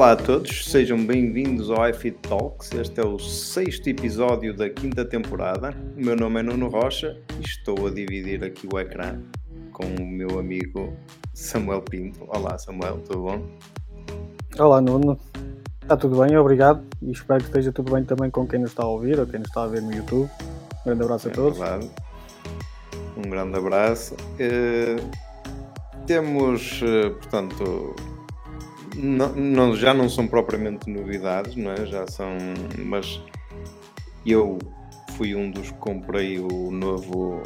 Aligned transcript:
Olá 0.00 0.12
a 0.12 0.16
todos, 0.16 0.64
sejam 0.64 1.04
bem-vindos 1.04 1.70
ao 1.70 1.86
iFit 1.86 2.16
Talks. 2.26 2.72
Este 2.72 3.02
é 3.02 3.04
o 3.04 3.18
sexto 3.18 3.86
episódio 3.86 4.56
da 4.56 4.70
quinta 4.70 5.04
temporada. 5.04 5.76
O 5.94 6.02
meu 6.02 6.16
nome 6.16 6.40
é 6.40 6.42
Nuno 6.42 6.68
Rocha 6.70 7.20
e 7.38 7.42
estou 7.44 7.86
a 7.86 7.90
dividir 7.90 8.42
aqui 8.42 8.66
o 8.72 8.78
ecrã 8.80 9.20
com 9.74 9.84
o 9.84 10.06
meu 10.06 10.38
amigo 10.38 10.96
Samuel 11.34 11.82
Pinto. 11.82 12.24
Olá 12.28 12.56
Samuel, 12.56 13.02
tudo 13.06 13.24
bom? 13.24 13.46
Olá 14.58 14.80
Nuno, 14.80 15.20
está 15.82 15.98
tudo 15.98 16.18
bem, 16.24 16.34
obrigado 16.34 16.82
e 17.02 17.10
espero 17.10 17.40
que 17.40 17.50
esteja 17.50 17.70
tudo 17.70 17.92
bem 17.92 18.02
também 18.02 18.30
com 18.30 18.48
quem 18.48 18.58
nos 18.58 18.70
está 18.70 18.84
a 18.84 18.88
ouvir 18.88 19.20
ou 19.20 19.26
quem 19.26 19.40
nos 19.40 19.48
está 19.48 19.64
a 19.64 19.66
ver 19.66 19.82
no 19.82 19.92
YouTube. 19.92 20.30
Um 20.80 20.84
grande 20.86 21.02
abraço 21.02 21.28
a 21.28 21.30
É 21.30 21.34
todos. 21.34 21.58
verdade. 21.58 21.90
Um 23.18 23.28
grande 23.28 23.58
abraço. 23.58 24.16
Eh, 24.38 24.96
temos, 26.06 26.80
eh, 26.82 27.10
portanto, 27.10 27.94
não- 28.96 29.34
não- 29.34 29.76
já 29.76 29.92
não 29.94 30.08
são 30.08 30.26
propriamente 30.26 30.88
novidades, 30.90 31.54
não 31.56 31.72
é? 31.72 31.86
Já 31.86 32.06
são, 32.06 32.36
mas 32.78 33.20
eu 34.26 34.58
fui 35.16 35.34
um 35.34 35.50
dos 35.50 35.70
que 35.70 35.78
comprei 35.78 36.38
o 36.38 36.70
novo 36.70 37.42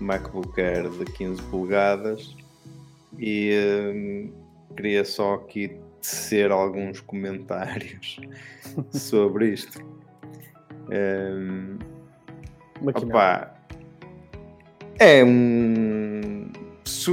MacBook 0.00 0.60
Air 0.60 0.88
de 0.90 1.04
15 1.12 1.40
polegadas 1.42 2.36
e 3.18 3.50
eh, 3.52 4.28
queria 4.76 5.04
só 5.04 5.34
aqui 5.34 5.76
tecer 6.00 6.50
alguns 6.50 7.00
comentários 7.00 8.20
sobre 8.92 9.50
isto. 9.54 9.80
Maquinão. 12.82 13.08
Opa, 13.08 13.54
é 14.98 15.24
um. 15.24 15.83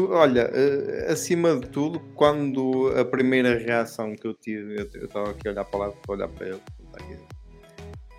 Olha, 0.10 0.50
eh, 0.54 1.12
acima 1.12 1.56
de 1.56 1.68
tudo, 1.68 2.00
quando 2.16 2.94
a 2.98 3.06
primeira 3.06 3.58
reação 3.58 4.16
que 4.16 4.28
eu 4.28 4.34
tive, 4.34 4.90
eu 4.94 5.06
estava 5.06 5.32
aqui 5.32 5.48
a 5.48 5.52
olhar 5.52 5.66
para 5.66 5.80
lá 5.80 5.92
para 5.92 6.14
olhar 6.14 6.28
para 6.28 6.48
ele. 6.48 6.62
aqui. 6.94 7.18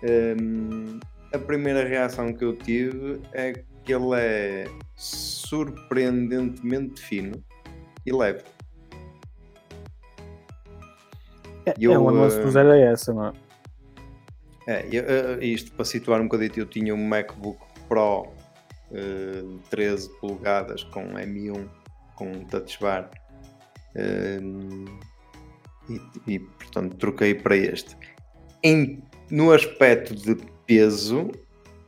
Hum, 0.03 0.99
a 1.33 1.39
primeira 1.39 1.87
reação 1.87 2.33
que 2.33 2.43
eu 2.43 2.53
tive 2.55 3.21
é 3.31 3.53
que 3.83 3.93
ele 3.93 4.15
é 4.15 4.65
surpreendentemente 4.95 7.01
fino 7.01 7.43
e 8.05 8.11
leve. 8.11 8.43
É, 11.65 11.73
eu, 11.79 11.93
é 11.93 11.99
um 11.99 12.09
anúncio 12.09 12.43
do 12.43 12.51
zero 12.51 12.71
a 12.71 12.77
essa, 12.77 13.13
não 13.13 13.27
é? 13.27 13.33
É, 14.67 14.85
eu, 14.91 15.03
eh, 15.03 15.45
isto 15.45 15.71
para 15.73 15.85
situar 15.85 16.19
um 16.21 16.25
bocadinho, 16.25 16.51
eu 16.57 16.65
tinha 16.65 16.93
um 16.93 17.07
MacBook 17.07 17.59
Pro 17.87 18.27
eh, 18.93 19.41
de 19.41 19.69
13 19.69 20.09
polegadas 20.19 20.83
com 20.85 21.13
M1 21.13 21.67
com 22.15 22.43
touch 22.45 22.79
bar 22.79 23.09
eh, 23.95 24.39
e, 25.89 26.01
e, 26.27 26.39
portanto 26.39 26.95
troquei 26.97 27.35
para 27.35 27.55
este. 27.55 27.97
Em, 28.63 29.03
no 29.29 29.51
aspecto 29.51 30.15
de 30.15 30.35
peso, 30.65 31.31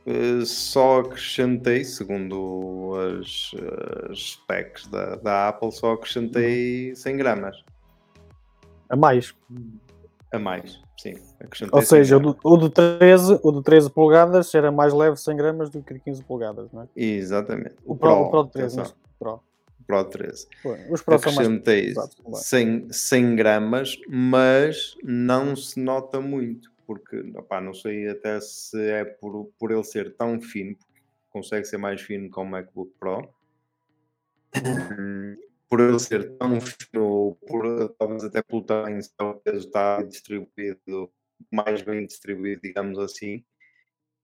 eh, 0.04 0.44
só 0.44 1.00
acrescentei, 1.00 1.84
segundo 1.84 2.92
as, 3.20 3.52
as 4.10 4.18
specs 4.18 4.86
da, 4.88 5.16
da 5.16 5.48
Apple, 5.48 5.72
só 5.72 5.92
acrescentei 5.92 6.94
100 6.94 7.16
gramas 7.16 7.64
A 8.88 8.96
mais. 8.96 9.34
A 10.32 10.38
mais. 10.38 10.80
Sim, 10.98 11.14
Ou 11.72 11.82
100 11.82 11.88
seja, 11.88 12.16
o 12.16 12.20
do, 12.20 12.38
o, 12.42 12.56
do 12.56 12.70
13, 12.70 13.38
o 13.42 13.52
do 13.52 13.62
13 13.62 13.90
polegadas 13.90 14.54
era 14.54 14.72
mais 14.72 14.92
leve 14.92 15.16
100 15.16 15.36
gramas 15.36 15.70
do 15.70 15.82
que 15.82 15.92
o 15.92 15.94
de 15.94 16.00
15 16.00 16.24
polegadas, 16.24 16.72
não 16.72 16.82
é? 16.82 16.88
Exatamente. 16.96 17.76
O 17.84 17.94
Pro, 17.94 18.12
o 18.12 18.30
Pro 18.30 18.44
de 18.44 18.52
13, 18.52 18.80
atenção, 18.80 18.96
mas 18.96 19.18
Pro. 19.18 19.40
Pro 19.86 20.04
13. 20.04 20.48
Pô, 20.62 20.76
Os 20.90 21.02
Pro 21.02 21.18
são 21.18 21.32
mais 21.32 21.46
Acrescentei 21.46 21.86
pesados, 21.88 22.14
claro. 22.16 22.44
100, 22.44 22.92
100 22.92 23.36
gramas, 23.36 24.00
mas 24.08 24.96
não 25.04 25.54
se 25.54 25.78
nota 25.78 26.20
muito, 26.20 26.72
porque 26.86 27.20
opá, 27.36 27.60
não 27.60 27.74
sei 27.74 28.08
até 28.08 28.40
se 28.40 28.80
é 28.80 29.04
por, 29.04 29.50
por 29.58 29.70
ele 29.70 29.84
ser 29.84 30.14
tão 30.16 30.40
fino, 30.40 30.76
porque 30.76 31.02
consegue 31.30 31.66
ser 31.66 31.76
mais 31.76 32.00
fino 32.00 32.30
que 32.30 32.40
o 32.40 32.44
MacBook 32.44 32.90
Pro. 32.98 33.28
Por 35.68 35.80
ele 35.80 35.98
ser 35.98 36.36
tão 36.38 36.60
fino, 36.60 37.36
por, 37.46 37.88
talvez 37.98 38.24
até 38.24 38.42
pelo 38.42 38.62
tamanho, 38.62 39.02
se 39.02 39.10
o 39.20 39.34
peso 39.34 39.66
está 39.66 40.02
distribuído, 40.02 41.12
mais 41.52 41.82
bem 41.82 42.06
distribuído, 42.06 42.62
digamos 42.62 42.98
assim. 42.98 43.44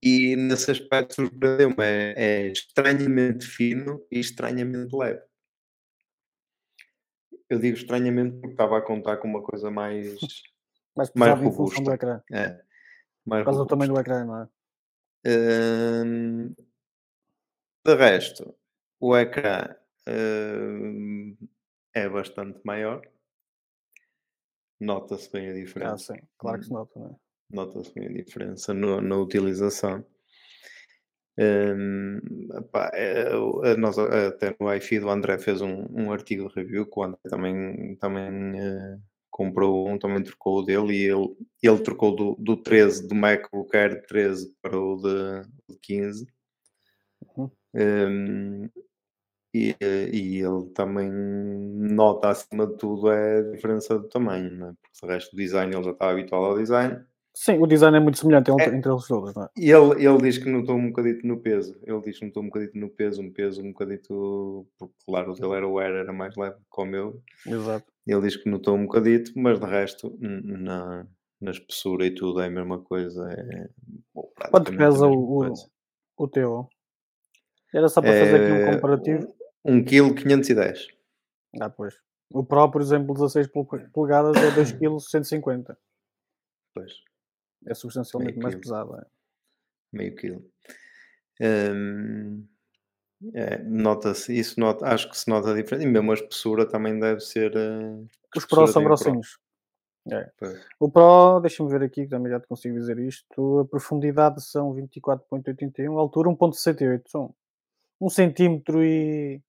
E 0.00 0.34
nesse 0.36 0.70
aspecto 0.70 1.14
surpreendeu-me, 1.14 1.76
é, 1.78 2.14
é 2.16 2.47
estranhamente 2.48 3.47
fino 3.47 4.04
e 4.10 4.19
estranhamente 4.19 4.94
leve. 4.97 5.22
Eu 7.48 7.59
digo 7.59 7.76
estranhamente 7.76 8.36
porque 8.36 8.53
estava 8.54 8.78
a 8.78 8.82
contar 8.82 9.19
com 9.19 9.28
uma 9.28 9.42
coisa 9.42 9.70
mais. 9.70 10.16
mais 10.97 11.10
mais 11.14 11.38
função 11.38 11.84
do 11.84 11.91
robusta. 11.91 11.94
ecrã. 11.94 12.22
É, 12.32 12.60
mais 13.24 13.42
Por 13.42 13.44
causa 13.44 13.59
do 13.60 13.66
tamanho 13.66 13.92
do 13.92 13.97
robusta. 13.97 14.00
ecrã, 14.00 14.24
não 14.24 14.42
é? 14.42 14.48
Hum, 16.04 16.54
de 17.84 17.94
resto, 17.94 18.56
o 18.98 19.16
ecrã 19.16 19.76
hum, 20.06 21.36
é 21.94 22.08
bastante 22.08 22.60
maior. 22.64 23.02
Nota-se 24.80 25.30
bem 25.32 25.48
a 25.48 25.52
Ah, 25.52 25.54
diferença. 25.54 26.14
sim, 26.14 26.20
claro 26.36 26.58
que 26.58 26.66
se 26.66 26.72
nota, 26.72 26.98
não 26.98 27.06
é? 27.06 27.16
Nota-se 27.50 27.94
bem 27.94 28.06
a 28.08 28.12
diferença 28.12 28.74
no- 28.74 29.00
na 29.00 29.16
utilização. 29.16 30.04
Epá, 32.58 32.91
é, 32.94 33.76
nossa- 33.76 34.28
até 34.28 34.54
no 34.60 34.72
iFeed 34.74 35.04
o 35.04 35.10
André 35.10 35.38
fez 35.38 35.60
um, 35.62 35.86
um 35.91 36.12
artigo 36.12 36.48
de 36.48 36.54
review 36.54 36.86
que 36.86 36.98
o 36.98 37.02
André 37.02 37.18
também, 37.28 37.96
também 37.96 38.58
eh, 38.60 38.98
comprou 39.30 39.88
um, 39.88 39.98
também 39.98 40.22
trocou 40.22 40.58
o 40.58 40.62
dele 40.62 40.92
e 40.94 41.04
ele, 41.10 41.34
ele 41.62 41.82
trocou 41.82 42.14
do, 42.14 42.36
do 42.38 42.56
13 42.56 43.06
do 43.08 43.14
MacBook 43.14 43.74
Air 43.76 44.04
13 44.06 44.54
para 44.60 44.78
o 44.78 44.96
de, 44.96 45.48
de 45.70 45.78
15 45.80 46.26
Uhum. 47.36 47.50
Hum, 47.74 48.68
e, 49.54 49.76
eh, 49.80 50.08
e 50.12 50.38
ele 50.38 50.66
também 50.74 51.10
nota 51.10 52.30
acima 52.30 52.66
de 52.66 52.76
tudo 52.76 53.10
é 53.10 53.38
a 53.38 53.42
diferença 53.52 53.98
do 53.98 54.08
tamanho, 54.08 54.50
não 54.50 54.68
é? 54.68 54.72
porque 54.80 55.06
de 55.06 55.12
resto 55.12 55.32
o 55.34 55.36
design 55.36 55.74
ele 55.74 55.84
já 55.84 55.90
estava 55.90 56.12
habituado 56.12 56.44
ao 56.44 56.58
design 56.58 57.04
Sim, 57.34 57.58
o 57.60 57.66
design 57.66 57.96
é 57.96 58.00
muito 58.00 58.18
semelhante 58.18 58.50
entre, 58.50 58.64
É. 58.70 58.76
entre 58.76 58.92
eles 58.92 59.06
todos, 59.06 59.34
não 59.34 59.44
é? 59.44 59.48
e 59.56 59.70
ele, 59.70 60.04
ele 60.06 60.18
diz 60.18 60.36
que 60.36 60.50
notou 60.50 60.76
um 60.76 60.88
bocadito 60.88 61.26
no 61.26 61.41
peso. 61.41 61.74
Ele 61.82 62.00
diz 62.02 62.18
que 62.18 62.26
notou 62.26 62.42
um 62.42 62.46
bocadito 62.46 62.78
no 62.78 62.91
peso, 62.91 63.22
um 63.22 63.32
peso 63.32 63.62
um 63.62 63.68
bocadito. 63.72 64.66
Porque, 64.78 64.94
claro, 65.06 65.32
o 65.32 65.34
dele 65.34 65.54
era 65.54 65.66
o 65.66 65.78
Air, 65.78 65.94
era 65.94 66.12
mais 66.12 66.36
leve 66.36 66.56
que 66.56 66.80
o 66.82 66.84
meu. 66.84 67.22
Exato. 67.46 67.86
Ele 68.06 68.20
diz 68.20 68.36
que 68.36 68.50
notou 68.50 68.76
um 68.76 68.82
bocadito, 68.84 69.32
mas 69.34 69.58
de 69.58 69.64
resto, 69.64 70.14
na, 70.20 71.06
na 71.41 71.50
espessura 71.50 72.04
e 72.04 72.10
tudo 72.14 72.38
é 72.38 72.48
a 72.48 72.50
mesma 72.50 72.78
coisa. 72.80 73.26
É, 73.32 73.68
bom, 74.14 74.30
Quanto 74.50 74.76
pesa 74.76 75.06
o, 75.06 75.42
o, 75.42 75.54
o 76.18 76.28
teu? 76.28 76.68
Era 77.74 77.88
só 77.88 78.02
para 78.02 78.12
fazer 78.12 78.42
aqui 78.42 78.52
um 78.52 78.56
É, 78.56 78.74
comparativo. 78.74 79.34
1 79.64 79.84
kg 79.84 80.14
510. 80.14 80.86
Ah, 81.60 81.70
pois. 81.70 81.94
O 82.32 82.44
Pro, 82.44 82.70
por 82.70 82.80
exemplo, 82.80 83.14
16 83.14 83.46
pole- 83.48 83.88
polegadas 83.92 84.36
é 84.36 84.50
2 84.54 84.72
kg 84.72 84.98
150. 85.00 85.78
Pois, 86.74 86.92
É 87.66 87.74
substancialmente 87.74 88.32
Meio 88.38 88.42
mais 88.42 88.54
quilo. 88.54 88.62
pesado. 88.62 88.96
É. 88.98 89.06
meio 89.92 90.14
quilo. 90.16 90.44
Hum, 91.40 92.46
é, 93.34 93.58
nota-se, 93.62 94.36
isso 94.36 94.58
nota, 94.58 94.86
acho 94.86 95.09
que 95.10 95.16
se 95.16 95.28
nota 95.28 95.50
a 95.53 95.54
diferença. 95.54 95.86
E 95.86 95.91
mesmo 95.91 96.10
a 96.10 96.15
espessura 96.15 96.66
também 96.68 96.98
deve 96.98 97.20
ser. 97.20 97.53
que 98.32 98.38
Os 98.38 98.47
Pro 98.47 98.66
são 98.66 98.82
Pro? 98.82 98.84
grossinhos. 98.91 99.38
É. 100.10 100.28
O 100.80 100.91
Pro, 100.91 101.38
deixa-me 101.41 101.70
ver 101.70 101.82
aqui, 101.84 102.03
que 102.04 102.08
também 102.10 102.32
já 102.32 102.41
te 102.41 102.47
consigo 102.48 102.74
dizer 102.76 102.98
isto. 102.98 103.60
A 103.60 103.65
profundidade 103.66 104.42
são 104.42 104.74
24,81, 104.74 105.97
a 105.97 106.00
altura 106.00 106.28
1,68. 106.30 107.03
São 107.08 107.32
1 108.00 108.08
centímetro 108.08 108.82
e, 108.82 109.41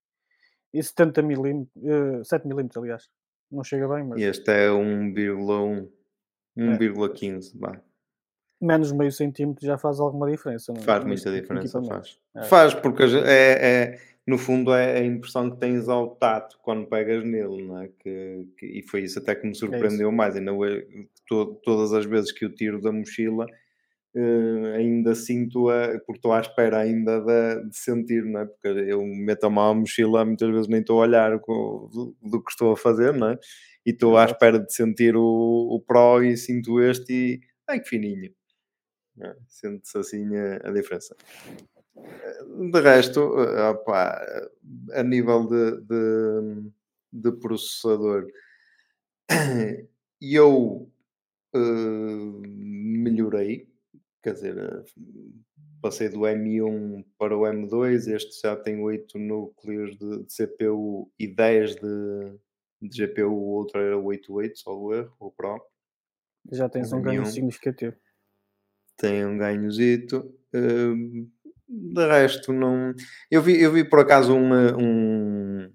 e 0.73 0.81
70 0.83 1.21
milímetros, 1.21 1.69
eh, 1.83 2.23
7 2.23 2.47
milímetros, 2.47 2.77
aliás. 2.81 3.09
Não 3.51 3.63
chega 3.63 3.87
bem, 3.87 4.03
mas 4.03 4.19
E 4.19 4.23
este 4.23 4.49
é 4.51 4.69
1,1, 4.71 5.87
É. 6.57 6.61
1,15. 6.63 7.57
vá. 7.57 7.79
menos 8.61 8.93
meio 8.93 9.11
centímetro 9.11 9.65
já 9.65 9.77
faz 9.77 9.99
alguma 9.99 10.29
diferença. 10.31 10.71
não 10.71 10.79
é? 10.81 10.83
Faz 10.85 11.03
muita 11.03 11.31
diferença, 11.31 11.83
faz. 11.83 12.17
É. 12.35 12.43
Faz, 12.43 12.73
porque 12.73 13.03
é, 13.03 13.83
é- 13.93 13.99
no 14.25 14.37
fundo 14.37 14.73
é 14.73 14.99
a 14.99 15.03
impressão 15.05 15.51
que 15.51 15.57
tens 15.57 15.89
ao 15.89 16.15
tato 16.15 16.57
quando 16.63 16.87
pegas 16.87 17.25
nele, 17.25 17.61
não 17.67 17.81
é? 17.81 17.89
Que, 17.99 18.47
que- 18.57 18.65
e 18.65 18.81
foi 18.83 19.01
isso 19.01 19.19
até 19.19 19.35
que 19.35 19.45
me 19.45 19.53
surpreendeu 19.53 20.09
mais. 20.13 20.37
Ainda 20.37 20.53
to- 21.27 21.55
todas 21.61 21.91
as 21.91 22.05
vezes 22.05 22.31
que 22.31 22.45
eu 22.45 22.55
tiro 22.55 22.79
da 22.81 22.89
mochila, 22.89 23.45
eh, 24.15 24.75
ainda 24.77 25.15
sinto, 25.15 25.69
a, 25.69 25.89
porque 26.05 26.13
estou 26.19 26.33
à 26.33 26.39
espera 26.41 26.79
ainda 26.79 27.19
de, 27.21 27.69
de 27.69 27.77
sentir, 27.77 28.23
não 28.25 28.41
é? 28.41 28.45
Porque 28.45 28.67
eu 28.67 29.03
meto 29.05 29.45
a 29.45 29.49
mão 29.49 29.71
à 29.71 29.73
mochila, 29.75 30.25
muitas 30.25 30.49
vezes 30.51 30.67
nem 30.67 30.81
estou 30.81 30.99
a 30.99 31.03
olhar 31.07 31.39
co- 31.39 31.89
do, 31.93 32.15
do 32.29 32.43
que 32.43 32.51
estou 32.51 32.71
a 32.73 32.77
fazer, 32.77 33.13
não 33.13 33.29
é? 33.31 33.39
E 33.85 33.91
estou 33.91 34.17
à 34.17 34.25
espera 34.25 34.59
de 34.59 34.73
sentir 34.73 35.15
o, 35.15 35.21
o 35.23 35.79
Pro 35.81 36.23
e 36.23 36.37
sinto 36.37 36.81
este 36.81 37.13
e, 37.13 37.41
ai 37.67 37.79
que 37.79 37.89
fininho. 37.89 38.31
É, 39.21 39.35
Sente-se 39.47 39.97
assim 39.97 40.35
a, 40.37 40.57
a 40.69 40.71
diferença. 40.71 41.15
Eh, 41.97 42.71
De 42.71 42.79
resto, 42.81 43.19
eh, 43.39 43.69
opá, 43.69 44.21
a 44.93 45.03
nível 45.03 45.47
de, 45.47 45.81
de, 45.81 46.71
de 47.13 47.31
processador, 47.39 48.27
eu 50.21 50.89
uh, 51.55 52.41
melhorei, 52.47 53.67
quer 54.23 54.33
dizer, 54.33 54.57
uh, 54.57 54.85
passei 55.81 56.09
do 56.09 56.21
M1 56.21 57.05
para 57.17 57.37
o 57.37 57.41
M2, 57.41 58.07
este 58.07 58.41
já 58.41 58.55
tem 58.55 58.81
8 58.81 59.19
núcleos 59.19 59.97
de, 59.97 60.23
de 60.23 60.33
CPU 60.33 61.11
e 61.19 61.27
10 61.27 61.75
de, 61.75 62.39
de 62.81 63.05
GPU, 63.05 63.27
o 63.27 63.49
outro 63.49 63.79
era 63.81 63.97
88, 63.97 64.57
só 64.57 64.75
o 64.75 64.93
erro, 64.93 65.13
o 65.19 65.29
Pro. 65.29 65.61
Já 66.51 66.69
tens 66.69 66.91
um 66.93 67.01
ganho 67.01 67.25
significativo. 67.25 67.95
Tem 68.97 69.25
um 69.25 69.37
ganhozito. 69.37 70.33
Uh, 70.53 71.27
de 71.67 72.07
resto, 72.07 72.53
não. 72.53 72.93
Eu 73.31 73.41
vi, 73.41 73.59
eu 73.61 73.71
vi 73.71 73.83
por 73.83 73.99
acaso 73.99 74.35
uma, 74.35 74.77
um, 74.77 75.71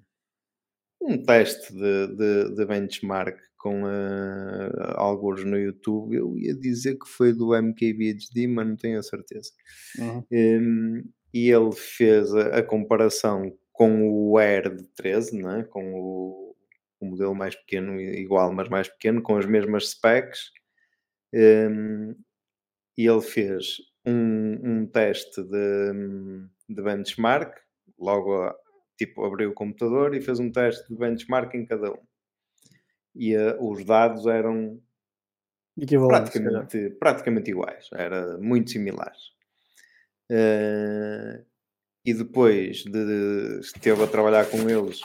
um 1.08 1.22
teste 1.22 1.72
de, 1.72 2.06
de, 2.08 2.54
de 2.54 2.66
benchmark 2.66 3.38
com 3.56 3.82
uh, 3.82 4.94
alguns 4.94 5.44
no 5.44 5.58
YouTube. 5.58 6.14
Eu 6.14 6.38
ia 6.38 6.54
dizer 6.54 6.98
que 6.98 7.08
foi 7.08 7.32
do 7.32 7.54
MKBHD, 7.54 8.46
mas 8.46 8.66
não 8.66 8.76
tenho 8.76 8.98
a 8.98 9.02
certeza. 9.02 9.50
Uhum. 9.98 10.24
Um, 10.30 11.04
e 11.32 11.50
ele 11.50 11.72
fez 11.72 12.34
a, 12.34 12.58
a, 12.58 12.62
comparação 12.62 13.52
com 13.72 14.10
o 14.10 14.38
Air 14.38 14.74
de 14.74 14.84
13, 14.94 15.42
né? 15.42 15.64
com 15.64 15.94
o, 15.94 16.56
o, 17.00 17.06
modelo 17.06 17.34
mais 17.34 17.54
pequeno, 17.56 18.00
igual, 18.00 18.52
mas 18.52 18.68
mais 18.68 18.88
pequeno, 18.88 19.22
com 19.22 19.36
as 19.36 19.46
mesmas 19.46 19.90
specs. 19.90 20.52
Um, 21.34 22.14
e 22.96 23.06
ele 23.06 23.20
fez 23.20 23.76
um, 24.06 24.58
um 24.62 24.86
teste 24.86 25.42
de, 25.42 25.92
de 26.68 26.82
benchmark, 26.82 27.54
logo 27.98 28.52
tipo 28.98 29.24
abriu 29.24 29.50
o 29.50 29.54
computador 29.54 30.14
e 30.14 30.20
fez 30.20 30.40
um 30.40 30.50
teste 30.50 30.88
de 30.88 30.98
benchmark 30.98 31.54
em 31.54 31.64
cada 31.64 31.92
um. 31.92 32.02
E 33.14 33.36
uh, 33.36 33.56
os 33.64 33.84
dados 33.84 34.26
eram 34.26 34.80
praticamente, 36.08 36.90
praticamente 36.98 37.50
iguais, 37.50 37.88
era 37.92 38.36
muito 38.38 38.70
similares. 38.70 39.30
Uh, 40.30 41.44
e 42.04 42.12
depois 42.12 42.84
de, 42.84 42.90
de, 42.90 43.60
esteve 43.60 44.02
a 44.02 44.06
trabalhar 44.06 44.50
com 44.50 44.68
eles, 44.68 45.00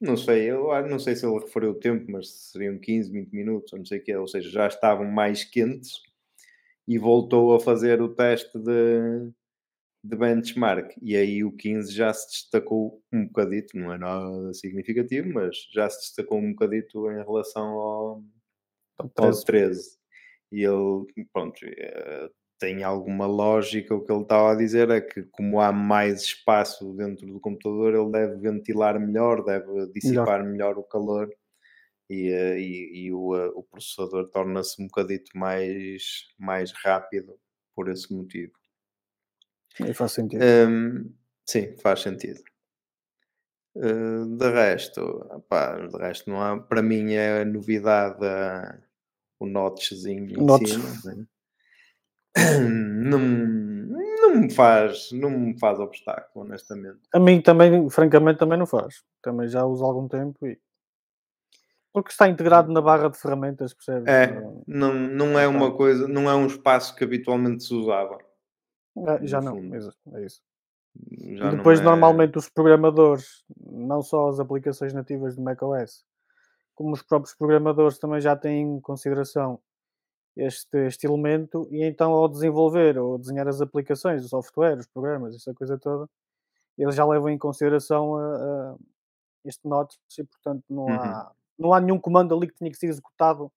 não 0.00 0.16
sei, 0.16 0.50
eu 0.50 0.68
não 0.88 0.98
sei 0.98 1.14
se 1.16 1.26
ele 1.26 1.38
referiu 1.38 1.70
o 1.70 1.78
tempo, 1.78 2.10
mas 2.10 2.28
seriam 2.50 2.78
15, 2.78 3.10
20 3.10 3.32
minutos, 3.32 3.72
ou 3.72 3.78
não 3.78 3.86
sei 3.86 3.98
o 3.98 4.02
que, 4.02 4.16
ou 4.16 4.28
seja, 4.28 4.50
já 4.50 4.66
estavam 4.66 5.06
mais 5.06 5.44
quentes 5.44 6.00
e 6.86 6.98
voltou 6.98 7.54
a 7.54 7.60
fazer 7.60 8.00
o 8.00 8.08
teste 8.08 8.58
de, 8.58 9.30
de 10.08 10.16
benchmark. 10.16 10.92
E 11.02 11.16
aí 11.16 11.44
o 11.44 11.52
15 11.52 11.92
já 11.92 12.12
se 12.12 12.28
destacou 12.28 13.02
um 13.12 13.26
bocadito, 13.26 13.76
não 13.76 13.92
é 13.92 13.98
nada 13.98 14.52
significativo, 14.54 15.32
mas 15.32 15.56
já 15.72 15.88
se 15.88 16.00
destacou 16.00 16.38
um 16.38 16.50
bocadito 16.50 17.10
em 17.10 17.24
relação 17.24 17.66
ao, 17.66 18.22
ao 18.98 19.44
13. 19.44 19.98
E 20.52 20.62
ele, 20.62 21.06
pronto, 21.32 21.58
eh, 21.64 22.30
tem 22.58 22.84
alguma 22.84 23.26
lógica. 23.26 23.94
O 23.94 24.04
que 24.04 24.12
ele 24.12 24.22
estava 24.22 24.52
a 24.52 24.56
dizer 24.56 24.90
é 24.90 25.00
que, 25.00 25.24
como 25.24 25.60
há 25.60 25.72
mais 25.72 26.22
espaço 26.22 26.94
dentro 26.94 27.26
do 27.26 27.40
computador, 27.40 27.94
ele 27.94 28.10
deve 28.10 28.36
ventilar 28.36 28.98
melhor, 29.00 29.44
deve 29.44 29.86
dissipar 29.92 30.44
melhor, 30.44 30.74
melhor 30.74 30.78
o 30.78 30.84
calor 30.84 31.28
e, 32.08 32.28
eh, 32.30 32.60
e, 32.60 33.06
e 33.06 33.12
o, 33.12 33.36
eh, 33.36 33.50
o, 33.54 33.62
processador 33.62 34.28
torna-se 34.30 34.80
um 34.80 34.86
bocadito 34.86 35.36
mais, 35.36 36.28
mais 36.38 36.72
rápido 36.72 37.38
por 37.74 37.88
esse 37.88 38.12
motivo. 38.14 38.52
E 39.80 39.92
faz 39.92 40.12
sentido. 40.12 40.42
Um, 40.42 41.12
sim, 41.44 41.76
faz 41.78 42.00
sentido. 42.00 42.40
Uh, 43.76 44.24
de 44.36 44.50
resto, 44.50 45.28
de 45.90 45.98
resto 45.98 46.30
não 46.30 46.40
há, 46.40 46.58
para 46.58 46.80
mim 46.80 47.12
é 47.12 47.44
novidade 47.44 48.24
uh, 48.24 48.82
o 49.38 49.46
notchzinho 49.46 50.30
em 50.30 50.44
Notch. 50.44 50.66
cima. 50.66 51.14
Né? 51.14 51.26
Não, 52.68 53.18
não 53.18 54.34
me 54.40 54.50
faz, 54.50 55.10
não 55.12 55.30
me 55.30 55.58
faz 55.58 55.78
obstáculo, 55.78 56.44
honestamente. 56.44 57.00
A 57.12 57.18
mim 57.18 57.40
também, 57.40 57.88
francamente, 57.88 58.38
também 58.38 58.58
não 58.58 58.66
faz. 58.66 59.02
Também 59.22 59.48
já 59.48 59.64
uso 59.64 59.84
há 59.84 59.86
algum 59.86 60.08
tempo 60.08 60.46
e 60.46 60.58
porque 61.96 62.10
está 62.10 62.28
integrado 62.28 62.70
na 62.70 62.82
barra 62.82 63.08
de 63.08 63.16
ferramentas, 63.16 63.72
percebes? 63.72 64.06
É, 64.06 64.38
não, 64.66 64.92
não 64.92 65.38
é 65.38 65.48
uma 65.48 65.74
coisa, 65.74 66.06
não 66.06 66.28
é 66.28 66.34
um 66.34 66.46
espaço 66.46 66.94
que 66.94 67.02
habitualmente 67.02 67.64
se 67.64 67.72
usava. 67.72 68.18
É, 68.96 69.26
já 69.26 69.40
não, 69.40 69.58
é 69.58 70.24
isso. 70.24 70.42
Já 71.36 71.50
depois, 71.50 71.80
é... 71.80 71.82
normalmente, 71.82 72.38
os 72.38 72.48
programadores, 72.48 73.44
não 73.60 74.02
só 74.02 74.28
as 74.28 74.40
aplicações 74.40 74.94
nativas 74.94 75.36
de 75.36 75.42
macOS, 75.42 76.04
como 76.74 76.92
os 76.92 77.02
próprios 77.02 77.34
programadores 77.34 77.98
também 77.98 78.20
já 78.20 78.34
têm 78.36 78.62
em 78.62 78.80
consideração 78.80 79.60
este, 80.36 80.86
este 80.86 81.06
elemento 81.06 81.66
e 81.70 81.82
então 81.82 82.12
ao 82.12 82.28
desenvolver 82.28 82.98
ou 82.98 83.18
desenhar 83.18 83.48
as 83.48 83.60
aplicações, 83.60 84.24
o 84.24 84.28
software, 84.28 84.78
os 84.78 84.86
programas, 84.86 85.34
essa 85.34 85.54
coisa 85.54 85.78
toda, 85.78 86.08
eles 86.76 86.94
já 86.94 87.06
levam 87.06 87.30
em 87.30 87.38
consideração 87.38 88.16
a, 88.16 88.72
a 88.72 88.76
este 89.44 89.66
notch 89.66 89.96
e 90.18 90.24
portanto 90.24 90.64
não 90.68 90.84
uhum. 90.84 90.92
há 90.92 91.32
não 91.58 91.72
há 91.72 91.80
nenhum 91.80 91.98
comando 91.98 92.34
ali 92.34 92.48
que 92.48 92.54
tenha 92.54 92.70
que 92.70 92.76
ser 92.76 92.86
executado 92.86 93.50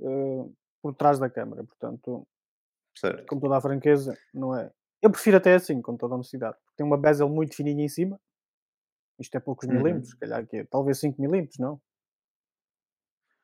uh, 0.00 0.54
por 0.80 0.94
trás 0.94 1.18
da 1.18 1.28
câmara. 1.28 1.64
Portanto, 1.64 2.26
certo. 2.96 3.26
com 3.26 3.38
toda 3.38 3.56
a 3.56 3.60
franqueza, 3.60 4.16
não 4.32 4.56
é. 4.56 4.70
Eu 5.02 5.10
prefiro 5.10 5.36
até 5.36 5.54
assim, 5.54 5.80
com 5.80 5.96
toda 5.96 6.14
a 6.14 6.16
honestidade. 6.16 6.56
Tem 6.76 6.84
uma 6.84 6.98
bezel 6.98 7.28
muito 7.28 7.54
fininha 7.54 7.84
em 7.84 7.88
cima. 7.88 8.18
Isto 9.18 9.36
é 9.36 9.40
poucos 9.40 9.68
uhum. 9.68 9.76
milímetros, 9.76 10.10
se 10.10 10.18
calhar 10.18 10.46
que 10.46 10.58
é, 10.58 10.64
talvez 10.64 10.98
5 10.98 11.20
milímetros, 11.20 11.58
não? 11.58 11.80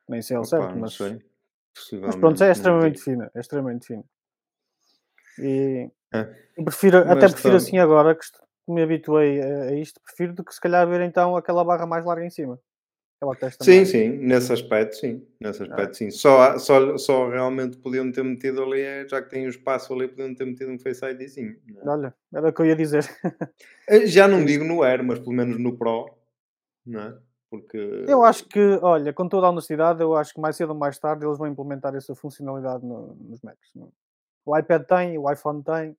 Nem 0.07 0.21
sei 0.21 0.37
ao 0.37 0.43
certo, 0.43 0.77
mas. 0.77 0.97
Mas 2.01 2.15
pronto, 2.15 2.43
é 2.43 2.51
extremamente 2.51 3.01
fina. 3.01 3.31
É 3.33 3.39
extremamente 3.39 3.87
fina. 3.87 4.03
E 5.39 5.89
é. 6.13 6.49
eu 6.57 6.63
prefiro, 6.65 6.99
mas 6.99 7.17
até 7.17 7.29
prefiro 7.29 7.55
assim 7.55 7.79
agora 7.79 8.13
que 8.13 8.25
me 8.67 8.83
habituei 8.83 9.41
a, 9.41 9.63
a 9.63 9.73
isto, 9.73 9.99
prefiro 10.01 10.33
do 10.33 10.43
que 10.43 10.53
se 10.53 10.61
calhar 10.61 10.87
ver 10.87 11.01
então 11.01 11.35
aquela 11.35 11.63
barra 11.63 11.87
mais 11.87 12.05
larga 12.05 12.25
em 12.25 12.29
cima. 12.29 12.59
Sim, 13.61 13.77
mais. 13.77 13.89
sim, 13.89 14.09
nesse 14.09 14.51
aspecto, 14.51 14.95
sim. 14.95 15.25
Nesse 15.39 15.63
aspecto, 15.63 15.91
ah. 15.91 15.93
sim. 15.93 16.11
Só, 16.11 16.57
só, 16.57 16.97
só 16.97 17.29
realmente 17.29 17.77
podiam 17.77 18.11
ter 18.11 18.23
metido 18.23 18.63
ali, 18.63 18.81
é, 18.81 19.07
já 19.07 19.21
que 19.21 19.29
tem 19.29 19.43
o 19.43 19.45
um 19.45 19.49
espaço 19.49 19.93
ali, 19.93 20.07
podiam 20.07 20.33
ter 20.33 20.45
metido 20.45 20.71
um 20.71 20.79
Face 20.79 21.05
IDzinho. 21.05 21.55
É? 21.77 21.89
Olha, 21.89 22.13
era 22.33 22.49
o 22.49 22.53
que 22.53 22.61
eu 22.61 22.65
ia 22.65 22.75
dizer. 22.75 23.05
Eh, 23.87 24.07
já 24.07 24.27
não 24.27 24.43
digo 24.45 24.63
no 24.63 24.83
Air, 24.83 25.03
mas 25.03 25.19
pelo 25.19 25.33
menos 25.33 25.57
no 25.59 25.77
Pro, 25.77 26.15
não 26.85 27.01
é? 27.01 27.17
Porque... 27.49 27.77
Eu 28.07 28.23
acho 28.23 28.47
que, 28.47 28.79
olha, 28.81 29.13
com 29.13 29.29
toda 29.29 29.45
a 29.45 29.49
honestidade, 29.51 30.01
eu 30.01 30.15
acho 30.15 30.33
que 30.33 30.41
mais 30.41 30.55
cedo 30.55 30.69
ou 30.69 30.75
mais 30.75 30.97
tarde 30.97 31.25
eles 31.25 31.37
vão 31.37 31.47
implementar 31.47 31.93
essa 31.95 32.15
funcionalidade 32.15 32.83
no, 32.83 33.15
nos 33.15 33.41
Macs. 33.41 33.71
É? 33.77 33.87
O 34.45 34.57
iPad 34.57 34.83
tem, 34.83 35.17
o 35.17 35.31
iPhone 35.31 35.63
tem, 35.63 35.95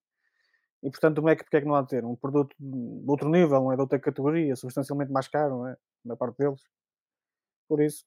e 0.82 0.90
portanto 0.90 1.18
o 1.18 1.22
Mac 1.22 1.38
porque 1.38 1.56
é 1.56 1.60
que 1.62 1.66
não 1.66 1.74
há 1.74 1.82
de 1.82 1.88
ter? 1.88 2.04
Um 2.04 2.14
produto 2.14 2.54
de 2.58 3.08
outro 3.08 3.28
nível, 3.30 3.60
não 3.60 3.72
é? 3.72 3.74
de 3.74 3.80
outra 3.80 3.98
categoria, 3.98 4.54
substancialmente 4.54 5.10
mais 5.10 5.28
caro, 5.28 5.58
não 5.58 5.68
é? 5.68 5.76
Na 6.04 6.14
parte 6.14 6.36
deles 6.36 6.60
por 7.68 7.82
isso. 7.82 8.04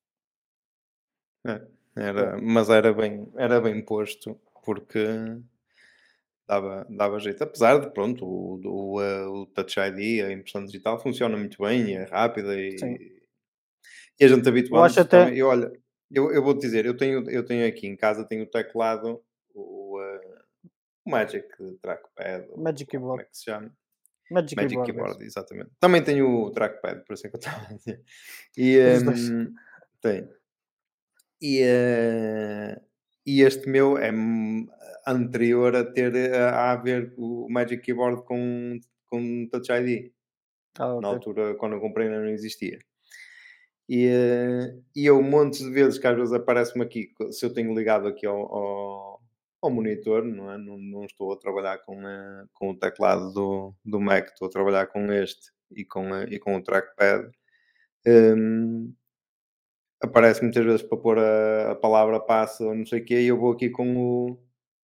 É, 1.45 1.61
era, 1.95 2.41
mas 2.41 2.69
era 2.69 2.93
bem, 2.93 3.31
era 3.35 3.61
bem 3.61 3.83
posto 3.83 4.39
porque 4.63 5.07
dava, 6.47 6.85
dava 6.89 7.19
jeito. 7.19 7.43
Apesar 7.43 7.79
de, 7.79 7.91
pronto, 7.91 8.25
o, 8.25 8.59
o, 8.65 9.01
eh, 9.01 9.25
o 9.27 9.45
Touch 9.47 9.79
ID, 9.79 10.25
a 10.25 10.31
impressão 10.31 10.65
digital, 10.65 10.99
funciona 10.99 11.37
muito 11.37 11.61
bem, 11.61 11.95
é 11.95 12.03
rápida 12.03 12.59
e, 12.59 12.77
Sim. 12.77 12.97
e 14.19 14.25
a 14.25 14.27
gente 14.27 14.47
habituado. 14.47 14.99
Até... 14.99 15.33
E 15.33 15.43
olha, 15.43 15.71
eu, 16.11 16.31
eu 16.31 16.43
vou 16.43 16.53
te 16.53 16.61
dizer, 16.61 16.85
eu 16.85 16.95
tenho, 16.95 17.29
eu 17.29 17.45
tenho 17.45 17.67
aqui 17.67 17.87
em 17.87 17.95
casa, 17.95 18.27
tenho 18.27 18.43
o 18.43 18.49
teclado, 18.49 19.21
o, 19.53 19.99
uh, 19.99 20.69
o 21.05 21.09
Magic 21.09 21.47
Trackpad, 21.81 22.47
Magic 22.55 22.89
Keyboard. 22.89 23.17
como 23.17 23.21
é 23.21 23.25
que 23.25 23.37
se 23.37 23.43
chama? 23.45 23.75
Magic, 24.29 24.55
Magic 24.55 24.69
Keyboard, 24.69 24.91
Keyboard 24.91 25.23
exatamente. 25.23 25.69
Também 25.79 26.03
tenho 26.03 26.29
o 26.29 26.51
trackpad, 26.51 27.03
por 27.05 27.13
isso 27.13 27.27
é 27.27 27.29
que 27.29 27.35
eu 27.35 27.39
estava 27.39 27.65
a 27.67 27.73
dizer. 27.73 28.01
E, 28.57 28.77
um, 29.07 29.53
tem. 30.01 30.27
E, 31.41 31.63
uh, 31.63 32.81
e 33.25 33.41
este 33.41 33.69
meu 33.69 33.97
é 33.97 34.11
anterior 35.05 35.75
a 35.75 35.83
ter 35.83 36.33
a, 36.33 36.49
a 36.49 36.71
haver 36.71 37.13
o 37.17 37.47
Magic 37.49 37.81
Keyboard 37.81 38.23
com, 38.23 38.79
com 39.05 39.47
Touch 39.51 39.71
ID. 39.71 40.11
Ah, 40.79 40.93
okay. 40.93 41.01
Na 41.01 41.07
altura, 41.07 41.55
quando 41.55 41.73
eu 41.73 41.79
comprei, 41.79 42.07
ainda 42.07 42.19
não 42.19 42.29
existia. 42.29 42.79
E, 43.89 44.07
uh, 44.07 44.83
e 44.95 45.05
eu, 45.05 45.21
montes 45.21 45.61
de 45.61 45.71
vezes, 45.71 45.97
que 45.97 46.07
às 46.07 46.15
vezes 46.15 46.33
aparece-me 46.33 46.83
aqui, 46.83 47.13
se 47.31 47.45
eu 47.45 47.53
tenho 47.53 47.73
ligado 47.73 48.07
aqui 48.07 48.25
ao, 48.25 48.35
ao 48.35 49.16
ao 49.61 49.71
monitor, 49.71 50.23
não, 50.23 50.51
é? 50.51 50.57
não, 50.57 50.77
não 50.77 51.05
estou 51.05 51.33
a 51.33 51.37
trabalhar 51.37 51.79
com, 51.79 52.05
a, 52.05 52.45
com 52.53 52.71
o 52.71 52.77
teclado 52.77 53.31
do, 53.33 53.75
do 53.83 53.99
Mac, 53.99 54.27
estou 54.27 54.47
a 54.47 54.51
trabalhar 54.51 54.87
com 54.87 55.11
este 55.11 55.51
e 55.71 55.83
com, 55.83 56.13
a, 56.13 56.23
e 56.25 56.39
com 56.39 56.55
o 56.55 56.63
trackpad. 56.63 57.29
Um, 58.05 58.93
aparece 60.01 60.41
muitas 60.43 60.63
vezes 60.63 60.83
para 60.83 60.97
pôr 60.97 61.19
a, 61.19 61.71
a 61.71 61.75
palavra 61.75 62.19
passe 62.19 62.63
ou 62.63 62.75
não 62.75 62.85
sei 62.85 63.01
o 63.01 63.05
quê, 63.05 63.21
e 63.21 63.27
eu 63.27 63.37
vou 63.37 63.51
aqui 63.51 63.69
com 63.69 63.97
o, 63.97 64.39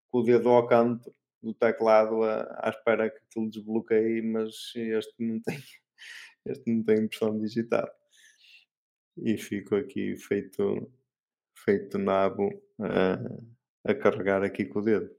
com 0.10 0.20
o 0.20 0.24
dedo 0.24 0.50
ao 0.50 0.68
canto 0.68 1.14
do 1.42 1.54
teclado 1.54 2.24
à, 2.24 2.68
à 2.68 2.70
espera 2.70 3.10
que 3.10 3.18
aquilo 3.18 3.50
desbloqueie, 3.50 4.22
mas 4.22 4.74
este 4.76 5.14
não 5.20 5.40
tem, 5.42 5.58
este 6.48 6.72
não 6.72 6.84
tem 6.84 6.98
impressão 7.00 7.40
digital. 7.40 7.90
E 9.18 9.38
fico 9.38 9.76
aqui 9.76 10.18
feito 10.18 10.92
feito 11.56 11.98
nabo 11.98 12.50
a, 12.82 13.20
a 13.86 13.94
carregar 13.94 14.44
aqui 14.44 14.66
com 14.66 14.80
o 14.80 14.82
dedo. 14.82 15.10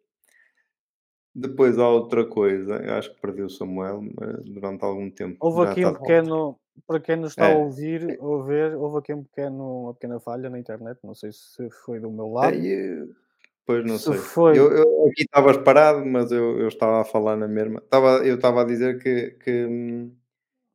Depois 1.34 1.78
há 1.78 1.88
outra 1.88 2.24
coisa, 2.24 2.76
eu 2.76 2.94
acho 2.94 3.12
que 3.12 3.20
perdi 3.20 3.42
o 3.42 3.50
Samuel 3.50 4.02
durante 4.44 4.84
algum 4.84 5.10
tempo. 5.10 5.36
Houve 5.40 5.68
aqui 5.68 5.84
um 5.84 5.92
pequeno, 5.92 6.56
para 6.86 7.00
quem 7.00 7.16
nos 7.16 7.32
está 7.32 7.48
é. 7.48 7.54
a 7.54 7.58
ouvir 7.58 8.16
ou 8.20 8.44
ver, 8.44 8.76
houve 8.76 8.98
aqui 8.98 9.12
um 9.12 9.24
pequeno, 9.24 9.82
uma 9.82 9.94
pequena 9.94 10.20
falha 10.20 10.48
na 10.48 10.60
internet, 10.60 11.00
não 11.02 11.14
sei 11.14 11.32
se 11.32 11.68
foi 11.84 11.98
do 11.98 12.08
meu 12.08 12.28
lado. 12.28 12.56
É, 12.56 13.04
pois 13.66 13.84
não 13.84 13.98
se 13.98 14.04
sei. 14.04 14.14
Foi... 14.14 14.56
Eu, 14.56 14.70
eu 14.70 15.08
aqui 15.08 15.22
estava 15.22 15.58
parado, 15.60 16.06
mas 16.06 16.30
eu, 16.30 16.60
eu 16.60 16.68
estava 16.68 17.00
a 17.00 17.04
falar 17.04 17.36
na 17.36 17.48
mesma. 17.48 17.80
Estava, 17.80 18.24
eu 18.24 18.36
estava 18.36 18.62
a 18.62 18.64
dizer 18.64 19.02
que, 19.02 19.32
que, 19.42 20.08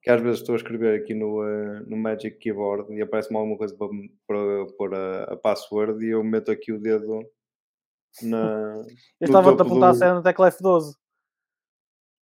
que 0.02 0.10
às 0.10 0.20
vezes 0.20 0.42
estou 0.42 0.56
a 0.56 0.58
escrever 0.58 1.00
aqui 1.00 1.14
no, 1.14 1.42
uh, 1.42 1.90
no 1.90 1.96
Magic 1.96 2.38
Keyboard 2.38 2.94
e 2.94 3.02
aparece-me 3.02 3.38
alguma 3.38 3.58
coisa 3.58 3.74
para, 3.78 3.88
para 4.28 4.66
pôr 4.78 4.94
a, 4.94 5.24
a 5.24 5.38
password 5.38 6.06
e 6.06 6.10
eu 6.10 6.22
meto 6.22 6.52
aqui 6.52 6.74
o 6.74 6.82
dedo 6.82 7.26
na. 8.22 8.82
Eu 9.20 9.26
estava-te 9.28 9.62
a 9.62 9.66
apontar 9.66 9.92
do... 9.92 9.96
a 9.96 10.00
cena 10.00 10.14
na 10.16 10.22
tecla 10.22 10.52
F12. 10.52 10.96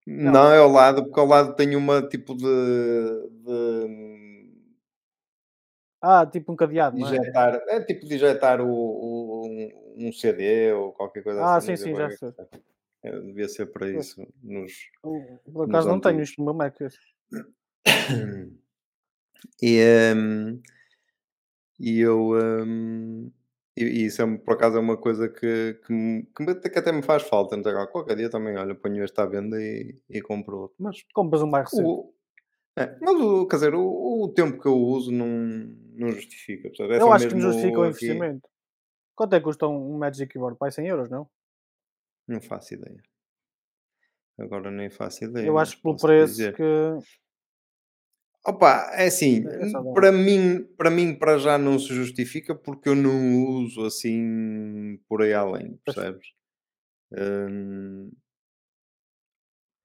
Não. 0.06 0.32
não. 0.32 0.52
é 0.52 0.58
ao 0.58 0.70
lado, 0.70 1.04
porque 1.04 1.20
ao 1.20 1.26
lado 1.26 1.56
tem 1.56 1.76
uma 1.76 2.02
tipo 2.08 2.36
de. 2.36 2.46
de... 2.46 4.10
Ah, 6.02 6.26
tipo 6.26 6.54
um 6.54 6.56
cadeado, 6.56 6.98
não 6.98 7.10
é? 7.10 7.76
é 7.76 7.84
tipo 7.84 8.08
digitar 8.08 8.62
o, 8.62 8.70
o, 8.70 9.48
um 9.98 10.14
CD 10.14 10.72
ou 10.72 10.94
qualquer 10.94 11.22
coisa 11.22 11.42
ah, 11.42 11.58
assim. 11.58 11.74
Ah, 11.74 11.78
sim, 11.78 11.84
sim, 11.84 11.96
já 11.96 12.10
sei. 12.10 12.30
É, 13.04 13.12
devia 13.20 13.48
ser 13.48 13.66
para 13.68 13.90
isso. 13.90 14.26
Nos, 14.42 14.74
Por 15.02 15.68
acaso 15.68 15.88
não 15.88 16.00
tenho 16.00 16.22
isto 16.22 16.40
no 16.40 16.46
meu 16.46 16.54
Mac. 16.54 16.78
E, 19.62 19.82
um, 20.16 20.62
e 21.80 22.00
eu. 22.00 22.32
Um, 22.34 23.32
e, 23.84 24.06
isso 24.06 24.22
é, 24.22 24.38
por 24.38 24.54
acaso 24.54 24.78
é 24.78 24.80
uma 24.80 24.98
coisa 24.98 25.30
que, 25.30 25.80
que, 25.86 26.70
que, 26.70 26.80
até 26.80 26.92
me 26.92 27.02
faz 27.02 27.24
falta. 27.24 27.56
Então, 27.56 27.74
qualquer 27.88 28.16
dia 28.16 28.30
também, 28.30 28.58
olha, 28.58 28.76
ponho 28.76 29.04
este 29.04 29.20
à 29.20 29.26
venda 29.26 29.62
e, 29.62 29.98
e 30.10 30.22
compro 30.22 30.62
outro. 30.62 30.76
Mas 30.80 31.04
compras 31.14 31.42
um 31.42 31.48
mais 31.48 31.70
recente. 31.70 32.10
É, 32.78 32.98
mas, 33.02 33.16
o, 33.16 33.46
quer 33.48 33.56
dizer, 33.58 33.76
o, 33.76 34.24
o, 34.24 34.30
tempo 34.30 34.62
que 34.62 34.68
eu 34.68 34.78
uso 34.78 35.12
não, 35.12 35.28
não 35.96 36.12
justifica. 36.12 36.70
É 36.70 37.02
eu 37.02 37.12
acho 37.12 37.28
que 37.28 37.36
não 37.36 37.52
justifica 37.52 37.80
o 37.80 37.86
investimento. 37.86 38.48
Quanto 39.16 39.36
é 39.36 39.40
que 39.40 39.44
custa 39.44 39.68
um 39.68 39.98
Magic 39.98 40.32
Keyboard? 40.32 40.58
Pai, 40.58 40.72
100 40.72 40.88
euros, 40.88 41.10
não? 41.10 41.30
Não 42.26 42.40
faço 42.40 42.76
ideia. 42.76 43.02
Agora 44.40 44.72
nem 44.72 44.90
faço 44.90 45.26
ideia. 45.26 45.46
Eu 45.46 45.58
acho 45.58 45.76
que 45.76 45.84
pelo 45.84 45.98
preço 45.98 46.36
dizer. 46.36 46.56
que 46.56 46.64
Opa, 48.46 48.90
é 48.94 49.08
assim, 49.08 49.44
é 49.46 49.94
para 49.94 50.12
mim, 50.12 50.64
para 50.78 50.90
mim 50.90 51.14
para 51.14 51.38
já 51.38 51.58
não 51.58 51.78
se 51.78 51.94
justifica 51.94 52.56
porque 52.56 52.88
eu 52.88 52.96
não 52.96 53.46
uso 53.46 53.86
assim 53.86 54.98
por 55.08 55.22
aí 55.22 55.34
além, 55.34 55.78
percebes? 55.84 56.28
Hum, 57.12 58.12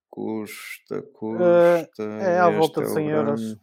custa, 0.09 1.03
custa. 1.03 2.05
Uh, 2.05 2.21
é 2.21 2.39
à 2.39 2.49
volta 2.49 2.83
de 2.83 2.91
100 2.91 3.11
é 3.11 3.15
euros. 3.15 3.59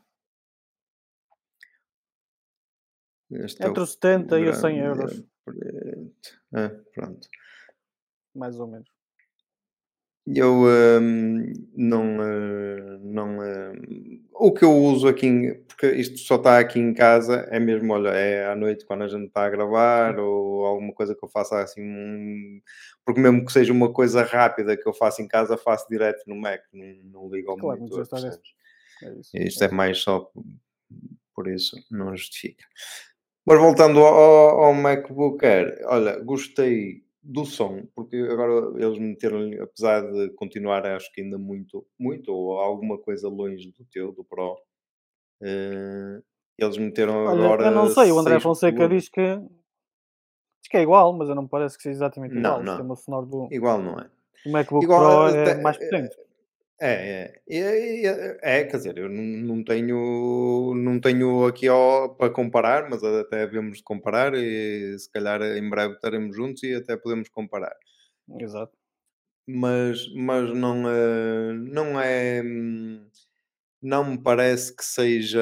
Este 3.31 3.65
Entre 3.65 3.79
é 3.79 3.83
os 3.83 3.93
70 3.93 4.39
e 4.39 4.49
os 4.49 4.57
100 4.57 4.77
euros. 4.79 5.23
É, 6.53 6.67
pronto. 6.93 7.27
Mais 8.35 8.59
ou 8.59 8.67
menos. 8.67 8.90
Eu 10.27 10.65
hum, 11.01 11.53
não. 11.75 12.17
Uh, 12.19 12.99
não 13.03 13.39
uh, 13.39 14.21
o 14.33 14.51
que 14.51 14.65
eu 14.65 14.75
uso 14.75 15.07
aqui, 15.07 15.53
porque 15.67 15.91
isto 15.91 16.17
só 16.19 16.35
está 16.35 16.57
aqui 16.57 16.79
em 16.79 16.95
casa, 16.95 17.47
é 17.51 17.59
mesmo, 17.59 17.93
olha, 17.93 18.09
é 18.09 18.47
à 18.47 18.55
noite 18.55 18.85
quando 18.85 19.03
a 19.03 19.07
gente 19.07 19.27
está 19.27 19.45
a 19.45 19.49
gravar 19.49 20.17
ou 20.17 20.65
alguma 20.65 20.91
coisa 20.93 21.13
que 21.13 21.23
eu 21.23 21.29
faça 21.29 21.59
assim. 21.61 21.81
Um, 21.81 22.61
porque 23.05 23.21
mesmo 23.21 23.45
que 23.45 23.51
seja 23.51 23.71
uma 23.71 23.93
coisa 23.93 24.23
rápida 24.23 24.75
que 24.75 24.87
eu 24.87 24.93
faço 24.93 25.21
em 25.21 25.27
casa, 25.27 25.57
faço 25.57 25.87
direto 25.87 26.23
no 26.25 26.35
Mac, 26.35 26.61
não, 26.73 26.85
não 27.03 27.29
ligo 27.29 27.51
ao 27.51 27.57
claro, 27.57 27.79
monitor. 27.79 28.07
É 29.03 29.13
isso, 29.19 29.31
isto 29.35 29.63
é, 29.63 29.67
é 29.67 29.71
mais 29.71 29.99
só 29.99 30.31
por 31.35 31.47
isso, 31.47 31.75
não 31.91 32.15
justifica. 32.15 32.65
Mas 33.45 33.59
voltando 33.59 33.99
ao, 33.99 34.63
ao 34.63 34.73
MacBook 34.73 35.45
Air, 35.45 35.81
olha, 35.85 36.19
gostei 36.19 37.03
do 37.23 37.45
som, 37.45 37.83
porque 37.95 38.15
agora 38.17 38.73
eles 38.83 38.97
meteram, 38.97 39.51
apesar 39.61 40.01
de 40.01 40.29
continuar, 40.31 40.85
acho 40.85 41.11
que 41.13 41.21
ainda 41.21 41.37
muito, 41.37 41.85
muito, 41.99 42.31
ou 42.31 42.59
alguma 42.59 42.97
coisa 42.97 43.29
longe 43.29 43.71
do 43.71 43.85
teu, 43.85 44.11
do 44.11 44.23
Pro, 44.23 44.53
uh, 45.41 46.23
eles 46.57 46.77
meteram 46.77 47.25
Olha, 47.25 47.45
agora. 47.45 47.65
Eu 47.65 47.71
não 47.71 47.87
sei, 47.89 48.11
o 48.11 48.19
André 48.19 48.39
Fonseca 48.39 48.87
diz 48.89 49.07
que, 49.07 49.37
diz 49.37 50.67
que 50.69 50.77
é 50.77 50.81
igual, 50.81 51.13
mas 51.13 51.29
eu 51.29 51.35
não 51.35 51.47
parece 51.47 51.77
que 51.77 51.83
seja 51.83 51.97
exatamente 51.97 52.35
igual. 52.35 52.57
Não, 52.57 52.63
não. 52.63 52.73
O 52.73 52.75
sistema 52.75 52.95
sonoro 52.95 53.25
do, 53.25 53.47
igual 53.51 53.81
não 53.81 53.99
é. 53.99 54.09
O 54.45 54.51
MacBook 54.51 54.83
igual, 54.83 55.29
Pro 55.29 55.37
é 55.37 55.61
mais 55.61 55.77
potente. 55.77 56.15
É, 56.19 56.30
é, 56.83 57.41
é, 57.47 58.37
é, 58.41 58.63
quer 58.63 58.77
dizer, 58.77 58.97
eu 58.97 59.07
não, 59.07 59.63
tenho, 59.63 60.73
não 60.75 60.99
tenho 60.99 61.45
aqui 61.45 61.69
ó, 61.69 62.07
para 62.07 62.33
comparar, 62.33 62.89
mas 62.89 63.03
até 63.03 63.43
havemos 63.43 63.77
de 63.77 63.83
comparar 63.83 64.33
e 64.33 64.97
se 64.97 65.07
calhar 65.11 65.41
em 65.43 65.69
breve 65.69 65.93
estaremos 65.93 66.35
juntos 66.35 66.63
e 66.63 66.73
até 66.73 66.97
podemos 66.97 67.29
comparar. 67.29 67.75
Exato. 68.39 68.75
Mas, 69.47 70.11
mas 70.15 70.55
não, 70.55 70.89
é, 70.89 71.53
não 71.53 72.01
é, 72.01 72.41
não 73.79 74.11
me 74.11 74.17
parece 74.17 74.75
que 74.75 74.83
seja, 74.83 75.39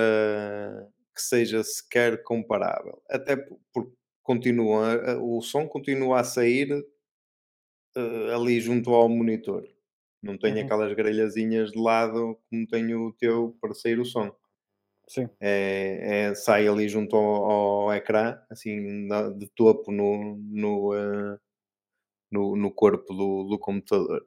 que 1.15 1.21
seja 1.21 1.63
sequer 1.63 2.21
comparável. 2.23 3.01
Até 3.09 3.37
porque 3.73 3.93
continua, 4.23 5.17
o 5.21 5.41
som 5.41 5.65
continua 5.67 6.19
a 6.19 6.23
sair 6.25 6.85
uh, 7.95 8.35
ali 8.35 8.59
junto 8.59 8.93
ao 8.93 9.07
monitor 9.07 9.65
não 10.21 10.37
tenho 10.37 10.57
uhum. 10.57 10.65
aquelas 10.65 10.93
grelhazinhas 10.93 11.71
de 11.71 11.79
lado 11.79 12.37
como 12.49 12.67
tenho 12.67 13.07
o 13.07 13.13
teu 13.13 13.55
para 13.61 13.73
sair 13.73 13.99
o 13.99 14.05
som. 14.05 14.31
Sim. 15.07 15.27
É, 15.39 16.27
é 16.29 16.35
sai 16.35 16.67
ali 16.67 16.87
junto 16.87 17.15
ao, 17.15 17.45
ao 17.85 17.93
ecrã, 17.93 18.37
assim, 18.49 19.07
de 19.37 19.47
topo 19.55 19.91
no, 19.91 20.35
no, 20.35 20.93
uh, 20.93 21.39
no, 22.31 22.55
no, 22.55 22.71
corpo 22.71 23.13
do, 23.13 23.45
do 23.45 23.57
computador. 23.57 24.23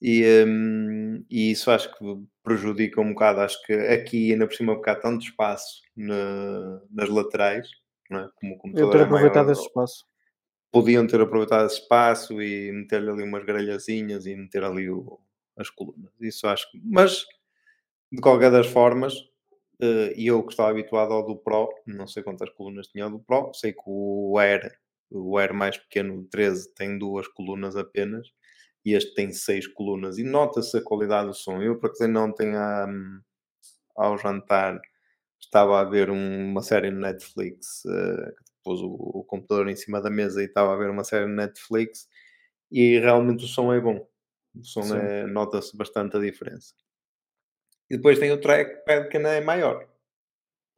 E, 0.00 0.44
um, 0.46 1.24
e, 1.28 1.50
isso 1.50 1.70
acho 1.72 1.92
que 1.96 2.04
prejudica 2.44 3.00
um 3.00 3.12
bocado. 3.12 3.40
Acho 3.40 3.60
que 3.64 3.72
aqui 3.72 4.30
ainda 4.30 4.46
por 4.46 4.54
cima 4.54 4.74
porque 4.74 4.90
há 4.90 4.94
tanto 4.94 5.24
espaço 5.24 5.82
na, 5.96 6.80
nas 6.90 7.08
laterais, 7.08 7.68
é? 8.12 8.28
como 8.36 8.54
o 8.54 8.58
computador. 8.58 8.88
Eu 8.88 8.92
ter 8.92 8.98
é 8.98 9.02
aproveitado 9.02 9.46
maior, 9.46 9.52
esse 9.52 9.62
espaço 9.62 10.04
podiam 10.70 11.06
ter 11.06 11.20
aproveitado 11.20 11.66
esse 11.66 11.80
espaço 11.80 12.40
e 12.42 12.72
meter 12.72 13.08
ali 13.08 13.22
umas 13.22 13.44
grelhazinhas 13.44 14.26
e 14.26 14.36
meter 14.36 14.64
ali 14.64 14.90
o, 14.90 15.18
as 15.56 15.70
colunas. 15.70 16.12
Isso 16.20 16.46
acho 16.46 16.70
que. 16.70 16.80
Mas, 16.84 17.24
de 18.12 18.20
qualquer 18.20 18.50
das 18.50 18.66
formas, 18.66 19.14
uh, 19.82 20.12
eu 20.16 20.42
que 20.44 20.52
estava 20.52 20.70
habituado 20.70 21.12
ao 21.12 21.26
do 21.26 21.36
Pro, 21.36 21.68
não 21.86 22.06
sei 22.06 22.22
quantas 22.22 22.50
colunas 22.50 22.88
tinha 22.88 23.06
o 23.06 23.10
do 23.10 23.20
Pro, 23.20 23.52
sei 23.54 23.72
que 23.72 23.82
o 23.86 24.38
Air, 24.38 24.78
o 25.10 25.38
Air 25.38 25.54
mais 25.54 25.78
pequeno, 25.78 26.18
o 26.18 26.24
13, 26.24 26.74
tem 26.74 26.98
duas 26.98 27.26
colunas 27.28 27.76
apenas. 27.76 28.28
E 28.84 28.94
este 28.94 29.14
tem 29.14 29.32
seis 29.32 29.66
colunas. 29.66 30.18
E 30.18 30.24
nota-se 30.24 30.78
a 30.78 30.82
qualidade 30.82 31.28
do 31.28 31.34
som. 31.34 31.60
Eu, 31.62 31.78
para 31.78 31.90
dizer, 31.90 32.08
não 32.08 32.32
tenho 32.32 32.56
ao 33.96 34.16
jantar, 34.16 34.80
estava 35.40 35.80
a 35.80 35.84
ver 35.84 36.10
um, 36.10 36.50
uma 36.50 36.62
série 36.62 36.90
no 36.90 37.00
Netflix 37.00 37.84
uh, 37.84 38.47
pôs 38.68 38.82
o, 38.82 38.88
o, 38.90 39.24
computador 39.24 39.66
em 39.70 39.76
cima 39.76 39.98
da 40.02 40.10
mesa 40.10 40.42
e 40.42 40.44
estava 40.44 40.74
a 40.74 40.76
ver 40.76 40.90
uma 40.90 41.02
série 41.02 41.26
Netflix 41.26 42.06
e 42.70 42.98
realmente 42.98 43.46
o 43.46 43.48
som 43.48 43.72
é 43.72 43.80
bom. 43.80 44.06
O 44.54 44.64
som 44.64 44.94
é, 44.94 45.26
nota-se 45.26 45.74
bastante 45.74 46.18
a 46.18 46.20
diferença. 46.20 46.74
E 47.88 47.96
depois 47.96 48.18
tem 48.18 48.30
o 48.30 48.38
trackpad 48.38 49.08
que 49.08 49.16
ainda 49.16 49.30
é 49.30 49.40
maior. 49.40 49.88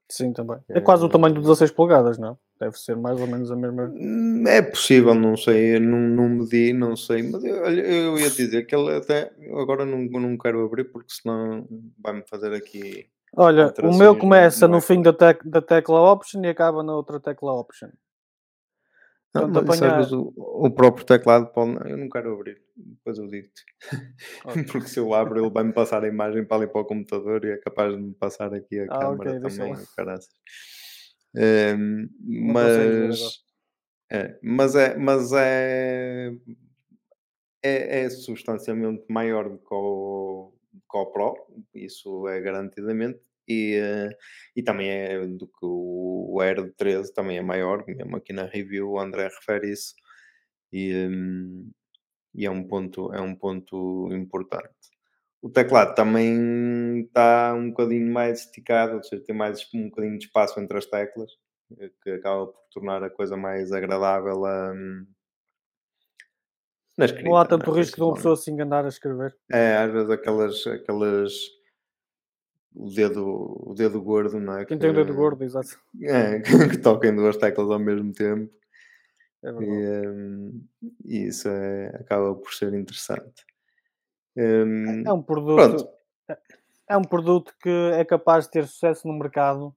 Sim, 0.09 0.33
também. 0.33 0.59
É, 0.69 0.79
é 0.79 0.81
quase 0.81 1.05
o 1.05 1.09
tamanho 1.09 1.35
de 1.35 1.41
16 1.41 1.73
polegadas, 1.73 2.17
não? 2.17 2.39
Deve 2.61 2.79
ser 2.79 2.97
mais 2.97 3.21
ou 3.21 3.27
menos 3.27 3.51
a 3.51 3.57
mesma. 3.57 3.93
Hum, 3.93 4.45
é 4.47 4.63
possível, 4.63 5.15
não 5.15 5.37
sei, 5.37 5.81
não, 5.81 5.99
não 5.99 6.29
medi, 6.29 6.73
não 6.73 6.95
sei, 6.95 7.25
mas 7.25 7.43
eu, 7.43 7.57
eu 7.57 8.19
ia 8.19 8.31
dizer 8.31 8.67
que 8.67 8.75
ele 8.75 8.95
até 8.95 9.33
agora 9.53 9.85
não, 9.85 9.99
não 9.99 10.39
quero 10.39 10.65
abrir 10.65 10.85
porque 10.85 11.13
senão 11.13 11.67
vai-me 11.99 12.23
fazer 12.29 12.53
aqui 12.53 13.09
Olha, 13.37 13.73
o 13.83 13.97
meu 13.97 14.17
começa 14.17 14.67
no 14.67 14.81
fim 14.81 15.03
da, 15.03 15.13
tec 15.13 15.43
da 15.45 15.63
tecla 15.63 16.13
Option 16.13 16.43
e 16.45 16.49
acaba 16.49 16.83
na 16.83 16.95
outra 16.95 17.21
tecla 17.21 17.53
Option. 17.53 17.91
Não, 19.33 19.47
mas 19.47 19.81
apanhar... 19.81 20.13
o, 20.13 20.33
o, 20.37 20.71
próprio 20.73 21.07
teclado 21.07 21.53
pode... 21.53 21.89
Eu 21.89 21.97
não 21.97 22.09
quero 22.09 22.35
abrir, 22.35 22.61
depois 22.75 23.17
eu 23.17 23.29
digo-te. 23.29 23.65
Porque 24.73 24.89
se 24.89 24.99
eu 24.99 25.15
abro, 25.15 25.41
ele 25.41 25.51
vai-me 25.51 25.73
passar 25.73 26.03
a 26.03 26.09
imagem 26.09 26.45
para 26.45 26.57
ali 26.57 26.67
para 26.67 26.81
o 26.81 26.85
computador 26.85 27.45
e 27.45 27.53
é 27.53 27.57
capaz 27.59 27.95
de 27.95 28.03
me 28.03 28.13
passar 28.15 28.53
aqui 28.53 28.81
a 28.81 28.85
ah, 28.87 28.99
câmera 28.99 29.39
okay, 29.39 29.57
também. 29.57 29.75
Um, 31.33 32.09
mas, 32.53 33.45
é, 34.11 34.39
mas 34.43 34.75
é, 34.75 34.97
mas 34.97 35.33
é, 35.33 36.33
é, 37.63 38.01
é 38.01 38.11
substancialmente 38.11 39.05
maior 39.09 39.49
do 39.49 39.59
que 39.59 39.73
o, 39.73 40.53
GoPro, 40.89 41.35
isso 41.75 42.29
é 42.29 42.41
garantidamente. 42.41 43.21
e, 43.49 43.81
uh, 43.81 44.15
e 44.57 44.63
também 44.63 44.91
é 44.91 45.27
do 45.27 45.47
que 45.47 45.59
o, 45.63 46.41
Air 46.41 46.73
13 46.77 47.13
também 47.13 47.39
é 47.39 47.43
maior, 47.43 47.85
mesmo 47.87 48.17
aqui 48.17 48.33
na 48.33 48.45
review 48.47 48.91
o 48.91 49.01
André 49.01 49.25
refere 49.25 49.73
isso 49.73 49.95
e, 50.73 50.95
um, 51.09 51.71
e 52.35 52.47
é 52.47 52.51
um 52.51 52.65
ponto, 52.67 53.13
é 53.13 53.21
um 53.21 53.35
ponto 53.35 54.09
importante. 54.13 54.71
O 55.43 55.49
teclado 55.51 55.95
também 55.95 57.01
está 57.03 57.55
um 57.55 57.71
bocadinho 57.71 58.13
mais 58.13 58.41
esticado, 58.41 58.97
ou 58.97 59.03
seja, 59.03 59.25
tem 59.25 59.35
mais 59.35 59.67
um 59.75 59.89
bocadinho 59.89 60.19
de 60.19 60.27
espaço 60.27 60.61
entre 60.61 60.77
as 60.79 60.87
teclas, 60.87 61.31
eh, 61.79 61.91
que 62.03 62.11
acaba 62.11 62.47
por 62.49 62.61
tornar 62.71 63.03
a 63.03 63.11
coisa 63.11 63.37
mais 63.37 63.73
agradável 63.73 64.45
a, 64.45 64.73
hum, 64.73 65.07
na 67.01 67.07
escrita. 67.07 67.29
Não 67.29 67.37
há 67.37 67.45
tanto 67.45 67.71
risco 67.73 67.97
de 67.97 68.03
uma 68.03 68.15
pessoa 68.15 68.37
se 68.37 68.51
enganar 68.51 68.85
a 68.85 68.89
escrever. 68.89 69.37
É, 69.51 69.77
às 69.77 69.93
vezes 69.93 70.11
aquelas, 70.11 70.67
aquelas 70.67 71.33
o 72.75 72.89
dedo, 72.89 73.63
o 73.67 73.75
dedo 73.75 74.01
gordo, 74.01 74.39
não 74.39 74.59
é? 74.59 74.65
Quem 74.65 74.77
que, 74.77 74.83
tem 74.83 74.91
o 74.91 74.95
dedo 74.95 75.15
gordo, 75.15 75.43
exato. 75.43 75.81
É, 76.03 76.41
que 76.71 76.79
toquem 76.79 77.15
duas 77.15 77.37
teclas 77.37 77.71
ao 77.71 77.79
mesmo 77.79 78.13
tempo. 78.13 78.53
É. 79.43 79.49
E, 79.49 80.09
um, 80.09 80.67
e 81.05 81.27
isso 81.27 81.49
é, 81.49 81.89
acaba 81.97 82.35
por 82.35 82.53
ser 82.53 82.73
interessante. 82.75 83.45
Um, 84.37 85.03
é 85.07 85.13
um 85.13 85.23
produto. 85.23 85.89
É, 86.29 86.39
é 86.91 86.97
um 86.97 87.03
produto 87.03 87.55
que 87.61 87.91
é 87.95 88.05
capaz 88.05 88.45
de 88.45 88.53
ter 88.53 88.67
sucesso 88.67 89.09
no 89.09 89.19
mercado. 89.19 89.75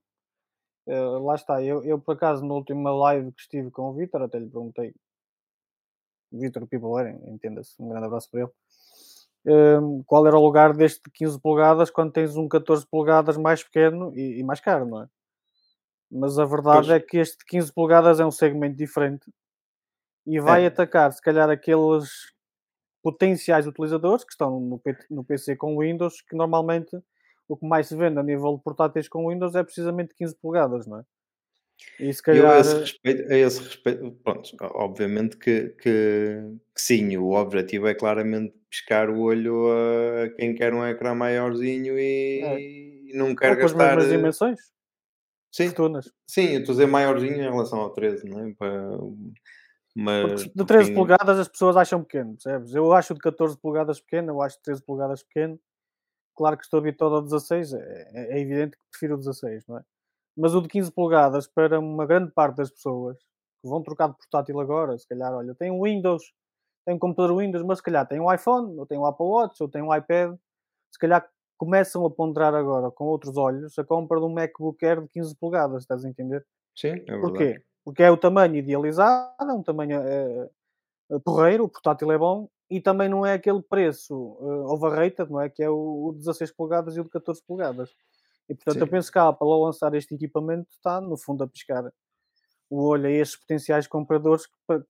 Uh, 0.86 1.24
lá 1.24 1.34
está, 1.34 1.62
eu, 1.62 1.82
eu 1.82 1.98
por 1.98 2.12
acaso 2.12 2.44
na 2.44 2.52
última 2.52 2.94
live 2.94 3.32
que 3.32 3.40
estive 3.40 3.70
com 3.70 3.84
o 3.84 3.94
Vitor, 3.94 4.20
até 4.20 4.38
lhe 4.38 4.50
perguntei 4.50 4.94
Vitor 6.32 6.66
Piboleiro, 6.66 7.20
entenda-se, 7.28 7.74
um 7.80 7.88
grande 7.88 8.06
abraço 8.06 8.30
para 8.30 8.40
ele. 8.40 8.50
Um, 9.46 10.02
qual 10.04 10.26
era 10.26 10.38
o 10.38 10.42
lugar 10.42 10.72
deste 10.74 11.02
15 11.12 11.38
polegadas 11.38 11.90
quando 11.90 12.12
tens 12.12 12.34
um 12.34 12.48
14 12.48 12.86
polegadas 12.86 13.36
mais 13.36 13.62
pequeno 13.62 14.12
e, 14.16 14.40
e 14.40 14.42
mais 14.42 14.58
caro, 14.58 14.86
não 14.86 15.02
é? 15.02 15.08
Mas 16.10 16.38
a 16.38 16.44
verdade 16.44 16.86
pois. 16.86 16.90
é 16.90 17.00
que 17.00 17.18
este 17.18 17.44
15 17.44 17.72
polegadas 17.72 18.20
é 18.20 18.24
um 18.24 18.30
segmento 18.30 18.76
diferente 18.76 19.30
e 20.26 20.40
vai 20.40 20.64
é. 20.64 20.68
atacar, 20.68 21.12
se 21.12 21.20
calhar, 21.20 21.50
aqueles 21.50 22.32
potenciais 23.02 23.66
utilizadores 23.66 24.24
que 24.24 24.32
estão 24.32 24.58
no, 24.58 24.80
no 25.10 25.24
PC 25.24 25.56
com 25.56 25.78
Windows, 25.78 26.22
que 26.22 26.34
normalmente 26.34 26.98
o 27.46 27.56
que 27.56 27.66
mais 27.66 27.88
se 27.88 27.96
vende 27.96 28.18
a 28.18 28.22
nível 28.22 28.56
de 28.56 28.62
portáteis 28.62 29.08
com 29.08 29.28
Windows 29.28 29.54
é 29.54 29.62
precisamente 29.62 30.14
15 30.14 30.36
polegadas, 30.36 30.86
não 30.86 31.00
é? 31.00 31.04
Calhar... 32.22 32.44
Eu 32.44 32.50
a 32.50 32.58
esse 32.58 32.78
respeito, 32.78 33.32
a 33.32 33.36
esse 33.36 33.62
respeito 33.62 34.10
pronto, 34.24 34.50
obviamente 34.60 35.36
que, 35.36 35.68
que, 35.70 36.40
que, 36.74 36.80
sim, 36.80 37.16
o 37.16 37.30
objetivo 37.32 37.86
é 37.86 37.94
claramente 37.94 38.54
pescar 38.68 39.10
o 39.10 39.20
olho 39.20 39.68
a 39.70 40.28
quem 40.36 40.54
quer 40.54 40.74
um 40.74 40.84
ecrã 40.84 41.14
maiorzinho 41.14 41.98
e, 41.98 42.40
é. 42.42 42.60
e 42.60 43.12
não 43.14 43.34
quer 43.34 43.52
Ou 43.52 43.58
gastar... 43.58 43.98
as 43.98 44.08
dimensões? 44.08 44.60
Sim, 45.52 45.68
Fortunas. 45.68 46.10
sim, 46.28 46.46
eu 46.54 46.60
estou 46.60 46.72
a 46.72 46.76
dizer 46.76 46.86
maiorzinho 46.86 47.36
em 47.36 47.50
relação 47.50 47.78
ao 47.78 47.90
13, 47.90 48.28
não 48.28 48.40
é? 48.40 48.52
Para, 48.54 48.98
mas, 49.94 50.42
de 50.42 50.64
13 50.64 50.66
porque... 50.66 50.94
polegadas 50.94 51.38
as 51.38 51.48
pessoas 51.48 51.76
acham 51.76 52.02
pequeno, 52.02 52.32
percebes? 52.32 52.74
Eu 52.74 52.92
acho 52.92 53.14
de 53.14 53.20
14 53.20 53.56
polegadas 53.58 54.00
pequeno, 54.00 54.32
eu 54.32 54.42
acho 54.42 54.56
de 54.56 54.62
13 54.64 54.82
polegadas 54.82 55.22
pequeno. 55.22 55.60
Claro 56.36 56.56
que 56.56 56.64
estou 56.64 56.78
habituado 56.80 57.14
ao 57.14 57.22
16, 57.22 57.74
é, 57.74 58.10
é 58.12 58.40
evidente 58.40 58.76
que 58.76 58.82
prefiro 58.90 59.14
o 59.14 59.18
16, 59.18 59.64
não 59.68 59.78
é? 59.78 59.84
Mas 60.36 60.54
o 60.54 60.60
de 60.60 60.68
15 60.68 60.90
polegadas, 60.92 61.46
para 61.46 61.78
uma 61.78 62.06
grande 62.06 62.32
parte 62.32 62.56
das 62.56 62.70
pessoas 62.70 63.16
que 63.62 63.68
vão 63.68 63.82
trocar 63.82 64.08
de 64.08 64.16
portátil 64.16 64.60
agora, 64.60 64.98
se 64.98 65.06
calhar, 65.06 65.32
olha, 65.32 65.54
tem 65.54 65.70
um 65.70 65.82
Windows, 65.82 66.22
tem 66.84 66.94
um 66.94 66.98
computador 66.98 67.38
Windows, 67.38 67.64
mas 67.64 67.78
se 67.78 67.84
calhar 67.84 68.06
tem 68.06 68.20
um 68.20 68.32
iPhone, 68.32 68.78
ou 68.78 68.86
tem 68.86 68.98
um 68.98 69.06
Apple 69.06 69.26
Watch, 69.26 69.62
ou 69.62 69.68
tem 69.68 69.82
um 69.82 69.94
iPad, 69.94 70.36
se 70.92 70.98
calhar 70.98 71.26
começam 71.56 72.04
a 72.04 72.10
ponderar 72.10 72.54
agora 72.54 72.90
com 72.90 73.04
outros 73.04 73.36
olhos 73.36 73.78
a 73.78 73.84
compra 73.84 74.18
de 74.18 74.26
um 74.26 74.32
MacBook 74.32 74.84
Air 74.84 75.02
de 75.02 75.08
15 75.08 75.36
polegadas, 75.36 75.82
estás 75.82 76.04
a 76.04 76.08
entender? 76.08 76.44
Sim, 76.76 76.88
é 76.88 76.94
verdade. 76.94 77.20
Porquê? 77.20 77.62
Porque 77.84 78.02
é 78.02 78.10
o 78.10 78.16
tamanho 78.16 78.56
idealizado, 78.56 79.34
é 79.40 79.52
um 79.52 79.62
tamanho 79.62 80.00
é, 80.00 80.50
porreiro, 81.24 81.64
o 81.64 81.68
portátil 81.68 82.10
é 82.10 82.18
bom, 82.18 82.48
e 82.70 82.80
também 82.80 83.08
não 83.08 83.24
é 83.24 83.34
aquele 83.34 83.62
preço 83.62 84.14
uh, 84.14 84.72
overrated, 84.72 85.30
não 85.30 85.40
é? 85.40 85.48
Que 85.48 85.62
é 85.62 85.70
o, 85.70 86.08
o 86.08 86.12
16 86.12 86.52
polegadas 86.52 86.96
e 86.96 87.00
o 87.00 87.04
de 87.04 87.10
14 87.10 87.42
polegadas. 87.46 87.90
E 88.48 88.54
portanto, 88.54 88.74
Sim. 88.74 88.80
eu 88.80 88.88
penso 88.88 89.10
que 89.10 89.18
a 89.18 89.28
Apple, 89.28 89.48
ao 89.48 89.64
lançar 89.64 89.94
este 89.94 90.14
equipamento, 90.14 90.68
está 90.70 91.00
no 91.00 91.16
fundo 91.16 91.44
a 91.44 91.48
piscar 91.48 91.90
o 92.68 92.82
olho 92.82 93.06
a 93.06 93.10
estes 93.10 93.38
potenciais 93.38 93.86
compradores 93.86 94.46
que 94.46 94.82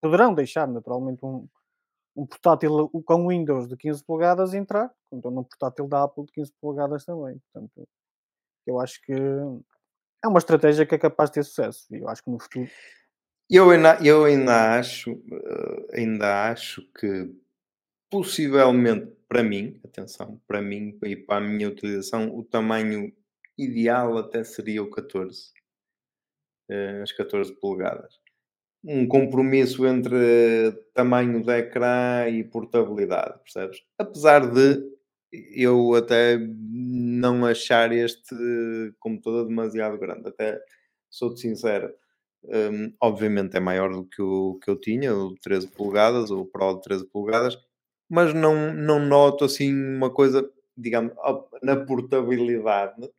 poderão 0.00 0.34
deixar 0.34 0.68
naturalmente 0.68 1.24
um, 1.24 1.48
um 2.16 2.26
portátil 2.26 2.90
com 3.04 3.28
Windows 3.28 3.68
de 3.68 3.76
15 3.76 4.04
polegadas 4.04 4.54
entrar, 4.54 4.92
então 5.12 5.30
num 5.30 5.44
portátil 5.44 5.88
da 5.88 6.04
Apple 6.04 6.26
de 6.26 6.32
15 6.32 6.52
polegadas 6.60 7.04
também. 7.04 7.40
Portanto, 7.52 7.88
eu 8.66 8.80
acho 8.80 9.00
que 9.02 9.12
é 9.12 10.28
uma 10.28 10.38
estratégia 10.38 10.86
que 10.86 10.94
é 10.94 10.98
capaz 10.98 11.30
de 11.30 11.34
ter 11.34 11.44
sucesso. 11.44 11.86
E 11.90 11.98
eu 12.00 12.08
acho 12.08 12.22
que 12.22 12.30
no 12.30 12.38
futuro. 12.38 12.68
Eu 13.50 13.70
ainda, 13.70 13.98
eu 14.02 14.24
ainda 14.24 14.78
acho, 14.78 15.10
eh, 15.10 16.00
ainda 16.00 16.50
acho 16.50 16.82
que 16.98 17.30
possivelmente 18.10 19.13
para 19.34 19.42
mim, 19.42 19.80
atenção, 19.84 20.40
para 20.46 20.62
mim 20.62 20.96
e 21.02 21.16
para 21.16 21.44
a 21.44 21.48
minha 21.48 21.68
utilização, 21.68 22.32
o 22.36 22.44
tamanho 22.44 23.12
ideal 23.58 24.16
até 24.16 24.44
seria 24.44 24.80
o 24.80 24.88
14, 24.88 25.50
eh, 26.70 27.00
as 27.02 27.10
14 27.10 27.52
polegadas. 27.58 28.20
Um 28.84 29.08
compromisso 29.08 29.84
entre 29.88 30.70
tamanho 30.94 31.42
de 31.42 31.50
ecrã 31.50 32.28
e 32.28 32.44
portabilidade, 32.44 33.40
percebes? 33.40 33.82
Apesar 33.98 34.46
de 34.52 34.80
eu 35.50 35.94
até 35.94 36.38
não 36.38 37.44
achar 37.44 37.90
este 37.90 38.36
computador 39.00 39.48
demasiado 39.48 39.98
grande, 39.98 40.28
até 40.28 40.60
sou-te 41.10 41.40
sincero. 41.40 41.92
Um, 42.44 42.94
obviamente 43.00 43.56
é 43.56 43.60
maior 43.60 43.90
do 43.90 44.04
que 44.04 44.22
o 44.22 44.60
que 44.62 44.70
eu 44.70 44.76
tinha, 44.78 45.12
o 45.12 45.34
13 45.40 45.66
polegadas, 45.66 46.30
o 46.30 46.44
Pro 46.44 46.74
de 46.74 46.82
13 46.82 47.06
polegadas, 47.06 47.58
mas 48.08 48.34
não, 48.34 48.72
não 48.74 49.00
noto 49.00 49.44
assim 49.44 49.74
uma 49.74 50.10
coisa, 50.10 50.48
digamos, 50.76 51.12
na 51.62 51.76
portabilidade, 51.84 53.10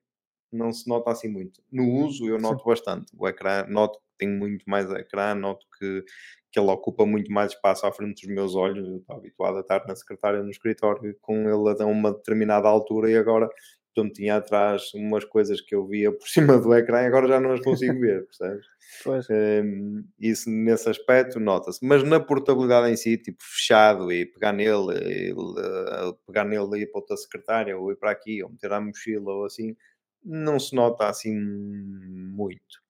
não 0.52 0.72
se 0.72 0.88
nota 0.88 1.12
assim 1.12 1.28
muito. 1.28 1.62
No 1.72 1.90
uso 2.06 2.28
eu 2.28 2.40
noto 2.40 2.64
Sim. 2.64 2.70
bastante. 2.70 3.12
O 3.18 3.28
ecrã, 3.28 3.66
noto 3.68 4.00
que 4.00 4.06
tenho 4.20 4.38
muito 4.38 4.64
mais 4.70 4.90
ecrã, 4.92 5.36
noto 5.36 5.66
que, 5.78 6.04
que 6.52 6.60
ele 6.60 6.70
ocupa 6.72 7.06
muito 7.06 7.32
mais 7.32 7.52
espaço 7.52 7.86
à 7.86 7.92
frente 7.92 8.26
dos 8.26 8.36
meus 8.36 8.56
olhos. 8.56 8.88
Eu 8.88 8.98
estava 8.98 9.20
habituado 9.20 9.58
a 9.58 9.62
estar 9.62 9.86
na 9.88 9.96
secretária 9.96 10.42
no 10.42 10.50
escritório 10.50 11.16
com 11.22 11.50
ele 11.50 11.84
a 11.84 11.86
uma 11.86 12.14
determinada 12.14 12.68
altura 12.68 13.12
e 13.12 13.18
agora 13.18 13.50
portanto 13.96 14.14
tinha 14.14 14.36
atrás 14.36 14.94
umas 14.94 15.24
coisas 15.24 15.62
que 15.62 15.74
eu 15.74 15.88
via 15.88 16.12
por 16.12 16.28
cima 16.30 16.60
do 16.60 16.74
ecrã 16.76 17.02
e 17.04 17.06
agora 17.06 17.28
já 17.28 17.40
não 17.40 17.54
as 17.54 17.62
consigo 17.62 18.00
ver, 18.00 18.26
percebes? 18.28 18.66
Pois. 19.04 19.28
Um, 19.30 20.04
isso 20.20 20.50
nesse 20.50 20.90
aspecto 20.90 21.40
nota-se, 21.40 21.84
mas 21.86 22.04
na 22.04 22.20
portabilidade 22.20 22.92
em 22.92 22.98
si, 22.98 23.18
tipo 23.18 23.42
fechado 23.42 24.12
e 24.12 24.26
pegar 24.26 24.54
nele, 24.54 24.94
e, 25.02 25.34
uh, 25.34 26.14
pegar 26.28 26.46
nele 26.46 26.80
e 26.80 26.82
ir 26.84 26.88
para 26.88 27.00
outra 27.00 27.18
secretária, 27.18 27.78
ou 27.78 27.92
ir 27.92 27.96
para 27.96 28.12
aqui, 28.12 28.44
ou 28.44 28.50
meter 28.50 28.72
à 28.72 28.82
mochila, 28.82 29.32
ou 29.32 29.46
assim, 29.46 29.76
não 30.24 30.60
se 30.60 30.76
nota 30.76 31.08
assim 31.08 31.36
muito. 31.36 32.84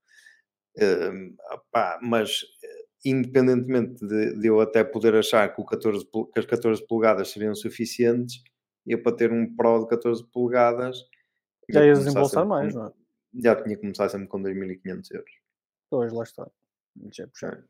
Um, 0.77 1.35
opá, 1.53 1.97
mas 2.01 2.41
independentemente 3.05 4.05
de, 4.05 4.39
de, 4.39 4.47
eu 4.47 4.59
até 4.59 4.83
poder 4.83 5.15
achar 5.15 5.53
que, 5.53 5.61
o 5.61 5.65
14, 5.65 6.05
que 6.33 6.39
as 6.39 6.45
14 6.45 6.85
polegadas 6.85 7.29
seriam 7.29 7.53
suficientes, 7.53 8.41
eu 8.85 9.01
para 9.01 9.15
ter 9.15 9.31
um 9.31 9.55
Pro 9.55 9.79
de 9.79 9.87
14 9.87 10.23
polegadas. 10.25 11.03
Já 11.69 11.85
ias 11.85 11.99
desembolsar 11.99 12.45
mais, 12.45 12.73
com, 12.73 12.79
não 12.79 12.87
é? 12.87 12.93
Já 13.43 13.55
tinha 13.55 13.75
que 13.75 13.81
começar 13.81 14.07
sempre 14.09 14.27
com 14.27 14.41
2.500 14.41 15.11
euros. 15.11 15.31
Pois, 15.89 16.13
lá 16.13 16.23
está. 16.23 16.49
Já 17.11 17.23
é 17.23 17.27
puxar. 17.27 17.63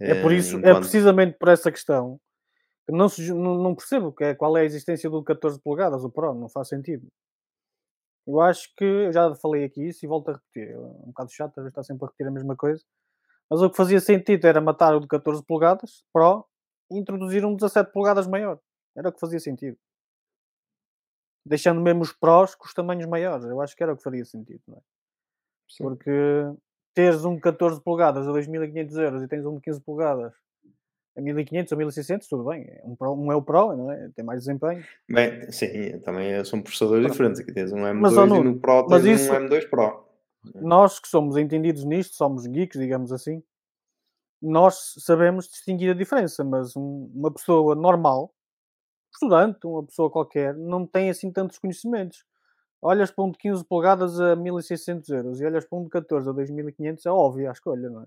É, 0.00 0.10
é 0.12 0.22
por 0.22 0.32
isso, 0.32 0.56
é 0.56 0.58
enquanto... 0.60 0.76
é 0.76 0.80
precisamente 0.80 1.38
por 1.38 1.48
essa 1.48 1.70
questão 1.70 2.20
que 2.86 2.92
não, 2.92 3.08
se, 3.08 3.32
não, 3.32 3.62
não 3.62 3.74
percebo 3.74 4.12
que 4.12 4.24
é, 4.24 4.34
qual 4.34 4.56
é 4.56 4.62
a 4.62 4.64
existência 4.64 5.10
do 5.10 5.22
14 5.22 5.60
polegadas, 5.60 6.02
o 6.04 6.10
Pro, 6.10 6.34
não 6.34 6.48
faz 6.48 6.68
sentido. 6.68 7.06
Eu 8.26 8.40
acho 8.40 8.72
que, 8.76 8.84
eu 8.84 9.12
já 9.12 9.34
falei 9.34 9.64
aqui 9.64 9.88
isso 9.88 10.04
e 10.04 10.08
volto 10.08 10.30
a 10.30 10.32
repetir, 10.34 10.74
é 10.74 10.78
um 10.78 11.08
bocado 11.08 11.30
chato, 11.30 11.50
às 11.50 11.64
vezes 11.64 11.72
está 11.72 11.82
sempre 11.82 12.04
a 12.04 12.06
repetir 12.06 12.26
a 12.26 12.30
mesma 12.30 12.56
coisa, 12.56 12.82
mas 13.50 13.60
o 13.60 13.70
que 13.70 13.76
fazia 13.76 14.00
sentido 14.00 14.46
era 14.46 14.60
matar 14.60 14.94
o 14.94 15.00
de 15.00 15.08
14 15.08 15.44
polegadas, 15.44 16.04
Pro, 16.12 16.46
e 16.90 16.98
introduzir 16.98 17.44
um 17.44 17.54
17 17.54 17.92
polegadas 17.92 18.26
maior. 18.26 18.58
Era 18.96 19.08
o 19.08 19.12
que 19.12 19.20
fazia 19.20 19.40
sentido 19.40 19.78
deixando 21.48 21.80
mesmo 21.80 22.02
os 22.02 22.12
prós 22.12 22.54
com 22.54 22.66
os 22.66 22.74
tamanhos 22.74 23.06
maiores. 23.06 23.44
Eu 23.44 23.60
acho 23.60 23.76
que 23.76 23.82
era 23.82 23.92
o 23.92 23.96
que 23.96 24.02
faria 24.02 24.24
sentido, 24.24 24.60
não 24.68 24.76
é? 24.76 24.80
Sim. 25.68 25.84
Porque 25.84 26.10
teres 26.94 27.24
um 27.24 27.34
de 27.34 27.40
14 27.40 27.80
polegadas 27.80 28.26
a 28.26 28.32
2.500 28.32 28.98
euros 28.98 29.22
e 29.22 29.28
tens 29.28 29.46
um 29.46 29.54
de 29.56 29.60
15 29.60 29.80
polegadas 29.80 30.32
a 31.16 31.20
1500 31.20 31.72
ou 31.72 31.78
1600, 31.78 32.28
tudo 32.28 32.44
bem. 32.44 32.70
Um, 32.84 32.94
pro, 32.94 33.12
um 33.12 33.32
é 33.32 33.36
o 33.36 33.42
Pro, 33.42 33.76
não 33.76 33.90
é? 33.90 34.08
Tem 34.14 34.24
mais 34.24 34.44
desempenho. 34.44 34.84
Bem, 35.10 35.50
sim, 35.50 35.98
também 36.00 36.44
são 36.44 36.62
processadores 36.62 37.02
Pronto. 37.02 37.12
diferentes. 37.12 37.40
Aqui 37.40 37.52
tens 37.52 37.72
um 37.72 37.78
M2 37.78 38.00
mas, 38.00 38.12
e 38.12 38.42
no 38.44 38.58
Pro 38.58 38.86
tens 38.86 39.04
isso, 39.04 39.32
um 39.32 39.36
M2 39.36 39.68
Pro. 39.68 40.04
Nós 40.54 41.00
que 41.00 41.08
somos 41.08 41.36
entendidos 41.36 41.84
nisto, 41.84 42.14
somos 42.14 42.46
geeks, 42.46 42.78
digamos 42.78 43.12
assim, 43.12 43.42
nós 44.40 44.94
sabemos 44.98 45.48
distinguir 45.48 45.90
a 45.90 45.94
diferença, 45.94 46.44
mas 46.44 46.76
um, 46.76 47.10
uma 47.14 47.32
pessoa 47.32 47.74
normal 47.74 48.32
estudante, 49.12 49.66
uma 49.66 49.84
pessoa 49.84 50.10
qualquer, 50.10 50.54
não 50.54 50.86
tem 50.86 51.10
assim 51.10 51.30
tantos 51.32 51.58
conhecimentos. 51.58 52.24
olhas 52.82 53.10
para 53.10 53.24
um 53.24 53.30
de 53.30 53.38
15 53.38 53.64
polegadas 53.64 54.20
a 54.20 54.36
1600 54.36 55.08
euros 55.10 55.40
e 55.40 55.44
olhas 55.44 55.64
para 55.64 55.78
um 55.78 55.84
de 55.84 55.90
14 55.90 56.28
a 56.28 56.32
2500, 56.32 57.06
é 57.06 57.10
óbvio 57.10 57.48
a 57.48 57.52
escolha, 57.52 57.90
não 57.90 58.02
é? 58.02 58.06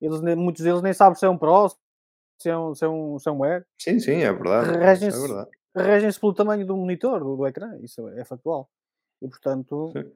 Eles, 0.00 0.20
muitos 0.36 0.62
deles 0.62 0.82
nem 0.82 0.92
sabem 0.92 1.18
se 1.18 1.24
é 1.24 1.28
um 1.28 1.38
Pro, 1.38 1.68
se 2.38 2.50
é 2.50 2.56
um, 2.56 2.74
se 2.74 2.84
é 2.84 2.88
um, 2.88 3.18
se 3.18 3.28
é 3.28 3.32
um 3.32 3.44
Air. 3.44 3.66
Sim, 3.78 3.98
sim, 3.98 4.22
é 4.22 4.32
verdade. 4.32 4.76
É 4.76 4.84
Regem-se 4.84 5.16
é 5.16 5.20
verdade. 5.20 5.50
regem 5.74 6.20
pelo 6.20 6.34
tamanho 6.34 6.66
do 6.66 6.76
monitor, 6.76 7.20
do, 7.20 7.36
do 7.36 7.46
ecrã, 7.46 7.78
isso 7.80 8.06
é 8.08 8.24
factual. 8.24 8.70
E 9.22 9.28
portanto, 9.28 9.90
Sim. 9.92 10.12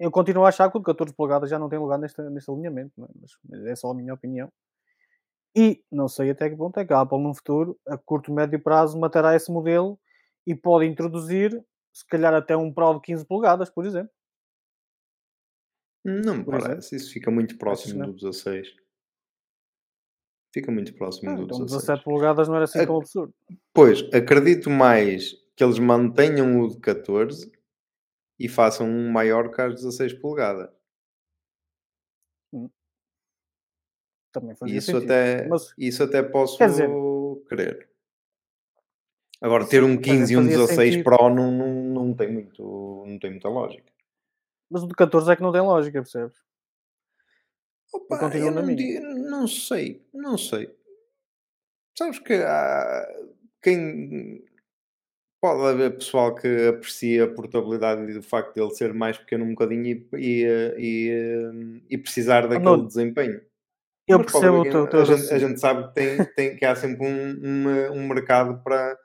eu 0.00 0.10
continuo 0.10 0.44
a 0.44 0.48
achar 0.48 0.70
que 0.70 0.76
o 0.76 0.80
de 0.80 0.86
14 0.86 1.14
polegadas 1.14 1.48
já 1.48 1.58
não 1.58 1.68
tem 1.68 1.78
lugar 1.78 1.98
neste, 1.98 2.20
neste 2.22 2.50
alinhamento, 2.50 2.92
não 2.98 3.06
é? 3.06 3.10
mas, 3.20 3.30
mas 3.48 3.64
é 3.66 3.76
só 3.76 3.90
a 3.90 3.94
minha 3.94 4.14
opinião. 4.14 4.52
E 5.54 5.84
não 5.90 6.08
sei 6.08 6.30
até 6.30 6.48
que 6.48 6.56
ponto 6.56 6.78
é 6.78 6.84
que 6.84 6.92
a 6.92 7.00
Apple, 7.00 7.20
num 7.20 7.34
futuro, 7.34 7.78
a 7.86 7.98
curto, 7.98 8.32
médio 8.32 8.60
prazo, 8.60 8.98
matará 8.98 9.34
esse 9.36 9.52
modelo 9.52 9.98
e 10.46 10.54
pode 10.54 10.86
introduzir, 10.86 11.62
se 11.92 12.06
calhar, 12.06 12.32
até 12.34 12.56
um 12.56 12.72
Pro 12.72 12.94
de 12.94 13.02
15 13.02 13.26
polegadas, 13.26 13.68
por 13.70 13.84
exemplo. 13.84 14.10
Não 16.04 16.36
me 16.38 16.44
Por 16.44 16.54
exemplo. 16.54 16.68
parece, 16.68 16.96
isso 16.96 17.12
fica 17.12 17.30
muito 17.30 17.56
próximo 17.56 18.06
do 18.06 18.12
16. 18.14 18.74
Fica 20.52 20.72
muito 20.72 20.94
próximo 20.94 21.30
Ah, 21.30 21.36
do 21.36 21.42
então 21.44 21.58
16. 21.58 21.82
17 21.82 22.04
polegadas 22.04 22.48
não 22.48 22.56
era 22.56 22.64
assim 22.64 22.84
tão 22.84 22.96
absurdo. 22.96 23.34
Pois, 23.72 24.02
acredito 24.12 24.68
mais 24.68 25.32
que 25.56 25.62
eles 25.62 25.78
mantenham 25.78 26.60
o 26.60 26.68
de 26.68 26.80
14 26.80 27.52
e 28.38 28.48
façam 28.48 28.88
um 28.88 29.10
maior 29.10 29.50
que 29.50 29.60
as 29.60 29.74
16 29.76 30.14
polegadas. 30.14 30.70
Também 34.32 34.56
fazia 34.56 34.78
Isso 34.78 34.92
sentido. 34.92 35.04
até, 35.12 35.46
Mas, 35.46 35.74
isso 35.76 36.02
até 36.02 36.22
posso 36.22 36.58
dizer- 36.58 36.88
crer. 37.48 37.88
Agora, 39.40 39.66
ter 39.66 39.82
um 39.82 39.96
Quer 39.96 40.12
dizer, 40.12 40.18
15 40.20 40.32
e 40.32 40.36
um 40.36 40.42
fazia 40.42 40.56
16 40.58 40.94
sentido. 40.94 41.04
Pro 41.04 41.28
não, 41.28 41.50
não, 41.50 41.74
não, 41.74 42.14
tem 42.14 42.32
muito, 42.32 43.04
não 43.06 43.18
tem 43.18 43.30
muita 43.30 43.48
lógica. 43.48 43.92
mas 44.70 44.82
o 44.84 44.88
de 44.88 44.94
14 44.94 45.30
é 45.30 45.36
que 45.36 45.42
não 45.42 45.52
tem 45.52 45.60
lógica, 45.60 46.00
percebes? 46.00 46.36
Opa, 47.92 48.18
continuo 48.18 48.48
eu 48.48 48.52
na 48.52 48.62
não, 48.62 49.30
não 49.30 49.46
sei, 49.48 50.02
não 50.14 50.38
sei. 50.38 50.74
Sabes 51.98 52.18
que 52.20 52.32
há 52.32 53.06
quem 53.60 54.42
pode 55.42 55.60
haver 55.66 55.96
pessoal 55.98 56.34
que 56.34 56.68
aprecia 56.68 57.24
a 57.24 57.28
portabilidade 57.34 58.10
e 58.10 58.16
o 58.16 58.22
facto 58.22 58.54
de 58.54 58.62
ele 58.62 58.70
ser 58.74 58.94
mais 58.94 59.18
pequeno 59.18 59.44
um 59.44 59.50
bocadinho 59.50 59.84
e, 59.86 60.08
e, 60.14 60.44
e, 60.78 61.10
eh, 61.10 61.80
e 61.90 61.98
precisar 61.98 62.42
daquele 62.42 62.64
Nuno, 62.64 62.86
desempenho. 62.86 63.42
Eu 64.06 64.18
Mas 64.18 64.32
percebo 64.32 64.58
o 64.60 64.88
teu, 64.88 65.00
a, 65.00 65.04
gente, 65.04 65.32
a 65.32 65.38
gente 65.38 65.60
sabe 65.60 65.88
que, 65.88 65.94
tem, 65.94 66.24
tem, 66.34 66.56
que 66.56 66.64
há 66.64 66.74
sempre 66.74 67.06
um, 67.06 67.30
um, 67.40 67.92
um 67.92 68.08
mercado 68.08 68.60
para, 68.62 68.96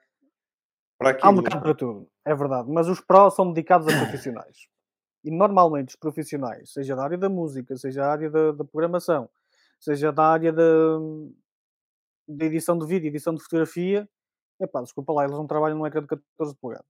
para 0.98 1.10
Há 1.10 1.14
um 1.14 1.16
aquilo. 1.18 1.34
mercado 1.42 1.62
para 1.62 1.76
tudo, 1.76 2.10
é 2.26 2.34
verdade. 2.36 2.70
Mas 2.72 2.88
os 2.88 3.00
prós 3.00 3.36
são 3.36 3.52
dedicados 3.54 3.88
a 3.88 3.98
profissionais. 4.06 4.68
E 5.24 5.32
normalmente 5.32 5.90
os 5.90 5.96
profissionais, 5.96 6.72
seja 6.72 6.96
da 6.96 7.04
área 7.04 7.18
da 7.18 7.30
música, 7.30 7.76
seja 7.78 8.02
da 8.02 8.12
área 8.12 8.30
da, 8.30 8.52
da 8.54 8.64
programação, 8.66 9.30
seja 9.80 10.12
da 10.12 10.24
área 10.26 10.52
da, 10.52 10.64
da 12.28 12.46
edição 12.46 12.78
de 12.78 12.86
vídeo, 12.88 13.08
edição 13.08 13.36
de 13.36 13.42
fotografia, 13.44 14.08
epá, 14.60 14.82
desculpa 14.82 15.14
lá, 15.14 15.26
eles 15.26 15.36
não 15.38 15.46
trabalham 15.48 15.78
num 15.78 15.86
ecrã 15.86 16.02
de 16.02 16.08
14 16.08 16.56
polegadas. 16.60 16.88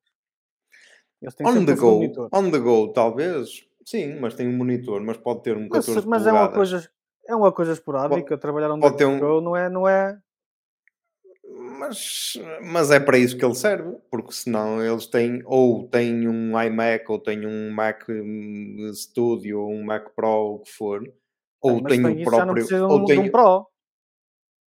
Eles 1.21 1.35
têm 1.35 1.47
On 1.47 1.65
the 1.65 1.73
um 1.73 1.75
go, 1.75 1.91
monitor. 1.95 2.29
on 2.31 2.51
the 2.51 2.59
go, 2.59 2.93
talvez, 2.93 3.65
sim, 3.83 4.19
mas 4.19 4.35
tem 4.35 4.47
um 4.47 4.55
monitor, 4.55 5.01
mas 5.01 5.17
pode 5.17 5.41
ter 5.43 5.57
um 5.57 5.67
Mas, 5.69 5.85
14 5.85 6.07
mas 6.07 6.27
é 6.27 6.31
uma 6.31 6.49
polegadas. 6.49 6.55
coisa, 6.71 6.91
é 7.27 7.35
uma 7.35 7.51
coisa 7.51 7.73
esporádica, 7.73 8.37
trabalhar 8.37 8.71
um 8.73 8.79
pode 8.79 8.97
ter 8.97 9.05
um- 9.05 9.19
Go 9.19 9.41
não 9.41 9.55
é, 9.55 9.69
não 9.69 9.87
é, 9.87 10.17
Mas, 11.79 12.33
mas 12.63 12.91
é 12.91 12.99
para 12.99 13.17
isso 13.17 13.37
que 13.37 13.45
ele 13.45 13.55
serve, 13.55 13.97
porque 14.09 14.31
senão 14.31 14.83
eles 14.83 15.05
têm 15.07 15.41
ou 15.45 15.87
têm 15.87 16.27
um 16.27 16.59
iMac 16.59 17.05
ou 17.11 17.19
têm 17.19 17.45
um 17.45 17.71
Mac 17.71 18.03
hum, 18.09 18.89
Studio 18.93 19.59
ou 19.61 19.71
um 19.71 19.83
Mac 19.83 20.09
Pro, 20.15 20.55
o 20.55 20.59
que 20.59 20.71
for, 20.71 21.01
ou 21.61 21.81
mas 21.81 21.93
têm 21.93 22.01
tem 22.03 22.11
o 22.11 22.15
isso, 22.21 22.23
já 22.31 22.45
não 22.45 22.53
próprio. 22.53 22.53
precisam 22.65 22.89
Ou 22.89 23.01
um 23.01 23.05
têm, 23.05 23.31
Pro. 23.31 23.67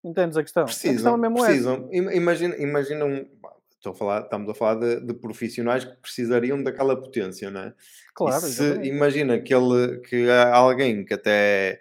Entendes 0.04 0.38
a 0.38 0.44
questão? 0.44 0.64
a 0.64 0.66
questão 0.68 0.92
é 0.92 0.92
precisam, 0.94 1.20
precisam. 1.34 1.90
Im- 1.92 2.12
Imagina, 2.16 2.56
imagina 2.58 3.06
um. 3.06 3.28
Estou 3.72 3.94
a 3.94 3.96
falar, 3.96 4.22
estamos 4.24 4.50
a 4.50 4.54
falar 4.54 4.76
de, 4.76 5.00
de 5.06 5.14
profissionais 5.14 5.86
que 5.86 5.96
precisariam 5.98 6.62
daquela 6.62 6.96
potência, 6.96 7.50
não 7.50 7.62
é? 7.62 7.74
Claro, 8.14 8.42
se 8.42 8.62
imagina 8.84 9.40
que, 9.40 9.54
ele, 9.54 10.00
que 10.02 10.30
há 10.30 10.54
alguém 10.56 11.06
que 11.06 11.14
até 11.14 11.80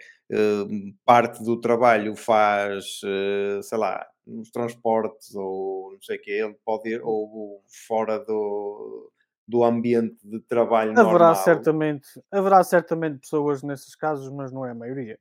parte 1.04 1.42
do 1.42 1.60
trabalho 1.60 2.14
faz, 2.14 3.00
eh, 3.04 3.60
sei 3.62 3.78
lá, 3.78 4.06
nos 4.26 4.50
transportes 4.50 5.34
ou 5.34 5.92
não 5.92 6.02
sei 6.02 6.18
o 6.18 6.20
que, 6.20 6.30
ele 6.30 6.56
pode 6.64 6.90
ir, 6.90 7.00
ou 7.02 7.62
fora 7.86 8.18
do, 8.18 9.10
do 9.46 9.64
ambiente 9.64 10.16
de 10.22 10.40
trabalho 10.40 10.90
Haverá 10.90 11.04
normal. 11.04 11.34
certamente, 11.36 12.08
haverá 12.30 12.62
certamente 12.62 13.20
pessoas 13.20 13.62
nesses 13.62 13.94
casos, 13.96 14.30
mas 14.30 14.52
não 14.52 14.66
é 14.66 14.72
a 14.72 14.74
maioria. 14.74 15.18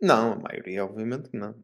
Não, 0.00 0.32
a 0.32 0.36
maioria, 0.36 0.84
obviamente 0.84 1.28
não. 1.34 1.54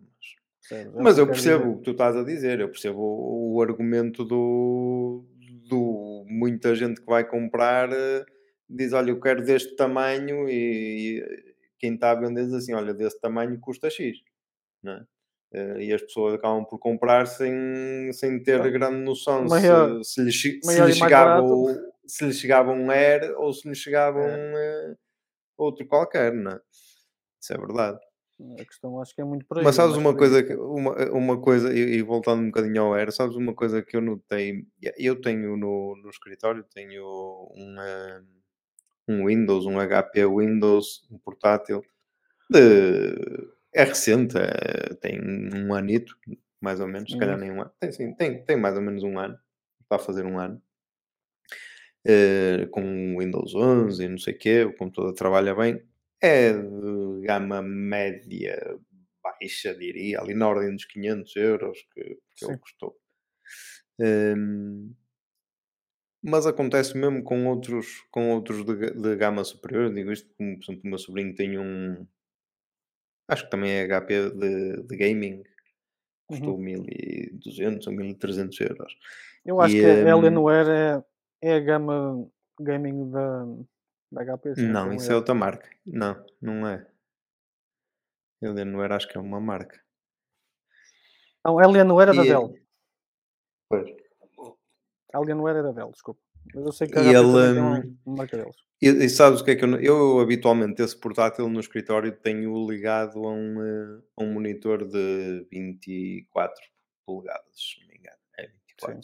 percebes? 0.61 0.95
É 0.95 1.03
Mas 1.03 1.19
eu 1.19 1.27
percebo 1.27 1.71
o 1.71 1.79
que 1.79 1.85
tu 1.85 1.91
estás 1.93 2.17
a 2.17 2.23
dizer, 2.23 2.61
eu 2.61 2.69
percebo 2.69 2.99
o, 2.99 3.55
o 3.55 3.63
argumento 3.63 4.25
do, 4.25 5.25
do 5.69 6.27
muita 6.29 6.75
gente 6.75 7.01
que 7.01 7.07
vai 7.07 7.27
comprar 7.27 7.91
eh, 7.93 8.25
diz, 8.69 8.93
olha, 8.93 9.11
eu 9.11 9.21
quero 9.21 9.43
deste 9.43 9.75
tamanho 9.75 10.49
e 10.49 11.23
quem 11.83 11.95
está 11.95 12.13
a 12.13 12.15
vender 12.15 12.45
diz 12.45 12.55
assim, 12.55 12.73
olha, 12.75 12.95
desse 12.95 13.21
tamanho 13.21 13.59
custa 13.59 13.91
X, 13.91 14.19
não 14.83 14.93
é? 14.93 15.05
Eh, 15.53 15.85
E 15.87 15.93
as 15.93 16.01
pessoas 16.01 16.35
acabam 16.35 16.65
por 16.65 16.79
comprar 16.79 17.27
sem, 17.27 17.53
sem 18.13 18.41
ter 18.41 18.71
grande 18.71 18.99
noção 19.05 19.47
maior- 19.49 20.01
se, 20.05 20.15
se, 20.15 20.23
lhe, 20.23 20.63
se 20.63 20.81
lhe 20.81 20.93
chegava 20.95 21.43
o- 21.43 21.93
se 22.07 22.25
lhe 22.25 22.33
chegava 22.33 22.71
um 22.73 22.89
Air 22.91 23.35
ou 23.37 23.53
se 23.53 23.69
lhe 23.69 23.75
chegava 23.75 24.21
É. 24.21 24.23
um 24.37 24.57
eh, 24.57 24.97
outro 25.59 25.85
qualquer, 25.87 26.33
não 26.33 26.53
é? 26.53 26.61
Isso 27.41 27.53
é 27.53 27.59
verdade. 27.59 27.99
A 28.61 28.65
questão 28.65 29.01
acho 29.01 29.15
que 29.15 29.21
é 29.21 29.25
muito 29.25 29.45
por 29.47 29.59
aí. 29.59 29.65
Mas 29.65 29.75
sabes 29.75 29.97
é 29.97 29.99
uma 29.99 30.13
por 30.15 30.23
aí. 30.25 30.31
coisa, 30.31 30.43
que, 30.43 30.55
uma, 30.55 30.95
uma 31.13 31.41
coisa, 31.41 31.73
e, 31.75 31.97
e 31.97 32.03
voltando 32.03 32.43
um 32.43 32.47
bocadinho 32.47 32.83
ao 32.83 32.95
Air, 32.95 33.11
sabes 33.13 33.35
uma 33.37 33.55
coisa 33.55 33.83
que 33.83 33.97
eu 33.97 34.01
notei? 34.01 34.65
Eu 34.97 35.21
tenho 35.21 35.57
no, 35.57 35.97
no 35.97 36.09
escritório, 36.11 36.65
tenho 36.65 37.05
um, 37.55 37.77
eh, 37.81 38.23
um 39.09 39.27
Windows, 39.27 39.67
um 39.67 39.79
HP 39.81 40.27
Windows, 40.27 41.07
um 41.11 41.19
portátil, 41.19 41.83
de, 42.51 43.15
é 43.75 43.85
recente, 43.85 44.37
é- 44.39 44.95
tem 45.01 45.21
um 45.55 45.75
anito, 45.75 46.17
mais 46.61 46.81
ou 46.81 46.89
menos, 46.89 47.13
se 47.13 47.17
calhar 47.17 47.37
Uhum. 47.37 47.41
nem 47.41 47.53
um 47.53 47.63
ano, 47.63 47.73
tem, 47.81 47.93
sim, 47.93 48.15
tem, 48.15 48.45
tem 48.45 48.57
mais 48.57 48.77
ou 48.77 48.83
menos 48.83 49.03
um 49.05 49.19
ano, 49.19 49.39
está 49.83 49.97
a 49.97 49.99
fazer 49.99 50.25
um 50.27 50.39
ano, 50.39 50.63
eh, 52.05 52.67
com 52.71 53.17
Windows 53.19 53.55
11 53.55 54.05
e 54.05 54.09
não 54.09 54.19
sei 54.19 54.35
o 54.35 54.39
quê, 54.39 54.65
o 54.65 54.75
computador 54.77 55.15
trabalha 55.15 55.55
bem, 55.55 55.83
é 56.21 56.53
de 56.53 57.21
gama 57.27 57.63
média 57.63 58.79
baixa, 59.23 59.75
diria, 59.75 60.21
ali 60.21 60.35
na 60.35 60.49
ordem 60.49 60.75
dos 60.75 60.85
500 60.85 61.35
euros 61.37 61.79
que, 61.95 62.03
que 62.37 62.45
ele 62.45 62.57
custou. 62.59 62.97
Hum, 63.99 64.95
mas 66.23 66.47
acontece 66.47 66.97
mesmo 66.97 67.23
com 67.25 67.47
outros, 67.49 68.01
com 68.11 68.31
outros 68.31 68.65
de, 68.65 68.75
ga- 68.77 68.91
de 68.91 69.17
gama 69.17 69.45
superior. 69.45 69.93
Digo 69.93 70.13
isto 70.13 70.29
como, 70.37 70.57
por 70.59 70.65
exemplo, 70.65 70.81
o 70.85 70.89
meu 70.89 70.99
sobrinho 70.99 71.35
tem 71.35 71.59
um. 71.59 72.07
Acho 73.29 73.45
que 73.45 73.51
também 73.51 73.71
é 73.73 73.85
HP 73.87 74.31
de, 74.31 74.83
de 74.83 74.97
gaming, 74.97 75.43
custou 76.27 76.55
Uhum. 76.55 76.61
1200 76.63 77.87
ou 77.87 77.93
1300 77.93 78.61
euros. 78.61 78.97
Eu 79.45 79.61
acho 79.61 79.75
E, 79.77 79.81
que 79.81 79.87
a 79.87 79.91
hum, 80.17 80.19
Alienware 80.19 80.69
é, 80.69 81.05
é 81.51 81.55
a 81.57 81.61
gama 81.61 82.29
gaming 82.61 83.11
da, 83.11 83.45
da 84.13 84.23
HP. 84.37 84.55
se 84.55 84.63
Não, 84.63 84.81
estou 84.81 84.93
em 84.93 84.97
isso 84.97 85.07
é 85.07 85.09
erro. 85.11 85.19
outra 85.21 85.35
marca. 85.35 85.69
Não, 85.87 86.25
não 86.41 86.67
é. 86.69 86.87
Alienware 88.43 88.93
acho 88.93 89.09
que 89.09 89.17
é 89.17 89.21
uma 89.21 89.41
marca. 89.41 89.81
Não, 91.45 91.59
a 91.59 91.65
Alienware 91.65 92.11
é 92.11 92.15
da 92.15 92.23
E- 92.23 92.27
Dell. 92.29 92.55
Pois. 93.69 93.89
Alienware 95.13 95.63
da 95.63 95.73
Dell, 95.73 95.91
desculpa. 95.91 96.21
Mas 96.55 96.65
eu 96.67 96.73
sei 96.73 96.89
que 96.89 96.99
a 96.99 97.03
E 97.03 97.07
HP 97.09 97.19
ele, 97.19 97.53
tem 97.53 97.63
uma, 97.63 97.79
hum, 97.79 97.97
marca 98.17 98.37
deles. 98.37 98.57
E, 98.81 98.89
e 98.89 99.09
sabes 99.09 99.41
o 99.41 99.45
que 99.45 99.53
é 99.53 99.57
que 99.57 99.65
eu, 99.65 99.81
eu 99.81 100.21
habitualmente 100.21 100.83
esse 100.83 100.97
portátil 100.99 101.49
no 101.49 101.61
escritório 101.61 102.13
tenho 102.13 102.67
ligado 102.69 103.19
a 103.25 103.33
um, 103.33 103.63
eh, 103.63 104.01
a 104.17 104.23
um 104.25 104.33
monitor 104.33 104.85
de 104.87 105.47
24 105.51 106.61
polegadas, 107.07 107.45
se 107.55 107.81
não 107.81 107.89
me 107.89 107.97
engano. 107.97 108.17
É 108.39 108.47
24. 108.49 109.01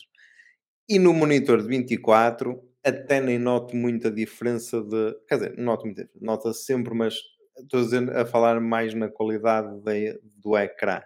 E 0.89 0.99
no 0.99 1.15
monitor 1.15 1.63
de 1.63 1.69
24 1.69 2.63
até 2.85 3.21
nem 3.21 3.39
noto 3.39 3.77
muita 3.77 4.11
diferença 4.11 4.83
de. 4.83 5.15
Quer 5.29 5.35
dizer, 5.37 5.59
noto 5.59 5.85
muita 5.87 6.03
diferença. 6.05 6.25
Nota 6.25 6.53
sempre, 6.53 6.95
mas 6.95 7.15
estou 7.59 7.81
a, 7.81 7.83
dizer- 7.85 8.17
a 8.17 8.27
falar 8.27 8.61
mais 8.61 8.95
na 8.95 9.09
qualidade 9.09 9.81
da- 9.83 10.19
do 10.37 10.57
ecrã. 10.57 11.01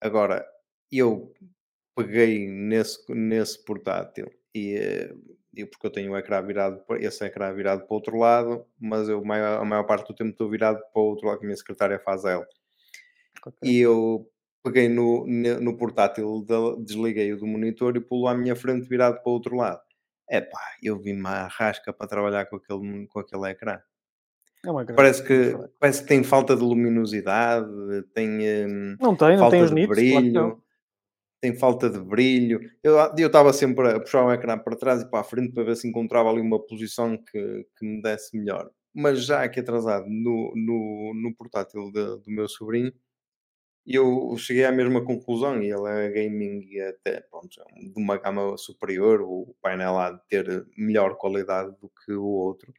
Agora, 0.00 0.46
eu 0.90 1.32
peguei 1.96 2.46
nesse, 2.48 3.00
nesse 3.12 3.64
portátil 3.64 4.30
e, 4.54 4.76
eh, 4.76 5.14
e 5.54 5.64
porque 5.64 5.86
eu 5.86 5.90
tenho 5.90 6.12
o 6.12 6.16
ecrã 6.16 6.42
virado, 6.42 6.82
esse 7.00 7.24
ecrã 7.24 7.52
virado 7.52 7.80
para 7.86 7.92
o 7.92 7.94
outro 7.96 8.16
lado, 8.18 8.66
mas 8.78 9.08
eu 9.08 9.24
maior- 9.24 9.60
a 9.60 9.64
maior 9.64 9.84
parte 9.84 10.06
do 10.08 10.14
tempo 10.14 10.30
estou 10.30 10.50
virado 10.50 10.78
para 10.92 11.02
o 11.02 11.06
outro 11.06 11.26
lado, 11.26 11.38
que 11.38 11.44
a 11.44 11.48
minha 11.48 11.56
secretária 11.56 11.98
faz 11.98 12.24
ela. 12.24 12.46
Ok. 13.46 13.56
E 13.62 13.80
eu 13.80 14.28
peguei 14.62 14.88
no, 14.88 15.26
no 15.26 15.76
portátil, 15.78 16.44
da- 16.44 16.76
desliguei 16.84 17.32
o 17.32 17.38
do 17.38 17.46
monitor 17.46 17.96
e 17.96 18.00
pulo 18.00 18.28
à 18.28 18.34
minha 18.36 18.54
frente 18.54 18.86
virado 18.88 19.22
para 19.22 19.30
o 19.30 19.32
outro 19.32 19.56
lado. 19.56 19.80
epá, 20.28 20.60
eu 20.82 20.98
vi-me 20.98 21.26
à 21.26 21.46
rasca 21.46 21.92
para 21.92 22.08
trabalhar 22.08 22.46
com 22.46 22.56
aquele, 22.56 23.06
com 23.06 23.20
aquele 23.20 23.48
ecrã. 23.50 23.78
É 24.64 24.70
uma 24.70 24.84
Parece 24.84 25.22
que, 25.22 25.56
parece 25.78 26.02
que 26.02 26.08
tem 26.08 26.24
falta 26.24 26.56
de 26.56 26.62
luminosidade, 26.62 27.68
tem 28.12 28.28
hum, 28.66 28.96
Não 29.00 29.14
tem, 29.14 29.30
não 29.36 29.38
falta 29.38 29.50
tem 29.56 29.62
os 29.62 29.68
de 29.70 29.74
nits, 29.76 29.86
claro 29.86 30.20
brilho, 30.20 30.62
tem 31.40 31.54
falta 31.56 31.88
de 31.90 31.98
brilho. 32.00 32.60
Eu 32.82 32.98
estava 33.26 33.52
sempre 33.52 33.88
a 33.92 34.00
puxar 34.00 34.24
o 34.24 34.32
ecrã 34.32 34.58
para 34.58 34.76
trás 34.76 35.02
e 35.02 35.10
para 35.10 35.20
a 35.20 35.24
frente 35.24 35.52
para 35.52 35.64
ver 35.64 35.76
se 35.76 35.88
encontrava 35.88 36.30
ali 36.30 36.40
uma 36.40 36.60
posição 36.64 37.16
que, 37.18 37.66
que 37.78 37.86
me 37.86 38.02
desse 38.02 38.36
melhor. 38.36 38.70
Mas 38.94 39.24
já 39.26 39.42
aqui 39.42 39.60
atrasado 39.60 40.06
no, 40.08 40.52
no, 40.56 41.12
no 41.14 41.34
portátil 41.36 41.90
de- 41.92 42.18
do 42.22 42.30
meu 42.30 42.48
sobrinho, 42.48 42.92
eu 43.86 44.36
cheguei 44.38 44.64
à 44.64 44.72
mesma 44.72 45.04
conclusão 45.04 45.62
e 45.62 45.70
ele 45.72 45.88
é 45.88 46.10
gaming 46.10 46.80
até 46.80 47.20
pronto, 47.30 47.48
é 47.60 47.84
de 47.90 47.92
uma 47.96 48.16
gama 48.18 48.56
superior, 48.58 49.22
o 49.22 49.54
painel 49.62 49.98
há 49.98 50.10
de 50.12 50.20
ter 50.28 50.66
melhor 50.76 51.16
qualidade 51.16 51.70
do 51.80 51.88
que 52.04 52.12
o 52.12 52.24
outro. 52.24 52.72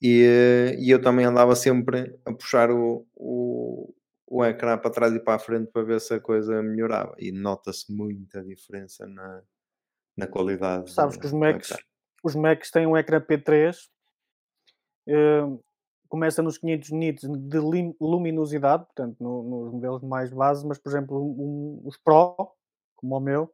E, 0.00 0.76
e 0.78 0.90
eu 0.90 1.00
também 1.00 1.24
andava 1.24 1.56
sempre 1.56 2.18
a 2.24 2.32
puxar 2.32 2.70
o, 2.70 3.06
o, 3.14 3.92
o 4.26 4.44
ecrã 4.44 4.76
para 4.76 4.90
trás 4.90 5.12
e 5.14 5.20
para 5.20 5.34
a 5.34 5.38
frente 5.38 5.70
para 5.70 5.82
ver 5.82 6.00
se 6.00 6.14
a 6.14 6.20
coisa 6.20 6.62
melhorava. 6.62 7.14
E 7.18 7.30
nota-se 7.32 7.92
muita 7.92 8.42
diferença 8.42 9.06
na, 9.06 9.42
na 10.16 10.26
qualidade 10.26 10.90
Sabes 10.90 11.16
que 11.16 11.26
os 11.26 11.32
Macs, 11.32 11.76
os 12.24 12.34
Macs 12.34 12.70
têm 12.70 12.86
um 12.86 12.96
ecrã 12.96 13.20
P3, 13.20 13.76
eh, 15.08 15.42
começa 16.08 16.42
nos 16.42 16.58
500 16.58 16.90
nits 16.90 17.22
de 17.28 17.58
luminosidade, 18.00 18.84
portanto, 18.86 19.16
no- 19.20 19.42
nos 19.42 19.72
modelos 19.74 20.02
mais 20.02 20.32
base, 20.32 20.66
mas, 20.66 20.78
por 20.78 20.88
exemplo, 20.90 21.18
um- 21.20 21.80
os 21.84 21.96
Pro, 21.96 22.36
como 22.96 23.16
o 23.16 23.20
meu, 23.20 23.50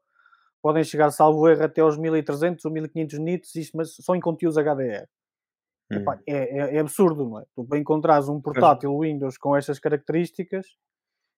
podem 0.62 0.85
chegar, 0.85 1.11
salvo 1.11 1.48
erro, 1.48 1.64
até 1.64 1.80
aos 1.80 1.98
1300 1.98 2.64
ou 2.64 2.70
1500 2.70 3.18
nits, 3.18 3.54
isto, 3.56 3.76
mas 3.76 3.94
só 3.96 4.14
em 4.14 4.20
conteúdos 4.20 4.56
HDR. 4.56 5.08
Epá, 5.94 6.16
Hum. 6.16 6.22
é, 6.26 6.59
é- 6.59 6.76
é 6.76 6.78
absurdo, 6.78 7.28
não 7.28 7.40
é? 7.40 7.44
Tu 7.55 7.64
para 7.64 7.78
encontrares 7.78 8.28
um 8.28 8.40
portátil 8.40 8.98
Windows 8.98 9.37
com 9.37 9.57
estas 9.57 9.78
características, 9.78 10.66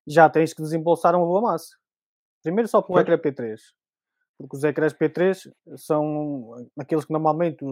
já 0.07 0.29
tens 0.29 0.53
que 0.55 0.62
desembolsar 0.62 1.14
uma 1.17 1.27
boa 1.27 1.40
massa. 1.40 1.77
Primeiro 2.43 2.69
só 2.69 2.81
pelo 2.83 2.99
ecrã 3.01 3.19
P3, 3.19 3.61
porque 4.38 4.57
os 4.57 4.64
ecrãs 4.64 4.93
P3 4.93 5.51
são 5.77 6.55
aqueles 6.79 7.05
que 7.05 7.12
normalmente 7.12 7.64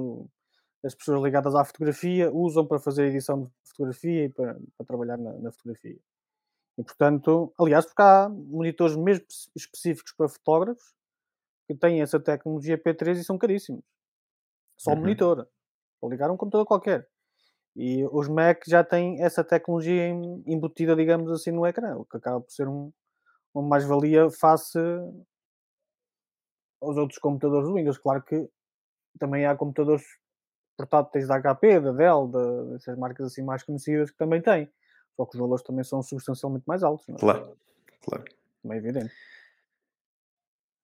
as 0.85 0.95
pessoas 0.95 1.23
ligadas 1.23 1.55
à 1.55 1.65
fotografia 1.65 2.33
usam 2.33 2.67
para 2.67 2.81
fazer 2.81 3.07
edição 3.07 3.45
de 3.45 3.51
fotografia 3.71 4.25
e 4.25 4.29
para, 4.31 4.55
para 4.77 4.87
trabalhar 4.87 5.17
na, 5.19 5.33
na 5.35 5.53
fotografia. 5.53 5.99
E 6.79 6.83
portanto, 6.83 7.53
aliás, 7.61 7.85
porque 7.85 8.03
há 8.03 8.29
monitores 8.31 8.97
mesmo 8.97 9.25
espe- 9.29 9.53
específicos 9.55 10.13
para 10.17 10.29
fotógrafos 10.29 10.95
que 11.69 11.77
têm 11.77 12.01
essa 12.03 12.19
tecnologia 12.19 12.77
P3 12.79 13.19
e 13.19 13.25
são 13.25 13.37
caríssimos. 13.39 13.85
Só 14.79 14.93
Uhum. 14.93 15.01
monitor. 15.01 15.47
Ou 16.03 16.11
ligar 16.11 16.31
um 16.31 16.37
computador 16.37 16.67
qualquer. 16.67 17.09
E 17.75 18.05
os 18.13 18.29
Mac 18.29 18.65
já 18.67 18.85
têm 18.85 19.23
essa 19.23 19.43
tecnologia 19.43 20.09
em- 20.09 20.43
embutida, 20.47 20.95
digamos 20.95 21.31
assim, 21.31 21.51
no 21.51 21.67
ecrã, 21.67 21.97
o 21.97 22.05
que 22.05 22.19
acaba 22.19 22.41
por 22.41 22.51
ser 22.51 22.69
um, 22.69 22.93
uma 23.55 23.67
mais-valia 23.67 24.29
face 24.31 24.79
aos 26.81 26.97
outros 26.97 27.19
computadores 27.19 27.69
do 27.69 27.75
Windows. 27.75 27.99
Claro 27.99 28.23
que 28.23 28.47
também 29.19 29.47
há 29.47 29.57
computadores 29.57 30.05
portáteis 30.77 31.29
da 31.29 31.37
HP, 31.41 31.81
da 31.81 31.93
Dell, 31.93 32.27
da- 32.29 32.63
dessas 32.73 32.99
marcas 32.99 33.27
assim 33.27 33.43
mais 33.43 33.63
conhecidas 33.63 34.11
que 34.11 34.17
também 34.19 34.43
têm. 34.43 34.71
Só 35.17 35.25
que 35.27 35.35
os 35.37 35.41
valores 35.41 35.63
também 35.65 35.85
são 35.85 36.03
substancialmente 36.03 36.65
mais 36.67 36.83
altos, 36.83 37.07
não 37.09 37.17
é? 37.17 37.19
Claro, 37.21 37.57
claro. 38.05 38.25
Também 38.63 38.79
é 38.79 38.81
evidente. 38.81 39.15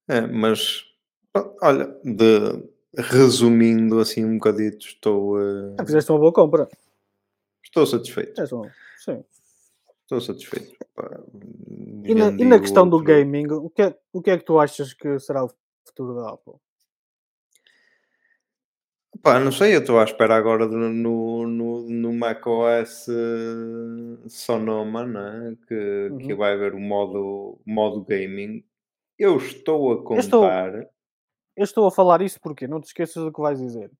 É, 0.09 0.21
mas 0.23 0.85
olha, 1.63 1.87
de, 2.05 2.69
resumindo 2.97 3.99
assim 4.01 4.25
um 4.25 4.35
bocadito, 4.39 4.87
estou, 4.87 5.37
Ah, 5.79 5.85
fizeste 5.85 6.11
uma 6.11 6.19
boa 6.19 6.33
compra. 6.33 6.69
estou 7.65 7.87
satisfeito. 7.87 8.41
Uma- 8.55 8.71
Sim. 8.99 9.25
Estou 10.03 10.21
satisfeito. 10.21 10.75
E 12.05 12.15
na, 12.15 12.29
e 12.31 12.45
na 12.45 12.59
questão 12.59 12.89
do 12.89 12.97
outro. 12.97 13.07
gaming, 13.13 13.47
o 13.53 13.69
que, 13.69 13.83
é, 13.83 13.99
o 14.13 14.23
que 14.23 14.31
é 14.31 14.39
que 14.39 14.45
tu 14.45 14.59
achas 14.59 14.95
que 14.95 15.19
será 15.21 15.45
o 15.45 15.51
futuro 15.87 16.15
da 16.15 16.31
Apple? 16.31 16.55
Pá, 19.23 19.39
não 19.41 19.51
sei, 19.51 19.75
eu 19.75 19.81
estou 19.81 19.99
à 19.99 20.05
espera 20.05 20.37
agora 20.37 20.67
do- 20.69 20.77
no, 20.77 21.47
no, 21.47 21.83
no 21.91 22.13
macOS 22.13 23.09
eh, 23.09 24.29
Sonoma, 24.29 25.05
né? 25.05 25.57
que, 25.67 26.11
que 26.21 26.33
Uhum. 26.33 26.37
vai 26.39 26.53
haver 26.55 26.73
o 26.75 26.79
modo, 26.81 27.59
modo 27.67 28.01
gaming. 28.05 28.65
Eu 29.19 29.37
estou 29.39 29.91
a 30.11 30.15
Eu 30.15 30.21
estou- 30.21 30.43
contar. 30.43 30.89
Eu 31.59 31.65
estou 31.65 31.89
a 31.89 31.91
falar 31.91 32.23
isso 32.23 32.41
porque 32.41 32.69
não 32.69 32.81
te 32.81 32.85
esqueças 32.85 33.21
do 33.21 33.33
que 33.33 33.41
vais 33.41 33.59
dizer. 33.59 33.91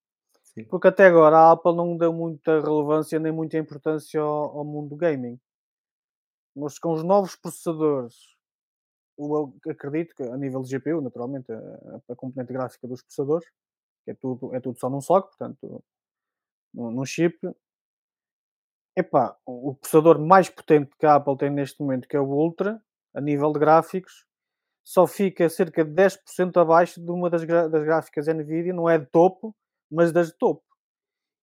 Sim. 0.45 0.63
Porque 0.63 0.87
até 0.87 1.07
agora 1.07 1.37
a 1.37 1.51
Apple 1.51 1.75
não 1.75 1.97
deu 1.97 2.13
muita 2.13 2.61
relevância 2.61 3.19
nem 3.19 3.33
muita 3.33 3.57
importância 3.57 4.21
ao, 4.21 4.59
ao 4.59 4.63
mundo 4.63 4.91
do 4.91 4.95
gaming. 4.95 5.37
Mas 6.55 6.79
com 6.79 6.93
os 6.93 7.03
novos 7.03 7.35
processadores, 7.35 8.15
eu 9.17 9.53
acredito 9.69 10.15
que 10.15 10.23
a 10.23 10.37
nível 10.37 10.61
de 10.61 10.73
GPU, 10.73 11.01
naturalmente, 11.01 11.51
a, 11.51 11.99
a 12.09 12.15
componente 12.15 12.53
gráfica 12.53 12.87
dos 12.87 13.01
processadores, 13.01 13.45
que 14.05 14.11
é 14.11 14.13
tudo, 14.13 14.55
é 14.55 14.61
tudo 14.61 14.79
só 14.79 14.89
num 14.89 15.01
socket, 15.01 15.37
portanto, 15.37 15.83
num, 16.73 16.91
num 16.91 17.05
chip. 17.05 17.37
Epá, 18.95 19.37
o 19.45 19.75
processador 19.75 20.17
mais 20.17 20.49
potente 20.49 20.95
que 20.97 21.05
a 21.05 21.15
Apple 21.15 21.37
tem 21.37 21.49
neste 21.49 21.81
momento, 21.81 22.07
que 22.07 22.15
é 22.15 22.21
o 22.21 22.23
Ultra, 22.23 22.81
a 23.13 23.19
nível 23.19 23.51
de 23.51 23.59
gráficos, 23.59 24.28
só 24.89 25.05
fica 25.05 25.47
cerca 25.49 25.85
de 25.85 25.91
10% 25.91 26.59
abaixo 26.59 26.99
de 26.99 27.11
uma 27.11 27.29
das, 27.29 27.45
das 27.45 27.83
gráficas 27.83 28.25
NVIDIA, 28.25 28.73
não 28.73 28.89
é 28.89 28.97
de 28.97 29.05
topo, 29.05 29.55
mas 29.91 30.11
das 30.11 30.29
de 30.29 30.37
topo. 30.39 30.63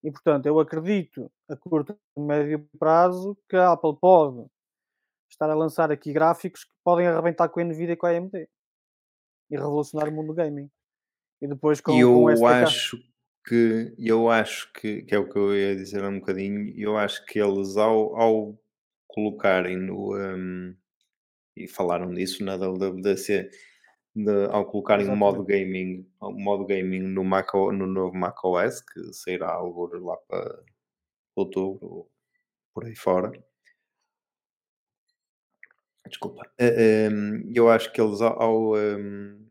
E 0.02 0.10
portanto, 0.10 0.46
eu 0.46 0.58
acredito 0.58 1.30
a 1.48 1.54
curto 1.54 1.96
e 2.16 2.20
médio 2.20 2.68
prazo 2.76 3.38
que 3.48 3.54
a 3.54 3.70
Apple 3.70 3.96
pode 4.00 4.44
estar 5.30 5.48
a 5.48 5.54
lançar 5.54 5.92
aqui 5.92 6.12
gráficos 6.12 6.64
que 6.64 6.72
podem 6.82 7.06
arrebentar 7.06 7.48
com 7.48 7.60
a 7.60 7.64
NVIDIA 7.64 7.92
e 7.92 7.96
com 7.96 8.06
a 8.06 8.10
AMD 8.10 8.48
e 9.48 9.56
revolucionar 9.56 10.08
o 10.08 10.12
mundo 10.12 10.28
do 10.28 10.34
gaming. 10.34 10.68
E 11.40 11.46
depois 11.46 11.80
com, 11.80 11.92
E 11.92 12.02
com 12.02 12.24
o 12.24 12.30
eu 12.30 12.34
SDK. 12.34 12.64
acho 12.64 12.96
que 13.46 13.94
eu 13.96 14.28
acho 14.28 14.72
que, 14.72 15.02
que 15.02 15.14
é 15.14 15.18
o 15.18 15.28
que 15.28 15.38
eu 15.38 15.54
ia 15.54 15.76
dizer 15.76 16.02
há 16.02 16.08
um 16.08 16.18
bocadinho, 16.18 16.74
eu 16.76 16.96
acho 16.96 17.24
que 17.24 17.38
eles 17.38 17.76
ao, 17.76 18.16
ao 18.20 18.58
colocarem 19.06 19.76
no 19.76 20.16
hum, 20.16 20.76
e 21.56 21.66
falaram 21.68 22.12
disso 22.12 22.44
na 22.44 22.56
WWDC 22.56 23.50
de- 24.14 24.46
ao 24.50 24.66
colocarem 24.66 25.08
o 25.08 25.16
modo 25.16 25.44
gaming, 25.44 26.06
o 26.20 26.32
modo 26.32 26.64
gaming 26.66 27.00
no, 27.00 27.24
Mac, 27.24 27.52
no 27.54 27.86
novo 27.86 28.14
macOS, 28.16 28.80
que 28.82 29.12
sairá 29.12 29.50
algo 29.50 29.86
lá 29.98 30.16
para 30.28 30.62
outubro, 31.36 32.08
por 32.74 32.84
aí 32.86 32.96
fora. 32.96 33.32
Desculpa. 36.08 36.42
Eh, 36.58 37.08
hum, 37.10 37.52
eu 37.54 37.68
acho 37.68 37.92
que 37.92 38.00
eles 38.00 38.20
ao, 38.20 38.74
hum, 38.76 39.46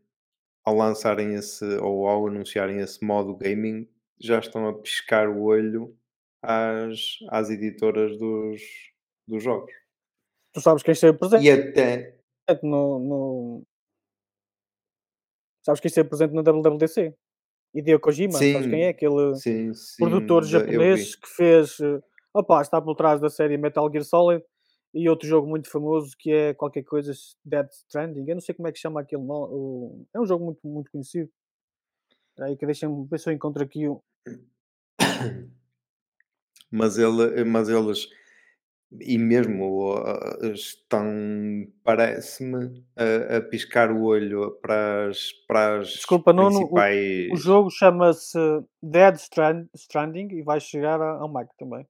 ao 0.64 0.74
lançarem 0.76 1.34
esse 1.34 1.64
ou 1.78 2.08
ao 2.08 2.26
anunciarem 2.28 2.78
esse 2.80 3.04
modo 3.04 3.36
gaming 3.36 3.88
já 4.20 4.38
estão 4.38 4.68
a 4.68 4.74
piscar 4.78 5.28
o 5.28 5.42
olho 5.44 5.96
às, 6.42 7.18
às 7.30 7.50
editoras 7.50 8.18
dos, 8.18 8.62
dos 9.28 9.42
jogos. 9.42 9.72
Tu 10.56 10.60
sabes 10.62 10.82
quem 10.82 10.92
esteve 10.92 11.18
presente 11.18 11.44
E 11.44 11.50
até 11.50 12.18
no, 12.62 12.98
no- 12.98 13.62
Sabes 15.62 15.82
quem 15.82 15.88
esteve 15.90 16.08
presente 16.08 16.32
na 16.32 16.40
WWDC? 16.40 17.14
Hideo 17.74 18.00
Kojima, 18.00 18.38
sabes 18.38 18.66
quem 18.70 18.84
é? 18.84 18.88
Aquele 18.88 19.34
sim, 19.36 19.74
sim, 19.74 19.96
produtor 19.98 20.44
japonês 20.44 21.14
que 21.14 21.28
fez. 21.28 21.78
eh, 21.78 22.00
Opa, 22.32 22.62
está 22.62 22.80
por 22.80 22.94
trás 22.94 23.20
da 23.20 23.28
série 23.28 23.58
Metal 23.58 23.86
Gear 23.92 24.02
Solid 24.04 24.42
e 24.94 25.10
outro 25.10 25.28
jogo 25.28 25.46
muito 25.46 25.68
famoso 25.70 26.16
que 26.18 26.30
é 26.32 26.54
qualquer 26.54 26.84
coisa 26.84 27.12
Dead 27.44 27.68
Stranding. 27.70 28.24
Eu 28.26 28.36
não 28.36 28.40
sei 28.40 28.54
como 28.54 28.68
é 28.68 28.72
que 28.72 28.78
chama 28.78 29.02
aquele 29.02 29.22
nome. 29.24 30.06
É 30.14 30.18
um 30.18 30.24
jogo 30.24 30.42
muito, 30.42 30.66
muito 30.66 30.90
conhecido. 30.90 31.30
Aí 32.40 32.56
que 32.56 32.64
deixa-me 32.64 33.06
ver 33.06 33.18
se 33.20 33.28
eu 33.28 33.34
encontro 33.34 33.62
aqui 33.62 33.86
o. 33.86 34.02
Mas, 36.70 36.96
ele, 36.98 37.44
mas 37.44 37.68
eles 37.68 38.08
e 39.00 39.18
mesmo 39.18 39.94
uh, 39.94 40.46
estão, 40.52 41.04
parece-me, 41.82 42.84
a, 42.96 43.36
a 43.38 43.40
piscar 43.42 43.90
o 43.90 44.04
olho 44.04 44.52
para 44.62 45.08
as, 45.08 45.32
para 45.46 45.80
as 45.80 45.88
Desculpa, 45.88 46.32
Nuno, 46.32 46.48
o- 46.48 46.52
principais. 46.58 47.28
O 47.32 47.36
jogo 47.36 47.70
chama-se 47.70 48.38
Dead 48.82 49.16
Strand- 49.16 49.68
Stranding 49.74 50.28
e 50.32 50.42
vai 50.42 50.60
chegar 50.60 51.00
ao 51.00 51.28
Mac 51.28 51.48
também. 51.58 51.86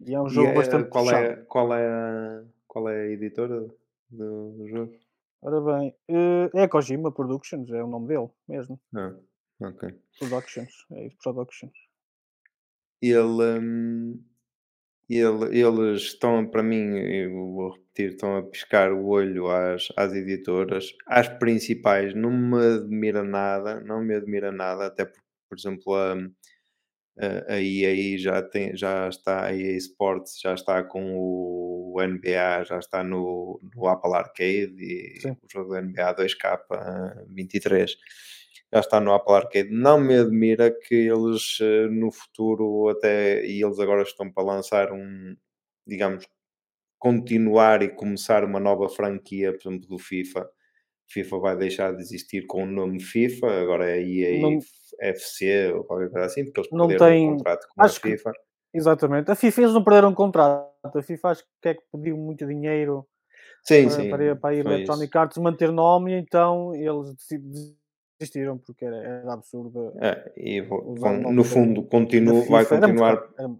E 0.00 0.14
é 0.14 0.20
um 0.20 0.28
jogo 0.28 0.48
é- 0.48 0.54
bastante 0.54 0.88
qual, 0.88 1.04
puxado. 1.04 1.24
é, 1.26 1.36
qual, 1.44 1.74
é 1.74 1.86
a, 1.86 2.44
qual 2.66 2.88
é 2.88 3.02
a 3.02 3.06
editora 3.06 3.66
do, 4.10 4.50
do 4.52 4.68
jogo? 4.68 4.94
Ora 5.42 5.60
bem, 5.60 5.94
eh, 6.08 6.50
é 6.54 6.66
Kojima 6.68 7.12
Productions, 7.12 7.70
é 7.70 7.82
o 7.82 7.86
nome 7.86 8.08
dele 8.08 8.28
mesmo. 8.48 8.80
Ah, 8.94 9.14
ok. 9.60 9.94
Productions, 10.18 10.86
é 10.92 11.06
isso, 11.06 11.16
Productions. 11.22 11.72
Ele, 13.00 13.58
hum, 13.60 14.22
ele- 15.08 15.58
eles 15.58 16.02
estão, 16.02 16.46
para 16.46 16.62
mim, 16.62 16.96
eu 16.98 17.30
vou 17.32 17.70
repetir, 17.72 18.10
estão 18.10 18.36
a 18.36 18.42
piscar 18.42 18.92
o 18.92 19.06
olho 19.06 19.48
às, 19.48 19.88
às 19.96 20.12
editoras, 20.12 20.92
às 21.06 21.28
principais, 21.28 22.14
não 22.14 22.30
me 22.30 22.56
admira 22.76 23.22
nada, 23.22 23.80
não 23.80 24.02
me 24.02 24.14
admira 24.14 24.50
nada, 24.52 24.86
até 24.86 25.04
porque, 25.04 25.20
por 25.48 25.58
exemplo, 25.58 25.94
a, 25.94 26.14
a, 27.18 27.54
a 27.54 27.60
EA 27.60 28.18
já, 28.18 28.42
tem, 28.42 28.76
já 28.76 29.08
está, 29.08 29.46
a 29.46 29.54
EA 29.54 29.76
Sports 29.76 30.38
já 30.40 30.54
está 30.54 30.82
com 30.84 31.14
o, 31.16 32.00
NBA, 32.02 32.64
já 32.64 32.78
está 32.78 33.02
no, 33.02 33.60
no 33.74 33.86
Apple 33.88 34.14
Arcade 34.14 34.74
e 34.78 35.20
Sim. 35.20 35.30
o 35.32 35.46
jogo 35.50 35.70
do 35.70 35.76
NBA 35.76 36.12
2K23 36.12 37.96
já 38.72 38.80
está 38.80 39.00
no 39.00 39.12
Apple 39.12 39.34
Arcade. 39.34 39.70
Não 39.70 39.98
me 40.00 40.14
admira 40.18 40.70
que 40.70 40.94
eles 40.94 41.58
eh, 41.60 41.86
no 41.88 42.10
futuro 42.10 42.88
até, 42.88 43.44
e 43.46 43.62
eles 43.62 43.78
agora 43.78 44.02
estão 44.02 44.30
para 44.30 44.44
lançar 44.44 44.92
um, 44.92 45.36
digamos, 45.86 46.26
continuar 46.98 47.82
e 47.82 47.88
começar 47.88 48.44
uma 48.44 48.58
nova 48.60 48.88
franquia, 48.88 49.52
por 49.52 49.68
exemplo, 49.68 49.86
do 49.88 49.98
FIFA. 49.98 50.48
FIFA 51.08 51.38
vai 51.38 51.56
deixar 51.56 51.94
de 51.94 52.02
existir 52.02 52.46
com 52.46 52.64
o 52.64 52.66
nome 52.66 53.00
FIFA, 53.00 53.46
agora 53.62 53.88
é 53.90 54.02
EA 54.02 54.40
Não- 54.42 54.58
FC 55.00 55.72
ou 55.72 55.84
qualquer 55.84 56.10
coisa 56.10 56.26
assim, 56.26 56.44
porque 56.44 56.60
eles 56.60 56.70
Não 56.72 56.88
perderam 56.88 57.10
tem- 57.12 57.28
o 57.28 57.36
contrato 57.36 57.66
com 57.68 57.82
a 57.82 57.84
acho 57.84 58.00
que- 58.00 58.10
FIFA. 58.10 58.32
Exatamente. 58.74 59.30
A 59.30 59.34
FIFA 59.34 59.60
eles 59.62 59.72
não 59.74 59.84
perderam 59.84 60.12
contrato. 60.14 60.68
A 60.84 61.02
FIFA 61.02 61.28
acho 61.30 61.44
que 61.62 61.68
é 61.68 61.74
que 61.74 61.82
pediu 61.92 62.16
muito 62.16 62.46
dinheiro 62.46 63.06
Sim, 63.62 63.84
para, 63.88 63.90
sim. 63.94 64.10
para, 64.10 64.36
para 64.36 64.50
a 64.50 64.58
Electronic 64.58 65.16
Arts 65.16 65.38
manter 65.38 65.70
nome, 65.72 66.12
e 66.12 66.18
então 66.18 66.74
eles 66.74 67.14
desistiram 68.18 68.58
porque 68.58 68.84
era, 68.84 68.96
era 68.96 69.32
absurdo. 69.32 69.92
É, 70.00 70.32
e 70.36 70.60
vão- 70.60 70.94
nome 70.94 71.32
no 71.34 71.44
fundo, 71.44 71.82
continua, 71.82 72.42
vai 72.46 72.64
Era 72.64 72.80
continuar 72.80 73.16
caro, 73.16 73.34
era- 73.38 73.56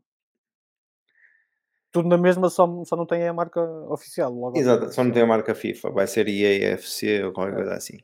Tudo 1.92 2.09
na 2.09 2.19
mesma, 2.19 2.51
só, 2.51 2.66
só 2.85 2.95
não 2.97 3.07
tem 3.07 3.27
a 3.27 3.33
marca 3.33 3.61
oficial. 3.90 4.33
Logo 4.33 4.59
Exato, 4.59 4.92
só 4.92 5.03
não 5.03 5.11
tem 5.12 5.23
a 5.23 5.27
marca 5.27 5.55
FIFA, 5.55 5.90
vai 5.90 6.07
ser 6.07 6.29
EAFC 6.29 7.23
ou 7.25 7.33
qualquer 7.33 7.53
É. 7.53 7.57
coisa 7.57 7.75
assim. 7.75 7.99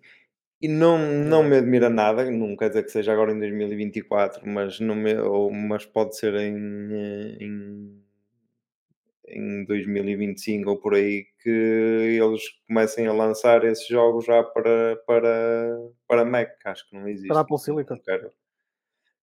E 0.60 0.68
não, 0.68 0.96
não 0.96 1.40
Exato. 1.40 1.48
me 1.50 1.56
admira 1.56 1.90
nada, 1.90 2.30
não 2.30 2.56
quer 2.56 2.68
dizer 2.68 2.84
que 2.84 2.90
seja 2.90 3.12
agora 3.12 3.32
em 3.32 3.38
2024, 3.38 4.48
mas, 4.48 4.78
não 4.80 4.94
me, 4.94 5.14
ou, 5.18 5.50
mas 5.52 5.84
pode 5.84 6.16
ser 6.16 6.32
em, 6.34 6.56
em, 7.40 8.01
em 9.32 9.64
2025 9.64 10.70
ou 10.70 10.76
por 10.78 10.94
aí 10.94 11.26
que 11.42 11.48
eles 11.48 12.42
comecem 12.66 13.06
a 13.06 13.12
lançar 13.12 13.64
esses 13.64 13.86
jogos 13.86 14.24
já 14.24 14.42
para, 14.42 14.96
para, 15.06 15.90
para 16.06 16.24
Mac, 16.24 16.50
acho 16.64 16.88
que 16.88 16.96
não 16.96 17.08
existe. 17.08 17.28
Para 17.28 17.40
Apple 17.40 17.58
Silicon. 17.58 17.94
Não 17.94 18.02
quero, 18.02 18.30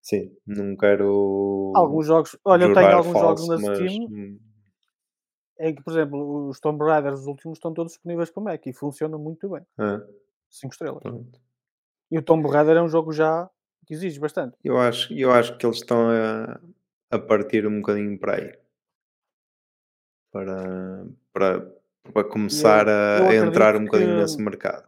sim, 0.01 0.35
não 0.45 0.75
quero 0.75 1.73
Alguns 1.75 2.07
jogos, 2.07 2.37
olha, 2.43 2.65
eu 2.65 2.73
tenho 2.73 2.87
alguns 2.87 3.19
jogos 3.19 3.47
falso, 3.47 3.61
na 3.63 3.69
mas, 3.69 3.77
Steam 3.77 4.07
hum, 4.09 4.39
em 5.59 5.75
que, 5.75 5.83
por 5.83 5.91
exemplo, 5.91 6.47
os 6.47 6.59
Tomb 6.59 6.83
Raiders, 6.83 7.19
os 7.19 7.27
últimos, 7.27 7.57
estão 7.57 7.73
todos 7.73 7.91
disponíveis 7.91 8.31
para 8.31 8.43
Mac 8.43 8.65
e 8.65 8.73
funcionam 8.73 9.19
muito 9.19 9.49
bem. 9.49 9.61
ah, 9.77 10.01
5 10.49 10.73
estrelas. 10.73 11.03
pronto. 11.03 11.39
E 12.09 12.17
o 12.17 12.23
Tomb 12.23 12.47
Raider 12.47 12.77
é 12.77 12.81
um 12.81 12.87
jogo 12.87 13.11
já 13.11 13.49
que 13.85 13.93
exige 13.93 14.19
bastante. 14.19 14.57
Eu 14.63 14.77
acho, 14.77 15.13
eu 15.13 15.31
acho 15.31 15.57
que 15.57 15.65
eles 15.65 15.77
estão 15.77 16.09
a, 16.09 16.59
a 17.11 17.19
partir 17.19 17.67
um 17.67 17.81
bocadinho 17.81 18.17
para 18.17 18.35
aí. 18.35 18.51
Para, 20.31 21.05
para, 21.33 21.75
para 22.13 22.23
começar 22.29 22.87
eu 22.87 22.93
a, 22.93 23.29
a 23.29 23.35
entrar 23.35 23.75
um 23.75 23.85
bocadinho 23.85 24.15
que- 24.15 24.21
nesse 24.21 24.41
mercado. 24.41 24.87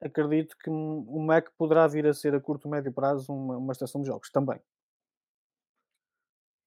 Acredito 0.00 0.56
que 0.58 0.70
o 0.70 1.18
Mac 1.20 1.48
poderá 1.58 1.86
vir 1.88 2.06
a 2.06 2.14
ser 2.14 2.32
a 2.34 2.40
curto 2.40 2.68
e 2.68 2.70
médio 2.70 2.92
prazo 2.92 3.32
uma, 3.32 3.56
uma 3.56 3.72
estação 3.72 4.00
de 4.00 4.06
jogos 4.06 4.30
também. 4.30 4.60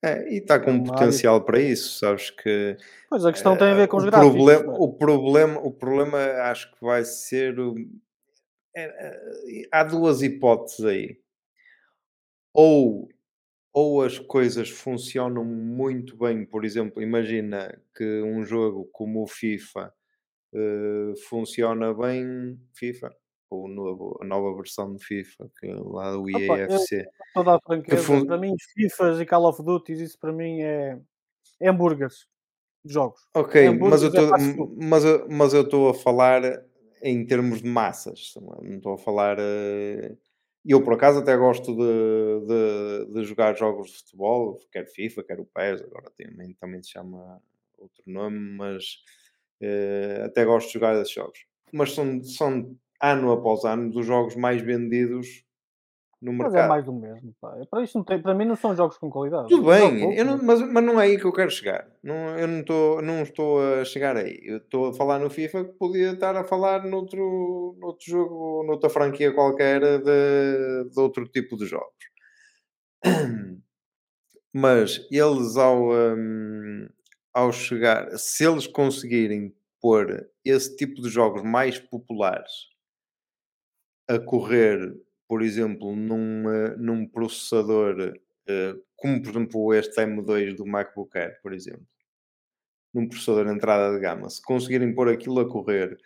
É, 0.04 0.34
e 0.34 0.38
está 0.40 0.60
com 0.60 0.72
uma 0.72 0.80
área 0.80 0.92
potencial 0.92 1.42
para 1.46 1.60
isso, 1.60 2.00
sabes 2.00 2.32
que 2.32 2.76
Pois 3.10 3.24
a 3.24 3.32
questão 3.32 3.56
tem 3.56 3.72
a 3.72 3.76
ver 3.76 3.88
com 3.88 3.98
eh, 3.98 4.00
os 4.00 4.06
o 4.08 4.10
gráficos. 4.10 4.34
problema, 4.34 4.74
é? 4.74 4.78
o 4.80 4.94
problema, 4.94 5.60
o 5.62 5.72
problema 5.72 6.18
acho 6.50 6.72
que 6.74 6.84
vai 6.84 7.06
ser 7.06 7.60
o- 7.60 7.76
é, 8.76 8.84
é, 8.84 9.68
há 9.72 9.84
duas 9.84 10.22
hipóteses 10.24 10.84
aí. 10.86 11.22
Ou 12.54 13.08
ou 13.74 14.02
as 14.04 14.20
coisas 14.20 14.70
funcionam 14.70 15.46
muito 15.46 16.18
bem, 16.18 16.46
por 16.46 16.66
exemplo, 16.66 17.02
imagina 17.02 17.82
que 17.96 18.22
um 18.22 18.44
jogo 18.44 18.90
como 18.92 19.24
o 19.24 19.28
FIFA 19.28 19.94
eh, 20.54 21.14
funciona 21.30 21.94
bem, 21.94 22.60
FIFA, 22.74 23.16
ou 23.50 23.66
o 23.66 23.68
novo, 23.70 24.18
a 24.22 24.26
nova 24.26 24.56
versão 24.58 24.94
de 24.96 25.04
FIFA, 25.06 25.50
que 25.60 25.68
é 25.68 25.76
lá 25.76 26.12
do 26.12 26.22
Opa, 26.24 26.38
eu- 26.38 26.40
EAFC. 26.68 27.06
Toda 27.34 27.56
a 27.56 27.60
franqueza, 27.66 28.04
fun- 28.04 28.26
para 28.26 28.38
mim, 28.38 28.54
FIFAs 28.74 29.20
e 29.22 29.26
Call 29.26 29.46
of 29.46 29.64
Duty, 29.64 29.94
isso 29.94 30.20
para 30.20 30.34
mim 30.34 30.60
é, 30.62 31.00
é 31.62 31.70
hambúrgueres 31.70 32.28
de 32.84 32.94
jogos. 32.94 33.22
Ok, 33.34 33.66
hambúrgueres 33.68 34.04
mas 34.04 34.14
eu 34.14 34.26
é 34.26 34.30
fast 34.30 34.56
food. 34.56 34.76
mas 34.86 35.06
eu- 35.06 35.28
mas 35.30 35.54
eu 35.54 35.62
estou 35.62 35.90
a 35.90 35.94
falar 35.94 36.42
em 37.02 37.26
termos 37.26 37.62
de 37.62 37.70
massas, 37.70 38.34
não 38.36 38.76
estou 38.78 38.94
a 38.96 38.98
falar. 38.98 39.38
Eu, 40.66 40.84
por 40.84 40.94
acaso, 40.94 41.20
até 41.20 41.36
gosto 41.36 41.76
de, 41.76 42.46
de, 42.46 43.14
de 43.14 43.24
jogar 43.24 43.56
jogos 43.58 43.92
de 43.92 43.98
futebol, 43.98 44.60
quer 44.72 44.88
FIFA, 44.88 45.24
quer 45.24 45.40
o 45.40 45.46
PES, 45.46 45.82
agora 45.82 46.12
também, 46.18 46.54
também 46.54 46.84
se 46.84 46.92
chama 46.92 47.42
outro 47.78 48.04
nome, 48.06 48.38
mas 48.58 49.04
eh, 49.60 50.22
até 50.26 50.46
gosto 50.46 50.68
de 50.68 50.74
jogar 50.74 50.96
esses 51.02 51.14
jogos. 51.14 51.46
Mas 51.74 51.94
são, 51.94 52.24
são 52.24 52.78
ano 53.02 53.32
após 53.32 53.64
ano 53.66 53.90
dos 53.92 54.06
jogos 54.06 54.36
mais 54.36 54.62
vendidos 54.62 55.44
no 56.22 56.32
Mas 56.34 56.52
mercado. 56.52 56.66
é 56.66 56.68
mais 56.68 56.86
do 56.86 56.94
mesmo. 56.94 57.34
Pá. 57.42 57.58
Para, 57.70 57.84
isto 57.84 57.98
não 57.98 58.06
tem, 58.06 58.22
para 58.22 58.36
mim 58.36 58.46
não 58.46 58.56
são 58.56 58.76
jogos 58.76 58.98
com 58.98 59.10
qualidade. 59.10 59.50
Tudo 59.50 59.66
bem, 59.70 60.00
pouco, 60.02 60.24
não- 60.24 60.38
mas- 60.44 60.60
mas, 60.62 60.72
mas 60.74 60.84
não 60.84 61.02
é 61.02 61.06
aí 61.06 61.18
que 61.18 61.26
eu 61.26 61.34
quero 61.34 61.50
chegar. 61.50 61.88
Não, 62.04 62.38
eu 62.38 62.48
não 62.48 62.60
estou, 62.60 63.02
não 63.02 63.22
estou 63.24 63.60
a 63.80 63.84
chegar 63.86 64.16
aí. 64.16 64.40
Eu 64.44 64.58
estou 64.58 64.90
a 64.90 64.94
falar 64.94 65.18
no 65.20 65.30
FIFA 65.32 65.66
que 65.66 65.72
podia 65.74 66.12
estar 66.12 66.36
a 66.36 66.44
falar 66.44 66.86
noutro, 66.86 67.76
noutro 67.80 68.06
jogo, 68.06 68.64
noutra 68.68 68.90
franquia 68.90 69.34
qualquer 69.34 69.82
de, 69.82 70.90
de 70.90 71.00
outro 71.00 71.28
tipo 71.28 71.58
de 71.58 71.66
jogos. 71.66 71.96
Mas 74.54 75.08
eles 75.10 75.56
ao, 75.56 75.92
hum, 75.92 76.88
ao 77.34 77.52
chegar, 77.52 78.10
se 78.18 78.46
eles 78.46 78.68
conseguirem 78.68 79.56
pôr 79.80 80.30
esse 80.46 80.76
tipo 80.76 81.02
de 81.02 81.10
jogos 81.10 81.42
mais 81.42 81.80
populares 81.80 82.52
a 84.10 84.20
correr, 84.20 84.94
por 85.32 85.42
exemplo, 85.42 85.96
num, 85.96 86.44
num 86.78 87.08
processador 87.08 88.14
eh, 88.50 88.76
como 88.98 89.24
por 89.24 89.30
exemplo 89.30 89.74
este 89.74 90.02
M2 90.02 90.58
do 90.58 90.66
MacBook 90.66 91.18
Air, 91.18 91.40
por 91.42 91.54
exemplo, 91.54 91.88
num 92.94 93.08
processador 93.08 93.46
de 93.46 93.54
entrada 93.54 93.96
de 93.96 94.02
gama, 94.02 94.30
se 94.30 94.42
conseguirem 94.42 94.94
pôr 94.94 95.08
aquilo 95.08 95.40
a 95.40 95.50
correr 95.50 95.98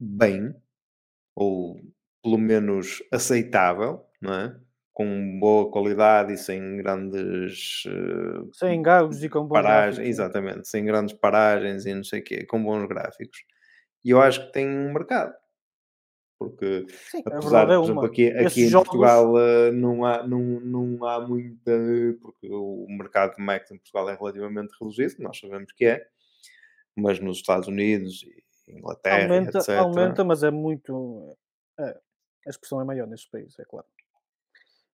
bem, 0.00 0.54
ou 1.36 1.78
pelo 2.22 2.38
menos 2.38 3.02
aceitável, 3.12 4.02
não 4.18 4.32
é? 4.32 4.58
com 4.94 5.38
boa 5.38 5.70
qualidade 5.70 6.32
e 6.32 6.38
sem 6.38 6.78
grandes 6.78 7.84
eh, 7.86 8.48
Sem 8.54 8.80
gagos 8.80 9.22
e 9.22 9.28
com 9.28 9.40
bons 9.46 9.56
paragens, 9.56 9.96
gráficos, 9.96 10.04
sim. 10.04 10.08
exatamente, 10.08 10.68
sem 10.68 10.84
grandes 10.86 11.14
paragens 11.14 11.84
e 11.84 11.92
não 11.92 12.04
sei 12.04 12.20
o 12.20 12.24
quê, 12.24 12.46
com 12.46 12.64
bons 12.64 12.88
gráficos. 12.88 13.44
E 14.02 14.08
eu 14.08 14.22
acho 14.22 14.46
que 14.46 14.52
tem 14.54 14.66
um 14.66 14.90
mercado. 14.90 15.34
Porque 16.38 16.86
Sim, 17.10 17.22
apesar 17.24 17.70
é 17.70 17.76
por 17.76 17.84
exemplo, 17.84 18.04
aqui, 18.04 18.28
aqui 18.30 18.62
em 18.64 18.68
jogos- 18.68 18.88
Portugal 18.88 19.38
eh, 19.38 19.70
não, 19.70 20.04
há, 20.04 20.26
não, 20.26 20.40
não 20.40 21.04
há 21.06 21.26
muita. 21.26 21.72
Porque 22.20 22.48
o 22.50 22.86
mercado 22.88 23.36
de 23.36 23.42
Macs 23.42 23.70
em 23.70 23.76
Portugal 23.78 24.10
é 24.10 24.16
relativamente 24.16 24.74
reduzido, 24.80 25.14
nós 25.22 25.38
sabemos 25.38 25.72
que 25.72 25.84
é, 25.86 26.06
mas 26.96 27.20
nos 27.20 27.36
Estados 27.38 27.68
Unidos 27.68 28.22
e 28.66 28.72
Inglaterra, 28.72 29.22
Aumenta, 29.22 29.58
etc. 29.58 29.68
aumenta, 29.78 30.24
mas 30.24 30.42
é 30.42 30.50
muito. 30.50 31.36
é, 31.78 31.98
a 32.46 32.50
expressão 32.50 32.80
é 32.80 32.84
maior 32.84 33.06
nestes 33.06 33.30
países, 33.30 33.58
é 33.58 33.64
claro. 33.64 33.86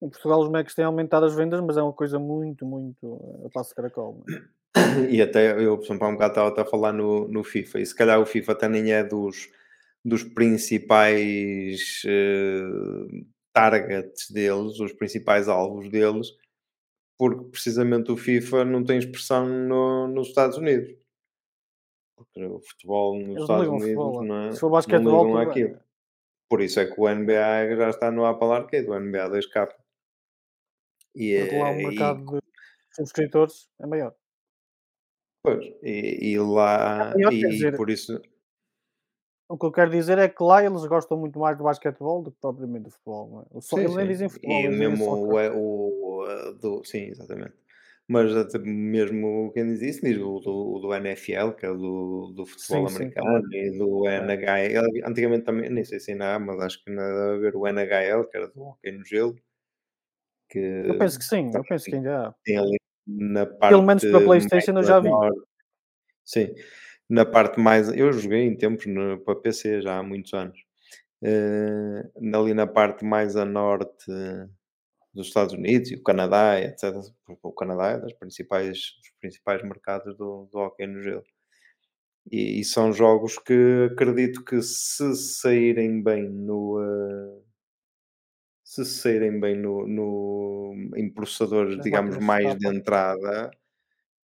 Em 0.02 0.10
Portugal 0.10 0.40
os 0.42 0.50
Macs 0.50 0.76
têm 0.76 0.86
aumentado 0.86 1.26
as 1.26 1.34
vendas, 1.36 1.60
mas 1.62 1.76
é 1.78 1.82
uma 1.82 1.94
coisa 1.94 2.20
muito, 2.20 2.66
muito 2.66 3.40
eh, 3.44 3.48
a 3.48 3.50
passo 3.52 3.70
de 3.70 3.76
caracol. 3.76 4.24
não 4.28 4.36
é? 4.36 4.42
E 5.10 5.22
até 5.22 5.52
eu, 5.64 5.78
por 5.78 5.86
exemplo, 5.86 6.06
há 6.06 6.10
um 6.10 6.14
bocado 6.14 6.40
estava 6.50 6.62
a 6.62 6.66
falar 6.66 6.94
no, 6.94 7.28
no 7.28 7.44
FIFA, 7.44 7.80
e 7.80 7.86
se 7.86 7.96
calhar 7.96 8.20
o 8.20 8.26
FIFA 8.26 8.52
até 8.52 8.68
nem 8.70 8.92
é 8.92 9.04
dos, 9.04 9.50
dos 10.08 10.24
principais 10.24 12.02
eh, 12.06 13.24
targets 13.54 14.30
deles, 14.32 14.80
os 14.80 14.94
principais 14.94 15.48
alvos 15.50 15.90
deles, 15.90 16.28
porque 17.20 17.44
precisamente 17.50 18.12
o 18.12 18.18
FIFA 18.18 18.64
não 18.66 18.84
tem 18.84 18.98
expressão 19.00 19.46
no- 19.48 20.08
nos 20.08 20.28
Estados 20.30 20.58
Unidos. 20.58 20.96
Porque 22.16 22.44
o 22.44 22.60
futebol 22.62 23.16
nos 23.16 23.24
Eles 23.26 23.36
não 23.36 23.42
Estados 23.44 23.68
Unidos 23.68 23.84
futebol. 23.88 24.24
não, 24.24 24.42
é, 24.48 24.52
Se 24.52 24.60
for 24.60 24.68
não 24.68 24.72
basquetebol, 24.74 25.26
ligam 25.26 25.42
tudo 25.44 25.54
bem. 25.54 25.64
àquilo. 25.66 25.84
Por 26.50 26.62
isso 26.62 26.80
é 26.80 26.86
que 26.86 27.00
o 27.02 27.08
NBA 27.10 27.76
já 27.76 27.90
está 27.90 28.10
no 28.12 28.26
Apple 28.26 28.48
Arcade, 28.52 28.88
o 28.90 28.94
NBA 29.00 29.30
2K. 29.30 29.68
E, 31.16 31.40
Porque 31.42 31.58
lá 31.58 31.66
o 31.70 31.74
é- 31.74 31.82
e- 31.82 31.86
mercado 31.88 32.26
de 32.26 32.42
subscritores 32.96 33.70
é 33.82 33.86
maior. 33.86 34.16
Pois, 35.44 35.66
e, 35.84 36.32
e 36.32 36.40
lá, 36.40 37.14
maior, 37.16 37.34
e, 37.34 37.68
e 37.68 37.72
por 37.76 37.90
isso, 37.90 38.22
O 39.50 39.58
que 39.58 39.66
eu 39.66 39.72
quero 39.72 39.90
dizer 39.90 40.18
é 40.18 40.28
que 40.28 40.44
lá 40.44 40.64
eles 40.64 40.86
gostam 40.86 41.18
muito 41.18 41.40
mais 41.40 41.58
do 41.58 41.64
basquetebol 41.64 42.22
do 42.22 42.32
que 42.32 42.38
propriamente 42.42 42.84
do 42.84 42.92
futebol. 42.92 43.30
Não 43.52 43.60
é? 43.60 43.62
Sim, 43.62 43.80
eles 43.80 43.96
nem 43.96 44.06
sim. 44.06 44.12
dizem 44.12 44.30
futebol, 44.30 44.60
e 44.62 44.70
mesmo 44.70 45.06
o, 45.06 45.36
o, 45.56 46.24
o, 46.24 46.54
do, 46.54 46.84
sim, 46.84 47.08
exatamente. 47.08 47.54
mas 48.10 48.36
até 48.36 48.60
mesmo 48.60 49.50
quem 49.54 49.66
diz 49.68 49.82
isso 49.82 50.02
diz 50.06 50.18
o 50.18 50.40
do, 50.40 50.80
do 50.80 50.94
NFL, 50.94 51.52
que 51.52 51.66
é 51.66 51.70
do, 51.70 52.34
do 52.36 52.46
futebol 52.46 52.90
Sim, 52.90 52.96
americano, 52.96 53.54
e 53.54 53.78
do 53.78 54.08
É. 54.08 54.18
NHL. 54.18 55.08
Antigamente 55.08 55.46
também, 55.46 55.70
nem 55.70 55.86
sei 55.86 56.00
se 56.02 56.12
ainda 56.12 56.36
há, 56.36 56.40
mas 56.40 56.60
acho 56.60 56.84
que 56.84 56.90
ainda 56.90 57.04
deve 57.04 57.48
haver 57.48 57.56
o 57.56 57.68
NHL, 57.68 58.26
que 58.26 58.38
era 58.38 58.48
do 58.50 58.62
hockey 58.62 58.92
no 58.92 59.06
gelo, 59.06 59.36
que 60.50 60.60
Eu 60.60 60.98
penso 60.98 61.20
que 61.20 61.26
sim, 61.26 61.52
eu 61.54 61.64
penso 61.64 61.86
que 61.86 61.96
ainda 61.96 62.28
há. 62.28 62.36
tem 62.44 62.58
ali 62.58 62.78
na 63.08 63.46
Pelo 63.46 63.60
parte 63.60 63.82
menos 63.86 64.04
para 64.04 64.12
mais 64.12 64.26
PlayStation 64.26 64.72
eu 64.72 64.80
a 64.80 64.84
já 64.84 65.00
vi. 65.00 65.10
Sim, 66.26 66.54
na 67.10 67.26
parte 67.26 67.60
mais. 67.60 67.90
Eu 67.90 68.12
joguei 68.14 68.42
em 68.44 68.58
tempos 68.58 68.86
no, 68.88 69.20
para 69.20 69.36
PC 69.36 69.82
já 69.82 69.98
há 70.00 70.04
muitos 70.04 70.34
anos. 70.34 70.60
Eh, 71.24 72.04
ali 72.36 72.54
na 72.54 72.68
parte 72.68 73.06
mais 73.06 73.36
a 73.38 73.46
norte 73.46 74.06
dos 75.14 75.28
Estados 75.28 75.54
Unidos 75.54 75.92
e 75.92 75.96
o 75.96 76.04
Canadá, 76.04 76.60
etc. 76.62 77.14
O 77.44 77.52
Canadá 77.52 77.90
é 77.92 78.00
das 78.00 78.14
principais, 78.14 78.78
dos 79.00 79.12
principais 79.20 79.62
mercados 79.64 80.16
do, 80.18 80.48
do 80.52 80.58
hóquei 80.60 80.88
no 80.88 81.02
gelo. 81.02 81.24
E, 82.32 82.60
e 82.60 82.64
são 82.64 82.92
jogos 82.94 83.38
que 83.40 83.90
acredito 83.92 84.44
que 84.44 84.62
se 84.62 85.16
saírem 85.16 86.02
bem 86.04 86.30
no. 86.30 86.80
eh, 86.82 87.42
se 88.64 88.84
saírem 88.86 89.40
bem 89.40 89.56
no, 89.58 89.88
no- 89.88 90.92
em 90.96 91.10
processadores, 91.14 91.80
digamos, 91.82 92.18
mais 92.18 92.56
de 92.58 92.68
entrada, 92.68 93.50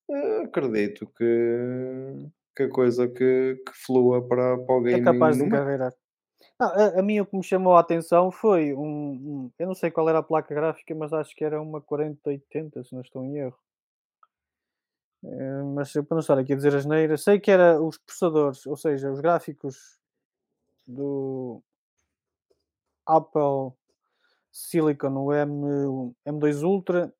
eh, 0.09 0.43
acredito 0.45 1.07
que, 1.17 1.25
que 2.55 2.63
a 2.63 2.69
coisa 2.69 3.07
que, 3.07 3.55
que 3.65 3.73
flua 3.85 4.27
para, 4.27 4.57
para 4.59 4.75
o 4.75 4.87
É 4.87 4.91
gaming 4.91 5.03
capaz 5.03 5.37
de. 5.37 5.45
Não, 6.59 6.67
a, 6.67 6.99
a 6.99 7.03
mim 7.03 7.19
o 7.19 7.25
que 7.25 7.37
me 7.37 7.43
chamou 7.43 7.75
a 7.75 7.79
atenção 7.79 8.31
foi 8.31 8.73
um, 8.73 8.81
um- 8.85 9.51
Eu 9.57 9.67
não 9.67 9.75
sei 9.75 9.91
qual 9.91 10.09
era 10.09 10.19
a 10.19 10.23
placa 10.23 10.53
gráfica, 10.53 10.93
mas 10.95 11.13
acho 11.13 11.35
que 11.35 11.43
era 11.43 11.61
uma 11.61 11.81
4080, 11.81 12.83
se 12.83 12.93
não 12.93 13.01
estou 13.01 13.23
em 13.23 13.37
erro. 13.37 13.57
Eh, 15.23 15.63
mas 15.75 15.93
eu 15.95 16.03
para 16.03 16.15
não 16.15 16.19
estar 16.21 16.37
aqui 16.37 16.53
a 16.53 16.55
dizer 16.55 16.75
asneira, 16.75 17.17
sei 17.17 17.39
que 17.39 17.49
era 17.49 17.81
os 17.81 17.97
processadores, 17.97 18.65
ou 18.65 18.75
seja, 18.75 19.11
os 19.11 19.21
gráficos 19.21 19.99
do 20.87 21.61
Apple 23.05 23.73
Silicon, 24.51 25.15
o 25.17 25.33
M, 25.33 26.15
M2 26.25 26.63
Ultra, 26.63 27.13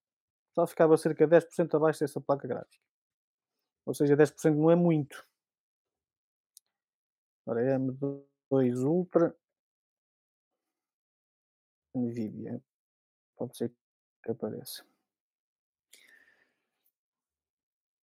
só 0.56 0.68
ficava 0.68 0.98
cerca 0.98 1.26
de 1.26 1.32
10% 1.32 1.76
abaixo 1.78 2.02
dessa 2.02 2.22
placa 2.22 2.48
gráfica. 2.48 2.84
Ou 3.86 3.94
seja, 3.94 4.16
10% 4.16 4.56
não 4.56 4.72
é 4.72 4.76
muito. 4.76 5.26
Ora, 7.46 7.62
M2 7.78 8.80
Ultra 8.84 9.36
Nvidia. 11.96 12.62
Pode 13.38 13.58
ser 13.58 13.72
que 14.24 14.32
apareça. 14.32 14.84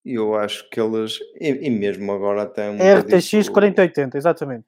Eu 0.04 0.34
acho 0.34 0.68
que 0.70 0.80
eles, 0.80 1.18
e, 1.34 1.48
e 1.66 1.70
mesmo 1.70 2.10
agora 2.12 2.42
até 2.42 2.70
um 2.70 2.76
RTX 2.76 3.30
bocadito- 3.30 3.52
4080, 3.52 4.18
exatamente. 4.18 4.66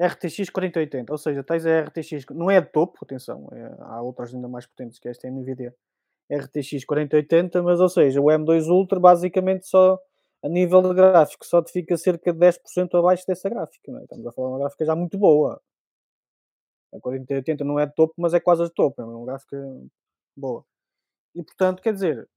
RTX 0.00 0.48
4080, 0.50 1.12
ou 1.12 1.18
seja, 1.18 1.42
tens 1.42 1.66
a 1.66 1.80
RTX, 1.80 2.24
não 2.30 2.48
é 2.48 2.60
de 2.60 2.68
topo, 2.70 2.98
atenção, 3.02 3.48
é- 3.50 3.76
há 3.80 4.00
outras 4.00 4.32
ainda 4.32 4.46
mais 4.46 4.64
potentes 4.64 4.98
que 5.00 5.08
esta 5.08 5.26
é 5.26 5.30
a 5.30 5.32
Nvidia 5.32 5.74
RTX 6.30 6.84
4080, 6.84 7.60
mas 7.64 7.80
ou 7.80 7.88
seja, 7.88 8.20
o 8.20 8.26
M2 8.26 8.68
Ultra 8.68 9.00
basicamente 9.00 9.66
só 9.66 9.98
a 10.44 10.48
nível 10.48 10.82
de 10.82 10.94
gráfico 10.94 11.44
só 11.46 11.62
te 11.62 11.72
fica 11.72 11.96
cerca 11.96 12.32
de 12.32 12.38
10% 12.38 12.96
abaixo 12.96 13.24
dessa 13.26 13.48
gráfica, 13.48 13.90
não 13.92 14.00
é? 14.00 14.02
Estamos 14.04 14.26
a 14.26 14.32
falar 14.32 14.48
de 14.48 14.52
uma 14.54 14.58
gráfica 14.60 14.84
já 14.84 14.96
muito 14.96 15.18
boa. 15.18 15.60
A 16.94 16.98
4080 17.00 17.64
não 17.64 17.78
é 17.78 17.84
de 17.86 17.94
topo, 17.94 18.14
mas 18.16 18.32
é 18.34 18.40
quase 18.40 18.64
de 18.64 18.70
topo, 18.72 19.00
é 19.02 19.04
uma 19.04 19.26
gráfica 19.26 19.56
boa. 20.36 20.64
E 21.34 21.42
portanto, 21.44 21.82
quer 21.82 21.94
dizer, 21.94 22.28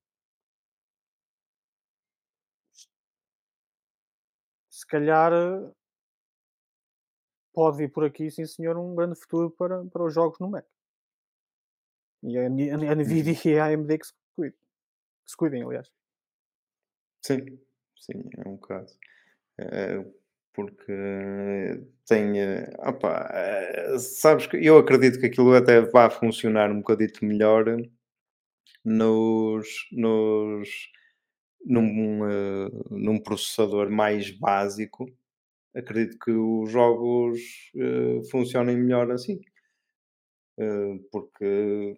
se 4.70 4.86
calhar 4.88 5.32
pode 7.54 7.78
vir 7.78 7.90
por 7.90 8.04
aqui, 8.04 8.30
sim 8.30 8.46
senhor, 8.46 8.78
um 8.78 8.94
grande 8.94 9.18
futuro 9.18 9.50
para, 9.52 9.86
para 9.86 10.04
os 10.04 10.14
jogos 10.14 10.38
no 10.40 10.50
Mac. 10.50 10.66
E 12.30 12.38
a, 12.40 12.50
Ni- 12.56 12.72
a 12.92 12.96
Nvidia 13.00 13.36
e 13.52 13.60
a 13.60 13.66
AMD 13.66 13.98
que 14.00 14.08
se 14.08 14.14
cuidem, 14.36 14.58
que 15.26 15.32
se 15.32 15.38
cuidem 15.38 15.64
aliás. 15.64 15.88
Sim, 17.22 17.60
sim, 18.02 18.22
é 18.46 18.48
um 18.50 18.58
caso. 18.58 18.98
Eh, 19.60 20.06
porque 20.54 20.94
tem. 22.08 22.40
eh, 22.42 22.70
opá, 22.80 23.30
eh, 23.34 23.98
sabes 24.00 24.48
que 24.48 24.58
eu 24.66 24.78
acredito 24.80 25.20
que 25.20 25.28
aquilo 25.28 25.56
até 25.56 25.82
vai 25.82 26.10
funcionar 26.12 26.72
um 26.72 26.80
bocadito 26.80 27.26
melhor 27.26 27.66
nos. 28.84 29.88
nos 29.92 30.70
num, 31.66 32.20
num 32.92 33.20
processador 33.20 33.90
mais 33.92 34.32
básico. 34.32 35.06
Acredito 35.76 36.20
que 36.20 36.32
os 36.32 36.72
jogos 36.72 37.40
funcionem 38.32 38.78
melhor 38.78 39.12
assim. 39.12 39.42
Porque 41.12 41.98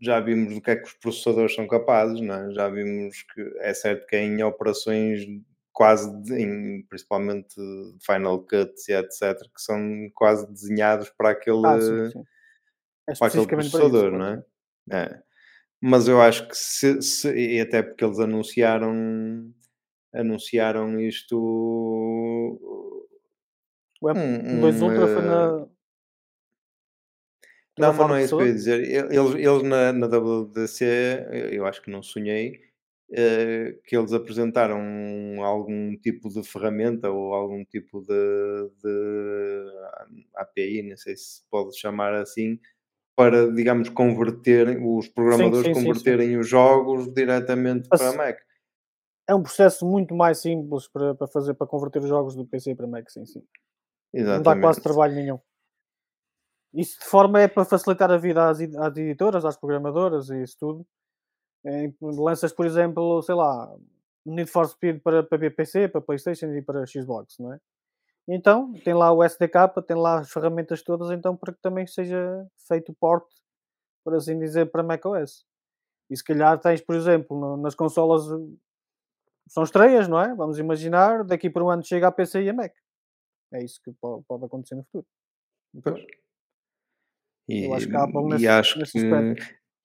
já 0.00 0.20
vimos 0.20 0.54
do 0.54 0.60
que 0.60 0.70
é 0.70 0.76
que 0.76 0.84
os 0.86 0.92
processadores 0.94 1.54
são 1.54 1.66
capazes, 1.66 2.20
não 2.20 2.34
é? 2.34 2.52
Já 2.52 2.68
vimos 2.68 3.22
que 3.34 3.40
é 3.60 3.74
certo 3.74 4.06
que 4.06 4.16
em 4.16 4.42
operações 4.42 5.20
quase, 5.72 6.10
de- 6.22 6.34
em, 6.42 6.82
principalmente 6.88 7.54
Final 8.04 8.40
Cuts 8.46 8.88
e 8.88 8.92
etc., 8.92 9.38
que 9.54 9.62
são 9.62 9.80
quase 10.14 10.46
desenhados 10.52 11.10
para 11.10 11.30
aquele, 11.30 11.66
Ah, 11.66 11.80
sim, 11.80 12.10
sim. 12.12 12.24
É 13.08 13.14
para 13.16 13.28
aquele 13.28 13.46
especificamente 13.46 13.70
para 13.70 13.80
isso. 13.80 13.90
processador, 13.90 14.12
não 14.18 14.26
é? 14.26 14.44
É. 14.92 15.22
Mas 15.80 16.08
eu 16.08 16.20
acho 16.22 16.48
que 16.48 16.56
se, 16.56 17.02
se- 17.02 17.34
e 17.34 17.60
até 17.60 17.82
porque 17.82 18.04
eles 18.04 18.18
anunciaram 18.20 19.52
anunciaram 20.14 21.00
isto 21.00 21.36
O 24.00 24.10
um, 24.10 24.14
M2 24.14 24.82
um, 24.82 24.86
Ultra 24.86 25.08
foi 25.08 25.22
eh, 25.22 25.26
na. 25.26 25.66
Não, 27.82 27.92
mas 27.94 28.08
não 28.08 28.16
é 28.16 28.22
isso 28.24 28.36
que 28.36 28.42
eu 28.42 28.46
ia 28.46 28.52
dizer. 28.54 28.80
Eles, 29.12 29.34
eles 29.34 29.62
na, 29.62 29.92
na 29.92 30.06
WWDC, 30.06 30.84
eu 31.50 31.66
acho 31.66 31.82
que 31.82 31.90
não 31.90 32.02
sonhei, 32.02 32.60
eh, 33.12 33.78
que 33.84 33.96
eles 33.96 34.12
apresentaram 34.12 34.80
algum 35.42 35.94
tipo 35.96 36.28
de 36.28 36.42
ferramenta 36.42 37.10
ou 37.10 37.34
algum 37.34 37.64
tipo 37.64 38.00
de, 38.00 38.70
de 38.82 39.66
API, 40.34 40.82
não 40.82 40.96
sei 40.96 41.16
se 41.16 41.42
pode 41.50 41.78
chamar 41.78 42.14
assim, 42.14 42.58
para, 43.14 43.50
digamos, 43.52 43.88
converter, 43.90 44.80
os 44.82 45.08
programadores 45.08 45.66
sim, 45.66 45.74
sim, 45.74 45.80
sim. 45.80 45.86
converterem 45.86 46.38
os 46.38 46.48
jogos 46.48 47.12
diretamente 47.12 47.88
Mas- 47.90 48.00
para 48.00 48.12
Mac. 48.12 48.38
É 49.28 49.34
um 49.34 49.42
processo 49.42 49.86
muito 49.86 50.14
mais 50.14 50.38
simples 50.38 50.88
para, 50.88 51.14
para 51.14 51.28
fazer, 51.28 51.54
para 51.54 51.66
converter 51.66 52.00
os 52.02 52.08
jogos 52.08 52.34
do 52.34 52.44
PC 52.44 52.74
para 52.74 52.86
Mac, 52.88 53.08
sim, 53.08 53.24
sim. 53.24 53.42
Não 54.12 54.42
dá 54.42 54.58
quase 54.58 54.80
Exatamente. 54.80 54.82
trabalho 54.82 55.14
nenhum. 55.14 55.38
Isso 56.74 56.98
de 56.98 57.04
forma 57.06 57.40
é 57.40 57.48
para 57.48 57.64
facilitar 57.64 58.10
a 58.10 58.16
vida 58.16 58.48
às, 58.48 58.58
às 58.60 58.96
editoras, 58.96 59.44
às 59.44 59.56
programadoras 59.56 60.30
e 60.30 60.42
isso 60.42 60.56
tudo. 60.58 60.86
Lanças, 62.00 62.52
por 62.52 62.66
exemplo, 62.66 63.22
sei 63.22 63.34
lá, 63.34 63.72
Need 64.26 64.50
for 64.50 64.66
Speed 64.66 65.00
para, 65.02 65.22
para 65.22 65.50
PC, 65.50 65.88
para 65.88 66.00
Playstation 66.00 66.46
e 66.54 66.62
para 66.62 66.86
Xbox, 66.86 67.38
não 67.38 67.52
é? 67.52 67.58
Então, 68.28 68.72
tem 68.84 68.94
lá 68.94 69.12
o 69.12 69.22
SDK, 69.22 69.82
tem 69.86 69.96
lá 69.96 70.20
as 70.20 70.30
ferramentas 70.30 70.82
todas, 70.82 71.10
então 71.10 71.36
para 71.36 71.52
que 71.52 71.60
também 71.60 71.86
seja 71.86 72.46
feito 72.68 72.92
o 72.92 72.94
port, 72.94 73.24
por 74.04 74.14
assim 74.14 74.38
dizer, 74.38 74.70
para 74.70 74.82
macOS. 74.82 75.44
E 76.10 76.16
se 76.16 76.24
calhar 76.24 76.58
tens, 76.60 76.80
por 76.80 76.94
exemplo, 76.94 77.38
no- 77.38 77.56
nas 77.56 77.74
consolas 77.74 78.22
são 79.48 79.62
estreias, 79.64 80.08
não 80.08 80.20
é? 80.20 80.34
Vamos 80.34 80.58
imaginar, 80.58 81.24
daqui 81.24 81.50
por 81.50 81.62
um 81.62 81.70
ano 81.70 81.84
chega 81.84 82.06
a 82.08 82.12
PC 82.12 82.42
e 82.42 82.48
a 82.50 82.52
Mac. 82.54 82.72
É 83.52 83.62
isso 83.62 83.80
que 83.82 83.92
pode, 84.00 84.24
pode 84.24 84.44
acontecer 84.44 84.74
no 84.76 84.84
futuro. 84.84 85.06
Pois. 85.82 86.21
E, 87.48 87.64
Eu 87.64 87.74
acho 87.74 87.88
que 87.88 87.96
Apple 87.96 88.20
e 88.20 88.28
nesse- 88.30 88.48
acho 88.48 88.78
nesse 88.78 88.92
que. 88.92 89.42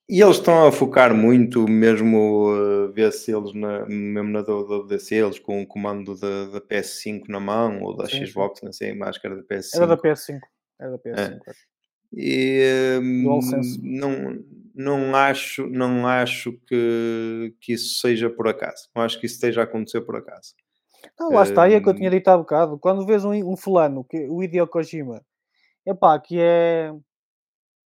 E 0.09 0.21
eles 0.21 0.37
estão 0.37 0.65
a 0.65 0.71
focar 0.71 1.13
muito, 1.13 1.67
mesmo 1.67 2.47
uh, 2.49 2.91
ver 2.93 3.11
se 3.11 3.35
eles, 3.35 3.53
na, 3.53 3.85
mesmo 3.87 4.29
na 4.29 4.41
WWDC, 4.41 5.15
eles 5.15 5.37
com 5.37 5.61
o 5.61 5.67
comando 5.67 6.15
da, 6.17 6.45
da 6.47 6.61
PS5 6.61 7.23
na 7.27 7.41
mão 7.41 7.81
ou 7.81 7.93
da 7.97 8.07
Sim. 8.07 8.25
Xbox, 8.25 8.61
não 8.61 8.71
sei, 8.71 8.93
máscara 8.93 9.35
da 9.35 9.43
PS5. 9.43 9.75
era 9.75 9.87
da 9.87 9.97
PS5. 9.97 10.39
Era 10.79 10.91
da 10.91 10.97
PS5. 10.97 11.41
é. 11.49 11.53
E 12.13 12.99
hum, 13.01 13.41
não, 13.83 14.43
não 14.73 15.15
acho, 15.15 15.67
não 15.67 16.07
acho 16.07 16.53
que, 16.65 17.53
que 17.59 17.73
isso 17.73 17.99
seja 17.99 18.29
por 18.29 18.47
acaso. 18.47 18.87
Não 18.95 19.03
acho 19.03 19.19
que 19.19 19.25
isso 19.25 19.35
esteja 19.35 19.59
a 19.59 19.63
acontecer 19.65 19.99
por 20.01 20.15
acaso. 20.15 20.53
Não, 21.19 21.31
lá 21.33 21.43
está, 21.43 21.67
e 21.69 21.73
é 21.73 21.81
que 21.81 21.89
eu 21.89 21.91
Hum. 21.91 21.95
tinha 21.97 22.09
dito 22.09 22.29
há 22.29 22.37
bocado. 22.37 22.79
Quando 22.79 23.05
vês 23.05 23.25
um, 23.25 23.31
um 23.33 23.57
fulano, 23.57 24.05
que, 24.05 24.25
o 24.29 24.41
Hideo 24.41 24.65
Kojima, 24.67 25.21
epá, 25.85 26.17
que 26.17 26.39
é, 26.39 26.93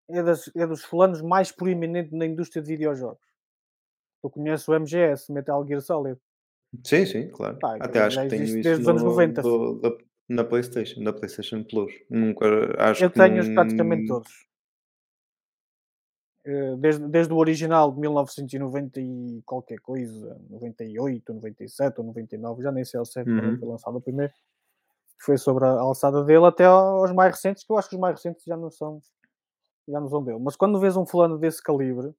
é, 0.09 0.23
das, 0.23 0.49
é 0.55 0.65
dos 0.67 0.83
fulanos 0.83 1.21
mais 1.21 1.51
proeminentes 1.51 2.11
na 2.13 2.25
indústria 2.25 2.61
de 2.61 2.67
videojogos. 2.67 3.25
Tu 4.21 4.29
conheces 4.29 4.67
o 4.67 4.73
MGS, 4.73 5.31
Metal 5.31 5.65
Gear 5.67 5.81
Solid. 5.81 6.19
Sim, 6.83 7.05
sim, 7.05 7.29
claro. 7.29 7.57
Pá, 7.59 7.77
Até 7.79 7.99
acho 8.01 8.19
que 8.21 8.27
tenho 8.27 8.43
isso 8.43 8.53
desde 8.61 8.81
os 8.81 8.87
anos 8.87 9.03
no- 9.03 9.09
90. 9.09 9.41
do- 9.41 9.79
da- 9.79 9.97
na 10.29 10.43
PlayStation, 10.43 11.01
na 11.01 11.13
PlayStation 11.13 11.63
Plus. 11.63 11.93
Nunca 12.09 12.45
acho 12.83 13.03
Eu 13.03 13.09
tenho-os 13.09 13.47
praticamente 13.49 14.07
todos. 14.07 14.47
eh, 16.45 16.75
desde, 16.77 17.07
desde 17.07 17.33
o 17.33 17.37
original 17.37 17.91
de 17.91 17.99
1990 17.99 18.99
e 19.01 19.41
qualquer 19.45 19.79
coisa, 19.79 20.39
98, 20.49 21.33
97 21.33 21.99
ou 21.99 22.05
99, 22.05 22.63
já 22.63 22.71
nem 22.71 22.83
sei 22.85 22.97
ao 22.99 23.05
certo 23.05 23.27
quando 23.27 23.51
Uhum. 23.51 23.59
foi 23.59 23.67
lançado 23.69 23.97
o 23.97 24.01
primeiro, 24.01 24.33
foi 25.19 25.37
sobre 25.37 25.65
a 25.65 25.71
alçada 25.71 26.23
dele, 26.23 26.45
até 26.45 26.65
aos 26.65 27.11
mais 27.13 27.33
recentes, 27.35 27.63
que 27.65 27.71
eu 27.71 27.77
acho 27.77 27.89
que 27.89 27.95
os 27.95 28.01
mais 28.01 28.15
recentes 28.15 28.43
já 28.45 28.55
não 28.57 28.69
são, 28.71 29.01
já 29.87 29.99
não 29.99 30.09
são 30.09 30.23
dele. 30.23 30.39
Mas 30.39 30.55
quando 30.55 30.79
vês 30.79 30.97
um 30.97 31.05
fulano 31.05 31.37
desse 31.37 31.61
calibre, 31.61 32.13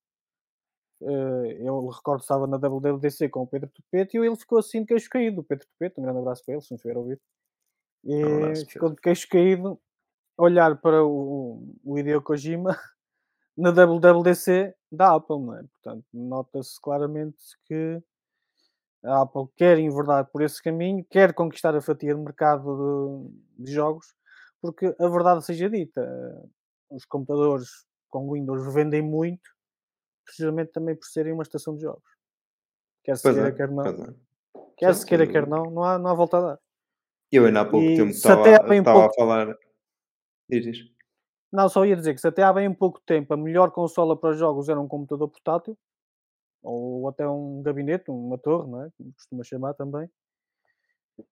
eh, 1.03 1.59
eu 1.61 1.87
recordo 1.89 2.21
que 2.21 2.25
estava 2.25 2.47
na 2.47 2.57
WWDC 2.57 3.29
com 3.29 3.43
o 3.43 3.47
Pedro 3.47 3.71
Tupete 3.71 4.17
e 4.17 4.21
ele 4.21 4.37
ficou 4.37 4.59
assim 4.59 4.81
de 4.81 4.87
queixo 4.87 5.09
caído. 5.09 5.41
O 5.41 5.45
Pedro 5.45 5.67
Tupete, 5.67 6.01
um 6.01 6.03
grande 6.03 6.19
abraço 6.19 6.45
para 6.45 6.55
ele, 6.55 6.63
se 6.63 6.71
não 6.71 6.77
estiver 6.77 6.97
a 6.97 6.99
ouvir. 6.99 7.21
E 8.05 8.25
Um 8.25 8.37
abraço, 8.37 8.67
ficou 8.67 8.91
de 8.91 8.97
queixo 8.97 9.29
caído 9.29 9.81
a 10.37 10.43
olhar 10.43 10.81
para 10.81 11.05
o, 11.05 11.63
o 11.85 11.99
Hideo 11.99 12.23
Kojima 12.23 12.77
na 13.57 13.71
WWDC 13.71 14.75
da 14.91 15.15
Apple, 15.15 15.41
não 15.41 15.57
é? 15.57 15.63
Portanto, 15.63 16.05
nota-se 16.13 16.81
claramente 16.81 17.39
que 17.67 18.03
a 19.05 19.23
Apple 19.23 19.47
quer 19.57 19.79
enverdar 19.79 20.27
por 20.27 20.43
esse 20.43 20.63
caminho, 20.63 21.05
quer 21.09 21.33
conquistar 21.33 21.75
a 21.75 21.81
fatia 21.81 22.15
de 22.15 22.21
mercado 22.21 23.31
de, 23.57 23.65
de 23.65 23.73
jogos, 23.73 24.15
porque 24.61 24.95
a 24.99 25.09
verdade 25.09 25.45
seja 25.45 25.71
dita, 25.71 26.03
os 26.91 27.05
computadores 27.05 27.69
com 28.09 28.33
Windows 28.33 28.73
vendem 28.73 29.03
muito, 29.03 29.49
precisamente 30.25 30.73
também 30.73 30.97
por 30.97 31.07
serem 31.07 31.33
uma 31.33 31.43
estação 31.43 31.75
de 31.77 31.83
jogos. 31.83 32.09
Quer 33.05 33.17
se 33.17 33.23
Pois 33.23 33.35
queira, 33.35 33.49
é, 33.49 33.53
quer 33.53 33.71
não. 33.71 33.87
é. 33.87 34.15
Quer 34.77 34.95
Sim, 34.95 35.01
se 35.01 35.07
queira, 35.07 35.27
quer 35.27 35.47
não, 35.47 35.71
não 35.71 35.83
há, 35.85 35.99
não 35.99 36.11
há 36.11 36.15
volta 36.15 36.39
a 36.39 36.41
dar. 36.41 36.61
Eu 37.31 37.45
ainda 37.47 37.61
há 37.61 37.65
pouco 37.65 37.85
E 37.85 37.97
tempo 37.97 38.11
estava, 38.11 39.07
a 39.07 39.13
falar. 39.13 39.57
Diz, 40.49 40.65
diz. 40.65 40.79
Não, 41.53 41.69
só 41.69 41.85
ia 41.85 41.97
dizer 41.97 42.15
que 42.15 42.21
se 42.21 42.29
até 42.29 42.43
há 42.43 42.53
bem 42.53 42.73
pouco 42.73 43.01
tempo 43.07 43.33
a 43.33 43.37
melhor 43.37 43.71
consola 43.71 44.19
para 44.19 44.31
os 44.31 44.39
jogos 44.39 44.69
era 44.69 44.81
um 44.81 44.89
computador 44.89 45.29
portátil, 45.29 45.77
ou 46.63 47.09
até 47.09 47.27
um 47.29 47.63
gabinete, 47.63 48.11
uma 48.11 48.39
torre, 48.39 48.71
não 48.71 48.83
é? 48.85 48.91
Como 48.97 49.13
costuma 49.15 49.45
chamar 49.45 49.75
também. 49.75 50.11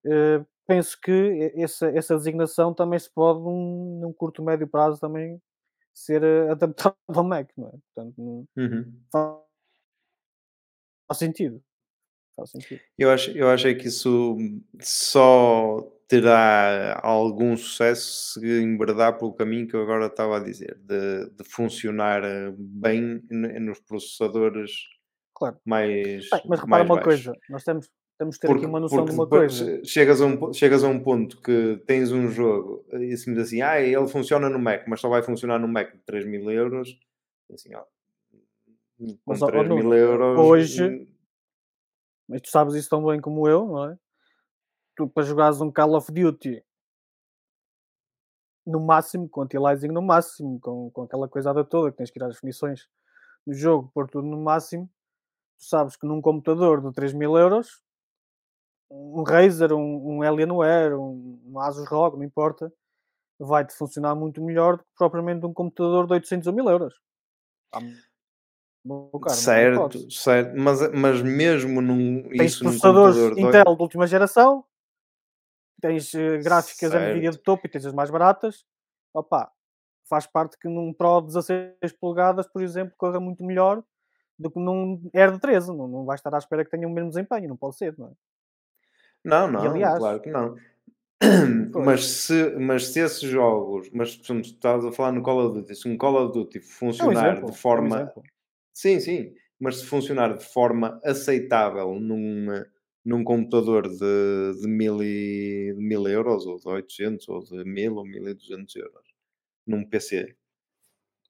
Eh, 0.05 0.45
penso 0.67 0.99
que 1.01 1.53
essa, 1.57 1.89
essa 1.91 2.17
designação 2.17 2.75
também 2.75 2.99
se 2.99 3.11
pode, 3.11 3.41
num, 3.41 4.01
num 4.01 4.13
curto, 4.13 4.43
médio 4.43 4.69
prazo, 4.69 5.01
também 5.01 5.41
ser 5.95 6.23
eh, 6.23 6.51
adaptada 6.51 6.97
ao 7.09 7.25
Mac, 7.25 7.51
não 7.57 7.69
é? 7.69 7.73
Portanto, 7.95 8.47
Uhum. 8.57 8.93
faz, 9.13 9.39
faz 11.09 11.19
sentido. 11.19 11.63
Faz 12.37 12.51
sentido. 12.51 12.81
Eu 12.99 13.11
acho, 13.11 13.31
eu 13.33 13.49
acho 13.49 13.69
é 13.69 13.75
que 13.75 13.89
isso 13.89 14.37
só 14.83 15.81
terá 16.09 17.01
algum 17.03 17.57
sucesso 17.57 18.41
se 18.41 18.63
enverdar 18.63 19.19
pelo 19.19 19.33
caminho 19.35 19.67
que 19.67 19.75
eu 19.75 19.83
agora 19.83 20.07
estava 20.07 20.37
a 20.37 20.41
dizer, 20.41 20.79
de, 20.85 21.31
de 21.31 21.45
funcionar 21.45 22.23
eh, 22.25 22.53
bem 22.59 23.23
nos 23.31 23.81
processadores 23.81 24.73
Claro. 25.35 25.59
mais, 25.67 26.29
Bem, 26.31 26.43
mas 26.49 26.61
repara 26.61 26.85
mais 26.85 26.85
uma 26.85 26.95
baixos. 26.97 27.25
coisa, 27.25 27.39
nós 27.51 27.65
temos, 27.65 27.91
temos 28.19 28.37
de 28.37 28.41
ter 28.41 28.47
Porque, 28.49 28.65
aqui 28.65 28.71
uma 28.71 28.81
noção 28.81 29.05
de 29.05 29.13
uma 29.13 29.27
coisa. 29.29 29.85
chegas 29.85 30.21
a, 30.21 30.27
um, 30.27 30.53
chegas 30.53 30.83
a 30.85 30.89
um 30.89 30.99
ponto 31.03 31.41
que 31.43 31.83
tens 31.87 32.11
um 32.13 32.29
jogo 32.29 32.85
e 32.93 33.17
se 33.17 33.29
me 33.29 33.37
diz 33.37 33.47
assim, 33.49 33.61
ah, 33.63 33.81
ele 33.81 34.07
funciona 34.09 34.49
no 34.49 34.59
Mac, 34.59 34.87
mas 34.89 35.01
só 35.01 35.09
vai 35.09 35.23
funcionar 35.23 35.59
no 35.59 35.69
Mac 35.69 35.93
de 35.93 35.99
3 35.99 36.27
mil 36.27 36.51
euros. 36.51 36.99
Assim, 37.53 37.75
ó, 37.75 37.85
com 38.99 39.17
Mas, 39.27 39.43
ó, 39.43 39.47
ó, 39.47 39.51
3 39.51 39.69
mil 39.69 39.93
euros. 39.95 40.39
hoje- 40.39 40.89
hum, 40.89 41.07
Mas 42.29 42.41
tu 42.43 42.51
sabes 42.51 42.75
isso 42.75 42.89
tão 42.91 43.05
bem 43.05 43.21
como 43.21 43.47
eu, 43.49 43.67
não 43.67 43.91
é? 43.91 43.99
Tu 44.97 45.07
para 45.09 45.23
jogares 45.23 45.61
um 45.61 45.71
Call 45.71 45.95
of 45.95 46.11
Duty 46.11 46.65
no 48.67 48.81
máximo, 48.81 49.29
com 49.29 49.43
anti-aliasing 49.43 49.89
no 49.93 50.03
máximo, 50.03 50.59
com, 50.61 50.91
com 50.91 51.03
aquela 51.03 51.29
coisada 51.29 51.63
toda 51.65 51.91
que 51.93 51.99
tens 51.99 52.11
que 52.11 52.19
ir 52.19 52.25
às 52.25 52.35
definições 52.35 52.89
do 53.47 53.55
jogo, 53.55 53.91
pôr 53.95 54.09
tudo 54.11 54.27
no 54.27 54.43
máximo, 54.43 54.91
tu 55.59 55.65
sabes 55.67 55.97
que 55.97 56.05
num 56.07 56.21
computador 56.21 56.81
de 56.83 56.93
3 56.93 57.13
mil 57.13 57.37
euros, 57.39 57.81
um 58.91 59.23
Razer, 59.23 59.73
um, 59.73 60.19
um 60.19 60.23
Alienware, 60.23 60.99
um, 60.99 61.41
um 61.47 61.61
Asus 61.61 61.89
ROG, 61.89 62.17
não 62.17 62.25
importa, 62.25 62.73
vai-te 63.39 63.75
funcionar 63.75 64.15
muito 64.15 64.43
melhor 64.43 64.77
do 64.77 64.83
que 64.83 64.95
propriamente 64.97 65.45
um 65.45 65.53
computador 65.53 66.07
de 66.07 66.15
800 66.15 66.47
ou 66.47 66.55
1000 66.55 66.71
euros. 66.71 66.95
Ah, 67.73 67.81
caro, 69.21 69.35
certo, 69.35 70.11
certo, 70.11 70.57
mas, 70.57 70.93
mas 70.93 71.23
mesmo 71.23 71.81
num, 71.81 72.23
Tens 72.23 72.53
isso 72.53 72.65
num 72.65 72.71
processadores 72.71 73.17
computador 73.17 73.35
de 73.35 73.59
Intel 73.59 73.77
de 73.77 73.83
última 73.83 74.07
geração, 74.07 74.65
tens 75.81 76.15
eh, 76.15 76.39
gráficas 76.39 76.91
Certo. 76.91 77.11
Nvidia 77.11 77.31
de 77.31 77.39
topo 77.39 77.67
e 77.67 77.71
tens 77.71 77.85
as 77.85 77.93
mais 77.93 78.11
baratas. 78.11 78.65
Opa, 79.13 79.51
faz 80.09 80.27
parte 80.27 80.57
que 80.59 80.69
num 80.69 80.93
Pro 80.93 81.21
16 81.21 81.93
polegadas, 82.01 82.47
por 82.47 82.63
exemplo, 82.63 82.95
corra 82.97 83.21
muito 83.21 83.45
melhor 83.45 83.83
do 84.39 84.51
que 84.51 84.59
num 84.59 85.11
Air 85.15 85.33
de 85.33 85.41
13. 85.41 85.69
Não, 85.69 85.89
não 85.89 86.05
vai 86.05 86.15
estar 86.15 86.35
à 86.35 86.39
espera 86.39 86.65
que 86.65 86.71
tenha 86.71 86.87
o 86.87 86.91
mesmo 86.91 87.11
desempenho, 87.11 87.49
não 87.49 87.57
pode 87.57 87.77
ser, 87.77 87.97
não 87.99 88.09
é? 88.09 88.13
Não, 89.27 89.51
não, 89.51 89.67
aliás- 89.73 89.99
claro 89.99 90.23
que 90.23 90.31
não. 90.31 90.57
Mas 91.85 92.05
se, 92.05 92.51
mas 92.57 92.89
se 92.89 93.01
esses 93.01 93.23
jogos, 93.23 93.89
mas 93.93 94.11
estás 94.21 94.85
a 94.85 94.93
falar 94.93 95.13
no 95.13 95.23
Call 95.23 95.47
of 95.47 95.55
Duty, 95.61 95.75
se 95.75 95.89
um 95.89 95.97
Call 95.97 96.17
of 96.27 96.33
Duty 96.33 96.61
É 97.01 97.05
um 97.05 97.11
funcionar 97.11 97.13
exemplo. 97.13 97.51
de 97.51 97.57
é 97.75 97.81
um 97.81 97.91
forma. 97.93 98.13
sim, 98.75 99.01
sim, 99.01 99.35
mas 99.61 99.79
se 99.79 99.87
funcionar 99.87 100.37
de 100.37 100.45
forma 100.45 101.01
aceitável 101.05 101.95
num, 102.01 102.47
num 103.05 103.25
computador 103.25 103.89
de, 103.89 104.61
de, 104.61 104.69
mil 104.69 105.03
e, 105.03 105.73
de 105.75 105.81
mil 105.83 106.07
euros, 106.09 106.47
ou 106.47 106.59
de 106.59 106.69
800, 106.69 107.29
ou 107.29 107.41
de 107.45 107.65
1000 107.65 107.97
ou 107.97 108.05
1200 108.07 108.77
euros, 108.77 109.05
num 109.67 109.85
PC 109.89 110.37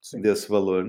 Sim. 0.01 0.23
desse 0.23 0.49
valor, 0.49 0.89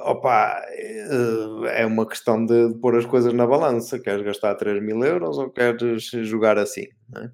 opa, 0.00 0.62
eh, 0.70 1.82
é 1.82 1.86
uma 1.86 2.06
questão 2.06 2.44
de, 2.44 2.68
de 2.68 2.78
pôr 2.78 2.96
as 2.96 3.06
coisas 3.06 3.32
na 3.32 3.46
balança. 3.46 3.98
Queres 3.98 4.22
gastar 4.24 4.54
3 4.56 4.82
mil 4.82 5.02
euros 5.04 5.38
ou 5.38 5.50
queres 5.50 6.04
jogar 6.04 6.58
assim? 6.58 6.86
É? 7.16 7.30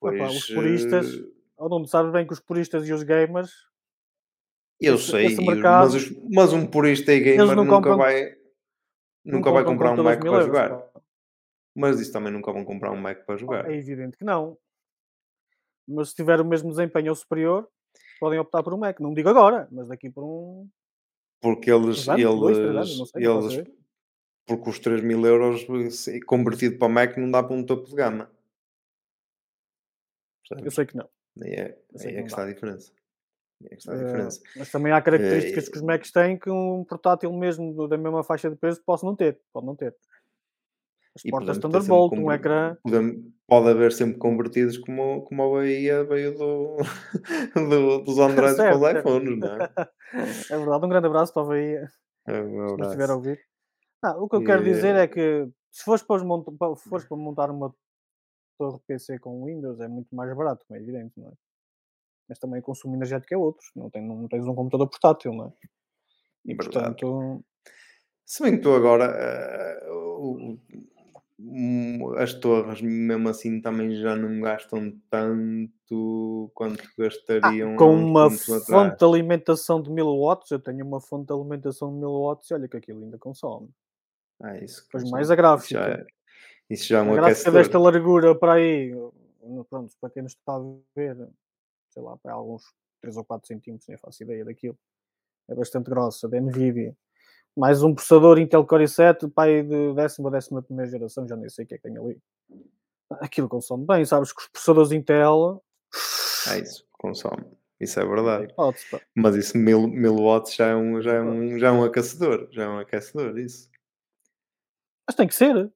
Opa, 0.00 0.24
os 0.30 0.46
puristas, 0.46 1.14
eh, 1.14 1.22
ou 1.56 1.68
não 1.68 1.84
sabes 1.86 2.12
bem 2.12 2.26
que 2.26 2.32
os 2.32 2.40
puristas 2.40 2.86
e 2.88 2.92
os 2.92 3.02
gamers, 3.02 3.50
eu 4.80 4.94
esse- 4.94 5.10
sei, 5.10 5.26
esse 5.26 5.44
mercado- 5.44 5.92
mas, 5.92 6.10
mas 6.32 6.52
um 6.52 6.66
purista 6.66 7.12
e 7.12 7.20
gamer 7.20 7.56
nunca 7.56 7.70
compram- 7.76 7.96
vai, 7.98 8.34
nunca 9.24 9.50
vai 9.50 9.64
comprar 9.64 9.92
um 9.92 10.02
Mac 10.02 10.18
de 10.18 10.22
1000 10.24 10.32
para 10.32 10.40
euros, 10.42 10.46
jogar. 10.46 10.70
pá. 10.70 11.00
Mas 11.74 12.00
isso 12.00 12.12
também 12.12 12.32
nunca 12.32 12.52
vão 12.52 12.64
comprar 12.64 12.90
um 12.92 12.96
Mac 12.96 13.24
para 13.24 13.36
jogar. 13.36 13.70
É 13.70 13.76
evidente 13.76 14.16
que 14.16 14.24
não. 14.24 14.56
Mas 15.86 16.10
se 16.10 16.14
tiver 16.16 16.40
o 16.40 16.44
mesmo 16.44 16.70
desempenho 16.70 17.08
ou 17.10 17.14
superior, 17.14 17.68
podem 18.20 18.38
optar 18.38 18.62
por 18.62 18.74
um 18.74 18.78
Mac. 18.78 18.98
Não 19.00 19.14
digo 19.14 19.28
agora, 19.28 19.68
mas 19.70 19.88
daqui 19.88 20.10
por 20.10 20.22
um. 20.24 20.68
Porque 21.40 21.70
eles, 21.70 22.08
anos, 22.08 22.40
dois, 22.40 22.58
eles, 22.58 22.98
não 22.98 23.06
sei, 23.06 23.26
eles 23.26 23.68
porque 24.46 24.70
os 24.70 24.78
3 24.78 25.02
mil 25.02 25.24
euros 25.26 25.66
convertido 26.26 26.78
para 26.78 26.88
Mac 26.88 27.16
não 27.16 27.30
dá 27.30 27.42
para 27.42 27.54
um 27.54 27.64
topo 27.64 27.86
de 27.88 27.94
gama. 27.94 28.30
Eu 30.64 30.70
sei 30.70 30.86
que 30.86 30.96
não. 30.96 31.08
É, 31.42 31.60
é 31.60 31.76
não 31.92 31.98
que 31.98 32.22
está 32.22 32.42
a 32.44 32.46
diferença. 32.52 32.92
Aí 33.60 33.66
é 33.66 33.68
que 33.70 33.76
está 33.76 33.92
a 33.92 33.96
Eh, 33.96 34.04
diferença. 34.04 34.40
mas 34.56 34.70
também 34.70 34.92
há 34.92 35.02
características 35.02 35.68
Eh, 35.68 35.70
que 35.70 35.76
os 35.76 35.82
Macs 35.82 36.10
têm 36.10 36.38
que 36.38 36.50
um 36.50 36.84
portátil 36.84 37.32
mesmo 37.32 37.86
da 37.86 37.98
mesma 37.98 38.24
faixa 38.24 38.48
de 38.48 38.56
preço 38.56 38.82
possa 38.82 39.04
não 39.04 39.14
ter. 39.14 39.38
Pode 39.52 39.66
não 39.66 39.76
ter. 39.76 39.94
As 41.18 41.24
E 41.24 41.30
portas 41.30 41.58
Thunderbolt, 41.58 42.12
um 42.12 42.16
conver- 42.22 42.36
ecrã. 42.36 42.76
pode 43.48 43.68
haver 43.68 43.90
sempre 43.92 44.18
convertidos 44.18 44.78
como, 44.78 45.22
como 45.22 45.42
a 45.42 45.50
Bahia 45.58 46.04
veio 46.04 46.32
do, 46.38 46.76
do- 47.56 47.98
dos 48.04 48.18
Androids 48.54 48.56
para 48.56 48.76
os 48.76 48.98
iPhones, 48.98 49.38
não 49.38 49.48
é? 49.48 49.58
É 50.48 50.56
verdade. 50.58 50.86
Um 50.86 50.88
grande 50.88 51.06
abraço 51.08 51.32
para 51.34 51.42
a 51.42 51.46
Bahia, 51.46 51.88
É 52.28 52.40
um 52.40 52.76
se 52.76 52.82
estiver 52.84 53.10
a 53.10 53.16
ouvir. 53.16 53.40
Não, 54.00 54.22
o 54.22 54.28
que 54.28 54.36
eu 54.36 54.44
quero 54.44 54.62
E, 54.62 54.64
dizer 54.72 54.94
eh, 54.94 55.02
é 55.02 55.08
que 55.08 55.48
se 55.72 55.82
fores 55.82 56.04
para, 56.04 56.22
mont- 56.22 56.46
fores 56.76 57.04
para 57.04 57.16
montar 57.16 57.50
uma 57.50 57.74
torre 58.56 58.78
PC 58.86 59.18
com 59.18 59.44
Windows 59.44 59.80
é 59.80 59.88
muito 59.88 60.14
mais 60.14 60.32
barato, 60.36 60.64
como 60.68 60.78
é 60.78 60.82
evidente, 60.82 61.12
não 61.16 61.28
é? 61.30 61.32
Mas 62.28 62.38
também 62.38 62.60
o 62.60 62.62
consumo 62.62 62.94
energético 62.94 63.34
é 63.34 63.36
outro. 63.36 63.66
Não, 63.74 63.90
tem, 63.90 64.06
não 64.06 64.28
tens 64.28 64.46
um 64.46 64.54
computador 64.54 64.88
portátil, 64.88 65.32
não 65.32 65.46
é? 65.46 65.52
E 66.44 66.54
Verdade. 66.54 66.94
portanto, 66.94 67.44
Se 68.24 68.42
bem 68.42 68.56
que 68.56 68.62
tu 68.62 68.72
agora 68.72 69.80
o- 69.90 70.58
as 72.16 72.34
torres 72.34 72.80
mesmo 72.82 73.28
assim 73.28 73.60
também 73.60 73.94
já 73.94 74.16
não 74.16 74.40
gastam 74.40 74.92
tanto 75.08 76.50
quanto 76.52 76.82
gastariam 76.98 77.74
Ah, 77.74 77.78
com 77.78 77.94
uma 77.94 78.28
fonte 78.30 78.52
atrás. 78.64 78.96
de 78.98 79.04
alimentação 79.04 79.80
de 79.80 79.90
1000 79.90 80.06
watts, 80.18 80.50
eu 80.50 80.58
tenho 80.58 80.84
uma 80.84 81.00
fonte 81.00 81.28
de 81.28 81.32
alimentação 81.32 81.92
de 81.92 81.98
1000 82.00 82.10
watts 82.22 82.50
e 82.50 82.54
olha 82.54 82.68
que 82.68 82.76
aquilo 82.76 83.04
ainda 83.04 83.18
consome. 83.18 83.68
Ah, 84.40 84.56
isso 84.58 84.82
Depois 84.84 85.04
consome. 85.04 85.10
mais 85.12 85.30
a 85.30 85.34
Isso 85.34 85.36
gráfica. 85.36 85.74
já 85.80 85.88
é, 85.88 86.06
isso 86.70 86.88
já 86.88 86.98
é 86.98 87.00
a 87.00 87.04
um 87.04 87.14
gráfica 87.14 87.52
desta 87.52 87.78
largura 87.78 88.34
para 88.34 88.54
aí, 88.54 88.92
pronto, 89.70 89.92
para 90.00 90.10
quem 90.10 90.22
nos 90.24 90.32
está 90.32 90.56
a 90.56 90.60
ver, 90.96 91.28
sei 91.88 92.02
lá, 92.02 92.16
para 92.16 92.32
alguns 92.32 92.62
3 93.00 93.16
ou 93.16 93.24
4 93.24 93.46
centímetros, 93.46 93.86
nem 93.88 93.96
faço 93.96 94.22
ideia 94.24 94.44
daquilo. 94.44 94.76
É 95.48 95.54
bastante 95.54 95.88
grossa, 95.88 96.28
da 96.28 96.40
Nvidia. 96.40 96.96
Mais 97.58 97.82
um 97.82 97.92
processador 97.92 98.38
Intel 98.38 98.64
Core 98.64 98.84
i7, 98.84 99.28
pai 99.32 99.64
de 99.64 99.92
décima 99.92 100.28
ou 100.28 100.30
décima 100.30 100.62
primeira 100.62 100.88
geração, 100.88 101.26
já 101.26 101.34
nem 101.34 101.48
sei 101.48 101.64
o 101.64 101.68
que 101.68 101.74
é 101.74 101.76
que 101.76 101.82
tem 101.82 101.98
ali. 101.98 102.16
Aquilo 103.20 103.48
consome 103.48 103.84
bem, 103.84 104.04
sabes 104.04 104.32
que 104.32 104.40
os 104.40 104.46
processadores 104.46 104.92
Intel 104.92 105.60
É 106.52 106.60
isso, 106.60 106.86
consome. 106.92 107.44
isso 107.80 107.98
é 107.98 108.06
verdade. 108.06 108.54
Mas 109.12 109.34
isso, 109.34 109.58
1000, 109.58 109.88
1000 109.88 110.14
watts 110.14 110.54
já 110.54 110.66
é, 110.68 110.76
um, 110.76 111.02
já, 111.02 111.14
é 111.14 111.20
um, 111.20 111.58
já 111.58 111.66
é 111.66 111.72
um 111.72 111.82
aquecedor. 111.82 112.46
Já 112.52 112.62
é 112.62 112.68
um 112.68 112.78
aquecedor, 112.78 113.36
isso. 113.36 113.68
Mas 115.08 115.16
tem 115.16 115.26
que 115.26 115.34
ser. 115.34 115.68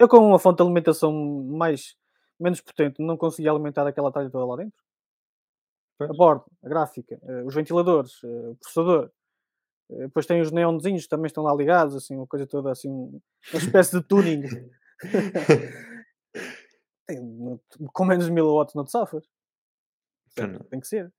Eu 0.00 0.08
com 0.08 0.18
uma 0.18 0.38
fonte 0.40 0.56
de 0.56 0.64
alimentação 0.64 1.12
mais 1.44 1.94
menos 2.40 2.60
potente 2.60 3.00
não 3.00 3.16
consegui 3.16 3.48
alimentar 3.48 3.86
aquela 3.86 4.10
tralha 4.10 4.30
toda 4.30 4.46
lá 4.46 4.56
dentro. 4.56 4.80
Pois. 5.96 6.10
A 6.10 6.12
borda, 6.12 6.44
a 6.64 6.68
gráfica, 6.68 7.20
eh, 7.22 7.42
os 7.44 7.54
ventiladores, 7.54 8.20
eh, 8.24 8.48
o 8.48 8.56
processador. 8.56 9.12
Eh, 9.90 10.06
Depois 10.06 10.26
tem 10.26 10.40
os 10.40 10.50
neonzinhos 10.52 11.04
que 11.04 11.08
também 11.08 11.26
estão 11.26 11.42
lá 11.42 11.54
ligados, 11.54 11.94
assim, 11.94 12.16
uma 12.16 12.26
coisa 12.26 12.46
toda 12.46 12.70
assim, 12.70 12.90
uma 12.90 13.58
espécie 13.60 13.92
de 13.98 14.02
tuning. 14.06 14.42
Tem, 17.06 17.60
com 17.94 18.04
menos 18.04 18.26
de 18.26 18.32
1000 18.32 18.46
watts 18.46 18.74
não 18.74 18.84
te 18.84 18.90
safas. 18.90 19.24
Certo? 20.28 20.62
Tem 20.64 20.78
que 20.78 20.86
ser. 20.86 21.10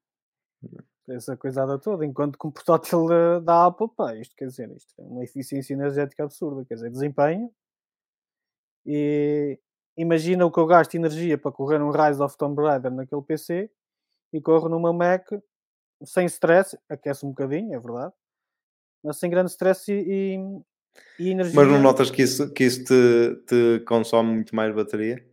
Essa 1.09 1.35
coisada 1.35 1.79
toda. 1.79 2.05
Enquanto 2.05 2.37
que 2.37 2.45
um 2.45 2.51
portátil 2.51 3.07
da, 3.07 3.39
da 3.39 3.65
Apple, 3.65 3.89
pá, 3.97 4.15
isto 4.15 4.35
quer 4.35 4.45
dizer, 4.45 4.69
isto 4.69 4.93
é 4.99 5.03
uma 5.03 5.23
eficiência 5.23 5.73
energética 5.73 6.23
absurda. 6.23 6.63
Quer 6.63 6.75
dizer, 6.75 6.91
desempenho. 6.91 7.51
E 8.85 9.59
imagina 9.97 10.45
o 10.45 10.51
que 10.51 10.59
eu 10.59 10.67
gasto 10.67 10.91
de 10.91 10.97
energia 10.97 11.37
para 11.39 11.51
correr 11.51 11.81
um 11.81 11.89
Rise 11.89 12.21
of 12.21 12.37
Tomb 12.37 12.61
Raider 12.61 12.91
naquele 12.91 13.23
PC 13.23 13.71
e 14.31 14.39
corro 14.39 14.69
numa 14.69 14.93
Mac 14.93 15.27
sem 16.03 16.25
stress, 16.27 16.77
aquece 16.87 17.25
um 17.25 17.29
bocadinho, 17.29 17.73
é 17.73 17.79
verdade, 17.79 18.13
mas 19.03 19.17
sem 19.19 19.29
grande 19.29 19.51
stress 19.51 19.91
e, 19.91 19.95
e, 21.17 21.23
e 21.27 21.29
energia. 21.31 21.55
Mas 21.55 21.67
não 21.67 21.81
notas 21.81 22.09
que 22.11 22.21
isso, 22.21 22.51
que 22.53 22.63
isso 22.63 22.83
te, 22.83 23.35
te 23.47 23.79
consome 23.85 24.33
muito 24.33 24.55
mais 24.55 24.73
bateria? 24.73 25.25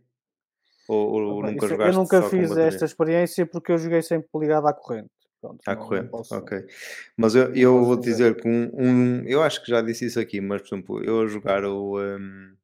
Ou, 0.87 1.11
ou 1.11 1.37
Opa, 1.39 1.51
nunca 1.51 1.65
isso- 1.65 1.67
jogaste 1.73 1.95
eu 1.95 2.01
nunca 2.01 2.21
fiz 2.29 2.51
esta 2.57 2.85
experiência 2.85 3.45
porque 3.45 3.71
eu 3.71 3.77
joguei 3.77 4.01
sempre 4.01 4.29
ligado 4.35 4.67
à 4.67 4.73
corrente. 4.73 5.09
Pronto, 5.41 5.59
À 5.67 5.75
não- 5.75 5.81
não 5.81 5.87
corrente, 5.87 6.09
posso- 6.09 6.35
ok. 6.35 6.65
Mas 7.15 7.35
eu, 7.35 7.53
eu 7.53 7.83
vou 7.85 7.95
dizer. 7.97 8.33
dizer 8.33 8.35
que 8.41 8.47
um, 8.47 8.71
um- 8.73 9.23
Eu 9.27 9.43
acho 9.43 9.61
que 9.63 9.69
já 9.69 9.81
disse 9.81 10.05
isso 10.05 10.19
aqui, 10.19 10.39
mas 10.41 10.61
por 10.61 10.67
exemplo, 10.75 11.03
eu 11.03 11.21
a 11.21 11.27
jogar 11.27 11.63
o. 11.65 11.99
um, 12.01 12.55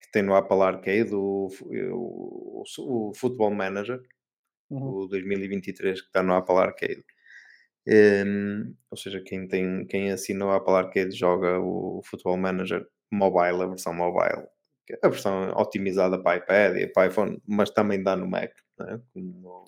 que 0.00 0.10
tem 0.10 0.22
no 0.22 0.34
Apple 0.34 0.60
Arcade, 0.60 1.14
o, 1.14 1.48
o, 1.62 2.64
o, 2.78 3.08
o 3.10 3.14
Football 3.14 3.52
Manager, 3.52 4.00
Uhum. 4.70 5.02
o 5.02 5.06
2023, 5.08 6.00
que 6.00 6.06
está 6.06 6.22
no 6.22 6.32
Apple 6.34 6.54
Arcade. 6.56 7.04
Um, 7.88 8.74
ou 8.90 8.96
seja, 8.96 9.20
quem, 9.22 9.48
tem, 9.48 9.86
quem 9.86 10.12
assina 10.12 10.46
o 10.46 10.50
Apple 10.50 10.74
Arcade 10.74 11.12
joga 11.16 11.58
o 11.60 12.02
Football 12.04 12.36
Manager 12.36 12.86
mobile, 13.10 13.62
a 13.62 13.66
versão 13.66 13.94
mobile. 13.94 14.46
é 14.90 14.98
A 15.06 15.08
versão 15.08 15.50
otimizada 15.56 16.22
para 16.22 16.36
iPad 16.38 16.76
e 16.76 16.86
para 16.88 17.08
iPhone, 17.08 17.40
mas 17.46 17.70
também 17.70 18.02
dá 18.02 18.16
no 18.16 18.26
Mac, 18.28 18.52
né? 18.78 19.00
como, 19.14 19.64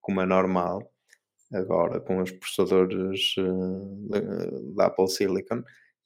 como 0.00 0.20
é 0.20 0.26
normal 0.26 0.92
agora 1.52 2.00
com 2.00 2.22
os 2.22 2.32
processadores 2.32 3.34
da- 4.10 4.20
da 4.76 4.86
Apple 4.86 5.08
Silicon. 5.08 5.62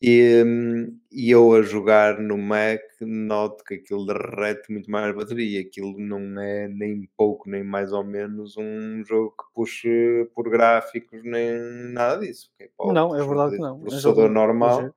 E, 0.06 0.42
hum, 0.44 0.98
e 1.10 1.30
eu 1.30 1.52
a 1.54 1.62
jogar 1.62 2.18
no 2.20 2.36
Mac 2.36 2.82
noto 3.00 3.64
que 3.64 3.74
aquilo 3.74 4.04
derrete 4.04 4.70
muito 4.70 4.90
mais 4.90 5.08
a 5.08 5.12
bateria. 5.14 5.60
Aquilo 5.62 5.98
não 5.98 6.40
é 6.40 6.68
nem 6.68 7.08
pouco, 7.16 7.48
nem 7.48 7.64
mais 7.64 7.90
ou 7.92 8.04
menos 8.04 8.56
um 8.58 9.02
jogo 9.04 9.30
que 9.30 9.44
puxe 9.54 10.28
por 10.34 10.50
gráficos, 10.50 11.22
nem 11.24 11.52
nada 11.92 12.20
disso. 12.20 12.50
Ok, 12.54 12.70
pode 12.76 12.94
Não, 12.94 13.14
é 13.14 13.24
verdade 13.24 13.56
que 13.56 13.62
não. 13.62 13.76
É 13.76 13.80
Processador 13.80 14.22
jogo 14.24 14.34
normal. 14.34 14.94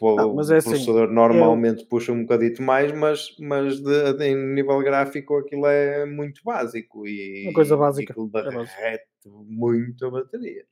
Pô, 0.00 0.16
Não, 0.16 0.34
mas 0.36 0.50
o 0.50 0.54
é 0.54 0.56
assim, 0.58 0.68
processador 0.70 1.10
normalmente 1.10 1.86
puxa 1.86 2.12
um 2.12 2.22
bocadito 2.22 2.62
mais, 2.62 2.90
mas, 2.92 3.36
mas 3.38 3.80
de, 3.80 4.12
de- 4.14 4.24
em 4.26 4.36
nível 4.54 4.78
gráfico 4.80 5.36
aquilo 5.36 5.66
é 5.66 6.04
muito 6.04 6.40
básico 6.44 7.06
e, 7.06 7.44
Uma 7.46 7.54
coisa 7.54 7.76
básica, 7.76 8.12
aquilo 8.12 8.30
é 8.34 8.42
derrete 8.50 9.06
muito 9.26 10.06
a 10.06 10.10
bateria. 10.10 10.64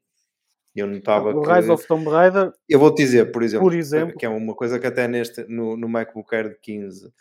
Eu 0.75 0.87
notava 0.87 1.31
o 1.31 1.43
que. 1.43 1.51
Rise 1.51 1.71
of 1.71 1.87
Tomb 1.87 2.09
Raider, 2.09 2.53
Eu 2.69 2.79
vou 2.79 2.95
te 2.95 3.03
dizer, 3.03 3.33
por 3.33 3.43
exemplo, 3.43 3.67
por 3.67 3.75
exemplo, 3.75 4.17
que 4.17 4.27
é 4.27 4.29
uma 4.29 4.55
coisa 4.55 4.79
que 4.79 4.87
até 4.87 5.09
neste, 5.09 5.45
no, 5.45 5.77
no 5.77 5.89
MacBook 5.89 6.35
Air 6.35 6.51
de 6.51 6.59
15, 6.61 7.13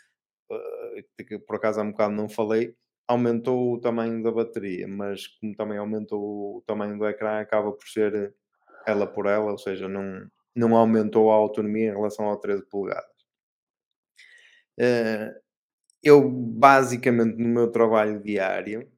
eh, 0.50 1.24
que 1.24 1.38
por 1.38 1.56
acaso 1.56 1.80
há 1.80 1.82
um 1.82 1.90
bocado 1.90 2.14
não 2.14 2.28
falei, 2.28 2.74
aumentou 3.06 3.74
o 3.74 3.80
tamanho 3.80 4.22
da 4.22 4.30
bateria, 4.30 4.86
mas 4.86 5.26
como 5.26 5.54
também 5.56 5.78
aumentou 5.78 6.58
o 6.58 6.62
tamanho 6.66 6.98
do 6.98 7.06
ecrã, 7.06 7.40
acaba 7.40 7.72
por 7.72 7.88
ser 7.88 8.34
ela 8.86 9.06
por 9.06 9.26
ela, 9.26 9.50
ou 9.50 9.58
seja, 9.58 9.88
não, 9.88 10.26
não 10.54 10.76
aumentou 10.76 11.30
a 11.32 11.34
autonomia 11.34 11.90
em 11.90 11.94
relação 11.94 12.26
ao 12.26 12.38
13 12.38 12.64
polegadas. 12.68 13.18
Eh, 14.78 15.34
eu 16.02 16.28
basicamente 16.30 17.36
no 17.38 17.48
meu 17.48 17.70
trabalho 17.70 18.22
diário, 18.22 18.88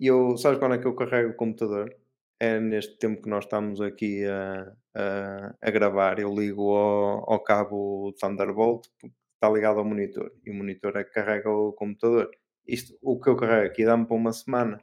eu, 0.00 0.36
sabes 0.36 0.58
quando 0.58 0.74
é 0.74 0.78
que 0.78 0.86
eu 0.86 0.94
carrego 0.94 1.30
o 1.30 1.36
computador? 1.36 1.94
É 2.40 2.58
neste 2.58 2.94
tempo 2.98 3.22
que 3.22 3.28
nós 3.28 3.44
estamos 3.44 3.80
aqui 3.80 4.24
a, 4.26 4.72
a, 4.94 5.54
a 5.60 5.70
gravar, 5.70 6.18
eu 6.18 6.34
ligo 6.34 6.74
ao, 6.74 7.30
ao 7.32 7.40
cabo 7.42 8.12
Thunderbolt 8.18 8.86
que 8.98 9.06
está 9.34 9.48
ligado 9.50 9.78
ao 9.78 9.84
monitor 9.84 10.32
e 10.44 10.50
o 10.50 10.54
monitor 10.54 10.96
é 10.96 11.04
que 11.04 11.12
carrega 11.12 11.50
o 11.50 11.72
computador. 11.72 12.30
Isto, 12.66 12.96
o 13.02 13.20
que 13.20 13.28
eu 13.30 13.36
carrego 13.36 13.66
aqui 13.66 13.84
dá-me 13.84 14.06
para 14.06 14.16
uma 14.16 14.32
semana. 14.32 14.78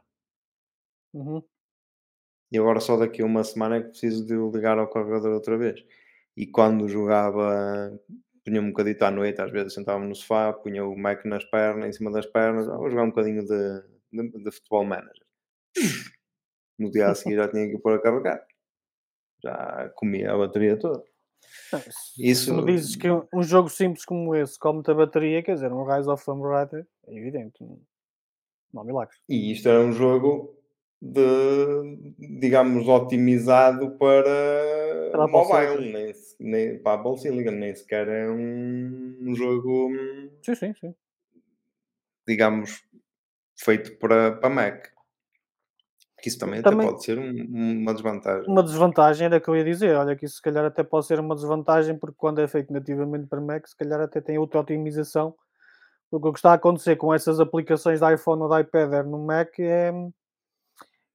uhum, 1.12 1.42
E 2.50 2.58
agora 2.58 2.80
só 2.80 2.96
daqui 2.96 3.22
a 3.22 3.26
uma 3.26 3.44
semana 3.44 3.76
é 3.76 3.82
que 3.82 3.88
preciso 3.90 4.26
de 4.26 4.34
ligar 4.56 4.78
ao 4.78 4.88
carregador 4.90 5.32
outra 5.34 5.56
vez. 5.58 5.84
E 6.36 6.46
quando 6.46 6.88
jogava, 6.88 7.98
punha 8.44 8.60
um 8.60 8.68
bocadito 8.70 9.04
à 9.04 9.10
noite, 9.10 9.40
às 9.42 9.50
vezes 9.50 9.74
sentava 9.74 10.04
no 10.04 10.14
sofá, 10.14 10.52
punha 10.52 10.84
o 10.84 10.96
Mac 10.96 11.24
nas 11.24 11.44
pernas, 11.44 11.88
em 11.88 11.92
cima 11.92 12.10
das 12.12 12.26
pernas, 12.26 12.68
ah, 12.68 12.76
vou 12.76 12.90
jogar 12.90 13.04
um 13.04 13.08
bocadinho 13.10 13.44
de, 13.44 13.82
de, 14.12 14.44
de 14.44 14.50
futebol 14.52 14.84
manager. 14.84 15.26
No 16.78 16.90
dia 16.90 17.08
a 17.08 17.14
seguir 17.14 17.36
já 17.36 17.48
tinha 17.48 17.68
que 17.68 17.78
pôr 17.78 17.94
a 17.94 18.00
carregar. 18.00 18.44
Já 19.42 19.90
comia 19.94 20.32
a 20.32 20.38
bateria 20.38 20.76
toda. 20.76 21.02
Não, 21.72 21.80
se- 21.80 21.90
Isso- 22.30 22.44
Se 22.46 22.52
me 22.52 22.64
dizes 22.64 22.96
que 22.96 23.10
um, 23.10 23.26
um 23.32 23.42
jogo 23.42 23.68
simples 23.68 24.04
como 24.04 24.34
esse 24.34 24.58
come-te 24.58 24.90
a 24.90 24.94
bateria, 24.94 25.42
quer 25.42 25.54
dizer, 25.54 25.72
um 25.72 25.84
Rise 25.84 26.08
of 26.08 26.24
Tomb 26.24 26.42
Raider, 26.42 26.86
é 27.06 27.14
evidente. 27.16 27.54
Não, 28.72 28.82
há 28.82 28.84
milagres. 28.84 29.18
E 29.28 29.52
isto 29.52 29.68
era 29.68 29.80
um 29.80 29.92
jogo 29.92 30.54
de, 31.00 32.12
digamos, 32.40 32.86
otimizado 32.88 33.92
para 33.98 35.10
Para 35.12 35.26
mobile, 35.28 35.92
nem, 35.92 36.12
nem, 36.40 36.78
para 36.82 36.92
a 36.92 36.94
Apple 37.00 37.18
Silicon, 37.18 37.52
nem 37.52 37.74
sequer 37.74 38.08
é 38.08 38.28
um, 38.28 39.16
um 39.20 39.34
jogo, 39.34 39.88
hum, 39.88 40.30
Sim, 40.44 40.54
sim, 40.56 40.74
sim. 40.74 40.94
digamos, 42.26 42.84
feito 43.56 43.96
para, 43.98 44.32
para 44.32 44.50
Mac. 44.50 44.88
Que 46.20 46.28
isso 46.28 46.38
também, 46.38 46.60
Também- 46.62 46.80
até 46.86 46.90
pode 46.90 47.04
ser 47.04 47.18
um- 47.18 47.78
uma 47.80 47.94
desvantagem. 47.94 48.48
Uma 48.50 48.62
desvantagem 48.62 49.26
era 49.26 49.40
que 49.40 49.48
eu 49.48 49.56
ia 49.56 49.64
dizer. 49.64 49.94
Olha, 49.96 50.16
que 50.16 50.24
isso 50.26 50.36
se 50.36 50.42
calhar 50.42 50.64
até 50.64 50.82
pode 50.82 51.06
ser 51.06 51.20
uma 51.20 51.34
desvantagem, 51.34 51.96
porque 51.96 52.16
quando 52.18 52.40
é 52.40 52.48
feito 52.48 52.72
nativamente 52.72 53.26
para 53.26 53.40
Mac, 53.40 53.66
se 53.68 53.76
calhar 53.76 54.00
até 54.00 54.20
tem 54.20 54.36
outra 54.38 54.58
otimização. 54.60 55.34
Porque 56.10 56.26
o 56.28 56.32
que 56.32 56.38
está 56.38 56.50
a 56.52 56.54
acontecer 56.54 56.96
com 56.96 57.12
essas 57.14 57.38
aplicações 57.38 58.00
de 58.00 58.14
iPhone 58.14 58.42
ou 58.42 58.48
de 58.48 58.60
iPad 58.62 59.06
no 59.06 59.18
Mac 59.24 59.50
é, 59.60 59.92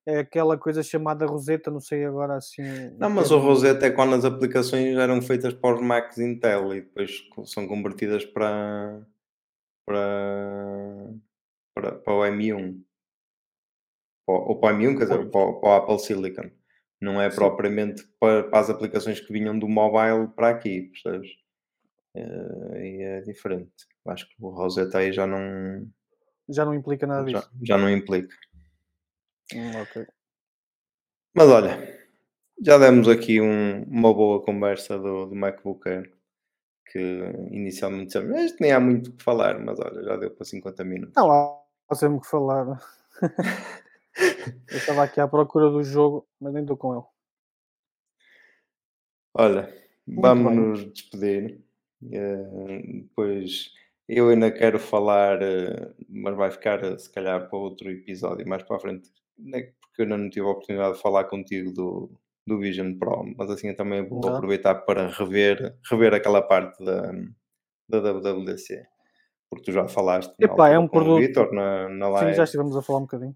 é 0.06 0.20
aquela 0.20 0.58
coisa 0.58 0.82
chamada 0.84 1.26
Rosetta, 1.26 1.72
não 1.72 1.80
sei 1.82 2.06
agora 2.06 2.36
assim. 2.36 2.62
Não, 2.98 3.10
mas 3.10 3.32
o 3.32 3.40
Rosetta 3.40 3.88
é 3.88 3.92
quando 3.92 4.14
as 4.16 4.24
aplicações 4.24 4.96
eram 4.96 5.22
feitas 5.22 5.54
para 5.54 5.76
os 5.76 5.82
Macs 5.82 6.18
Intel 6.20 6.74
e 6.76 6.82
depois 6.82 7.24
são 7.46 7.68
convertidas 7.68 8.24
para, 8.24 9.02
para, 9.86 11.10
para, 11.76 11.92
para 11.94 12.14
o 12.14 12.22
M1. 12.26 12.80
Ou, 14.28 14.60
para 14.60 14.76
o 14.76 14.80
M1, 14.80 14.98
quer 14.98 15.04
dizer, 15.06 15.30
para, 15.30 15.40
o- 15.42 15.60
o 15.62 15.72
Apple 15.72 16.00
Silicon. 16.00 16.50
Não 17.02 17.22
é 17.22 17.30
Sim. 17.30 17.36
propriamente 17.38 18.04
para, 18.20 18.44
para 18.44 18.60
as 18.60 18.70
aplicações 18.70 19.20
que 19.20 19.34
vinham 19.34 19.58
do 19.60 19.68
mobile 19.68 20.30
para 20.36 20.50
aqui, 20.50 20.84
percebes? 20.84 21.30
Eh, 22.16 22.88
E 22.98 23.02
é 23.04 23.22
diferente. 23.22 23.72
Acho 24.08 24.28
que 24.28 24.36
o 24.40 24.50
Rosetta 24.50 25.00
aí 25.00 25.12
já 25.12 25.26
não, 25.28 25.88
Já 26.48 26.64
não 26.66 26.74
implica 26.74 27.06
nada 27.08 27.30
já, 27.30 27.40
disso. 27.40 27.52
já 27.62 27.78
não 27.78 27.90
implica. 27.90 28.34
Hum, 29.54 29.72
ok. 29.82 30.06
Mas 31.36 31.50
olha, 31.50 32.00
já 32.62 32.78
demos 32.78 33.08
aqui 33.10 33.42
um- 33.42 33.84
uma 33.84 34.14
boa 34.14 34.42
conversa 34.44 34.98
do, 34.98 35.26
do 35.26 35.36
MacBook 35.36 35.88
Air, 35.90 36.14
que 36.92 37.00
inicialmente 37.52 38.06
dissemos, 38.08 38.38
este 38.40 38.62
nem 38.62 38.72
há 38.72 38.80
muito 38.80 39.10
o 39.10 39.14
que 39.14 39.24
falar, 39.24 39.60
mas 39.60 39.80
olha, 39.80 40.04
já 40.04 40.16
deu 40.16 40.32
para 40.32 40.46
50 40.46 40.84
minutos. 40.84 41.16
Não 41.18 41.32
há, 41.32 41.96
sempre 41.96 42.22
que 42.22 42.28
falar. 42.28 42.80
eu 44.72 44.78
estava 44.78 45.04
aqui 45.04 45.20
à 45.20 45.28
procura 45.28 45.70
do 45.70 45.84
jogo, 45.84 46.28
mas 46.40 46.54
nem 46.54 46.64
estou 46.64 46.78
com 46.78 46.94
ele. 46.96 47.04
Olha, 49.36 49.74
Muito 50.08 50.22
vamos 50.22 50.52
bem. 50.52 50.56
nos 50.60 50.94
despedir. 50.94 51.62
Eh, 52.12 52.82
Depois 53.04 53.72
eu 54.08 54.30
ainda 54.30 54.52
quero 54.52 54.78
falar, 54.80 55.42
eh, 55.42 55.94
mas 56.10 56.36
vai 56.36 56.52
ficar 56.52 56.84
eh, 56.84 56.98
se 56.98 57.10
calhar 57.12 57.50
para 57.50 57.58
outro 57.58 57.90
episódio 57.90 58.48
mais 58.48 58.62
para 58.64 58.76
a 58.76 58.80
frente, 58.80 59.10
né, 59.38 59.72
porque 59.82 60.02
eu 60.02 60.04
ainda 60.04 60.18
não 60.18 60.30
tive 60.30 60.46
a 60.46 60.50
oportunidade 60.50 60.96
de 60.98 61.02
falar 61.02 61.24
contigo 61.26 61.72
do, 61.72 62.12
do 62.46 62.60
Vision 62.60 62.98
Pro, 63.00 63.24
mas 63.38 63.50
assim 63.50 63.70
eu 63.70 63.76
também 63.76 64.08
vou 64.08 64.20
aproveitar 64.36 64.76
para 64.76 65.08
rever, 65.08 65.78
rever 65.90 66.14
aquela 66.14 66.42
parte 66.42 66.84
da, 66.84 67.12
da 67.90 68.00
WWDC. 68.14 68.86
Porque 69.50 69.66
tu 69.66 69.72
já 69.72 69.88
falaste 69.88 70.34
Epá, 70.40 70.70
é 70.70 70.78
um 70.80 70.88
com 70.88 70.98
o 70.98 71.04
produto- 71.04 71.22
Vitor 71.22 71.54
na, 71.54 71.88
na 71.88 72.08
Sim, 72.08 72.12
live. 72.14 72.34
já 72.34 72.44
estivemos 72.44 72.76
a 72.76 72.82
falar 72.82 73.00
um 73.00 73.04
bocadinho. 73.04 73.36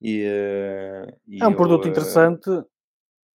E, 0.00 0.22
eh, 0.24 1.14
e 1.26 1.42
É 1.42 1.46
um 1.46 1.54
produto 1.54 1.84
eu, 1.84 1.88
eh, 1.88 1.90
interessante, 1.90 2.48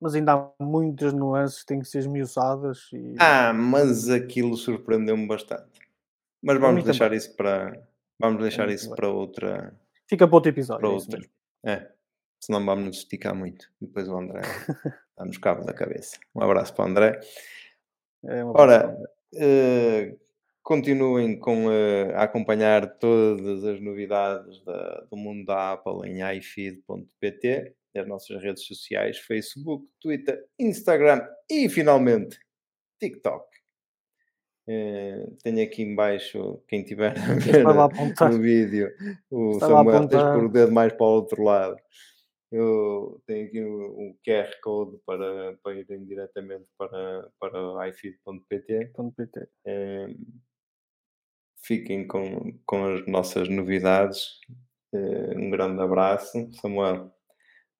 mas 0.00 0.14
ainda 0.14 0.32
há 0.34 0.64
muitas 0.64 1.12
nuances 1.12 1.60
que 1.60 1.66
têm 1.66 1.80
que 1.80 1.86
ser 1.88 1.98
esmiuçadas 1.98 2.88
e 2.92 3.14
Ah, 3.18 3.52
mas 3.52 4.08
aquilo 4.10 4.56
surpreendeu-me 4.56 5.26
bastante. 5.26 5.80
Mas 6.42 6.58
vamos 6.58 6.84
deixar 6.84 7.06
também. 7.06 7.18
isso 7.18 7.36
para 7.36 7.80
vamos 8.18 8.40
deixar 8.42 8.66
mim 8.66 8.74
isso 8.74 8.84
também. 8.84 8.96
para 8.96 9.08
outra 9.08 9.74
fica 10.08 10.26
para 10.26 10.36
outro 10.36 10.50
episódio, 10.50 10.80
para 10.80 10.88
é 10.90 10.92
outra. 10.92 11.18
mesmo. 11.18 11.32
É, 11.64 11.90
senão 12.40 12.64
vamos 12.64 12.84
nos 12.86 12.96
esticar 12.98 13.34
muito. 13.34 13.70
E 13.80 13.86
depois 13.86 14.08
o 14.08 14.16
André 14.16 14.40
dá-nos 15.16 15.38
cabo 15.38 15.64
da 15.64 15.72
cabeça. 15.72 16.18
Um 16.34 16.42
abraço 16.42 16.74
para 16.74 16.84
o 16.84 16.88
André. 16.88 17.20
É 18.24 18.44
Ora, 18.44 18.96
continuem 20.62 21.38
com, 21.38 21.70
eh, 21.70 22.14
a 22.14 22.22
acompanhar 22.24 22.98
todas 22.98 23.64
as 23.64 23.80
novidades 23.80 24.62
da- 24.64 25.06
do 25.10 25.16
mundo 25.16 25.44
da 25.44 25.72
Apple 25.72 26.08
em 26.08 26.20
ifeed.pt, 26.36 27.74
as 27.96 28.08
nossas 28.08 28.42
redes 28.42 28.64
sociais, 28.64 29.18
Facebook, 29.18 29.86
Twitter, 30.00 30.42
Instagram 30.58 31.26
e 31.50 31.68
finalmente 31.68 32.38
TikTok. 33.00 33.44
Eh, 34.68 35.26
tenho 35.42 35.62
aqui 35.64 35.82
em 35.82 35.94
baixo, 35.94 36.62
quem 36.68 36.84
tiver 36.84 37.18
a 37.18 37.34
ver 37.34 37.64
no 38.30 38.40
vídeo, 38.40 38.90
o 39.28 39.52
Estava 39.52 39.74
Samuel, 39.74 40.08
tens 40.08 40.22
pôr 40.22 40.44
o 40.44 40.48
dedo 40.48 40.72
mais 40.72 40.92
para 40.92 41.04
o 41.04 41.10
outro 41.10 41.42
lado. 41.42 41.76
Eu 42.52 43.20
tenho 43.26 43.46
aqui 43.46 43.64
um, 43.64 43.84
um 43.84 44.16
QR 44.24 44.50
Code 44.62 44.98
para, 45.06 45.56
para 45.62 45.74
irem 45.74 46.04
diretamente 46.04 46.66
para, 46.78 47.28
para 47.40 47.88
ifeed.pt. 47.88 48.92
PT. 49.16 49.48
Eh, 49.66 50.14
fiquem 51.78 52.06
com, 52.06 52.52
com 52.66 52.84
as 52.86 53.06
nossas 53.06 53.48
novidades. 53.48 54.38
Eh, 54.94 55.34
um 55.36 55.48
grande 55.50 55.80
abraço, 55.80 56.48
Samuel. 56.60 57.10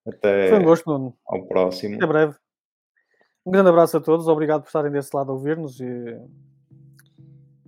Até 0.06 0.48
Foi 0.48 0.58
um 0.58 0.64
gosto, 0.64 0.86
Nuno. 0.90 1.14
ao 1.26 1.46
próximo. 1.46 1.96
Até 1.96 2.06
breve. 2.06 2.34
Um 3.44 3.50
grande 3.50 3.68
abraço 3.68 3.96
a 3.96 4.00
todos, 4.00 4.28
obrigado 4.28 4.62
por 4.62 4.68
estarem 4.68 4.90
desse 4.90 5.14
lado 5.14 5.30
a 5.30 5.34
ouvir-nos 5.34 5.78
e, 5.80 6.16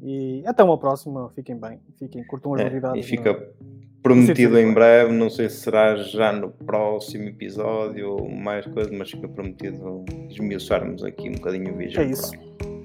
e 0.03 0.43
até 0.47 0.63
uma 0.63 0.79
próxima. 0.79 1.31
Fiquem 1.35 1.57
bem, 1.59 1.81
fiquem, 1.99 2.25
curtam 2.25 2.55
as 2.55 2.61
É, 2.61 2.65
novidades. 2.65 3.05
e 3.05 3.09
fica 3.09 3.33
no- 3.33 3.75
prometido 4.03 4.59
em 4.59 4.73
breve, 4.73 5.13
não 5.13 5.29
sei 5.31 5.49
se 5.49 5.57
será 5.63 5.97
já 5.97 6.33
no 6.33 6.51
próximo 6.51 7.25
episódio 7.29 8.11
ou 8.13 8.29
mais 8.29 8.67
coisa, 8.67 8.91
mas 8.93 9.11
fica 9.11 9.29
prometido 9.29 10.05
esmiuçarmos 10.31 11.03
aqui 11.05 11.29
um 11.29 11.33
bocadinho 11.35 11.73
o 11.75 11.77
vídeo. 11.77 12.01
É 12.01 12.05
isso, 12.05 12.33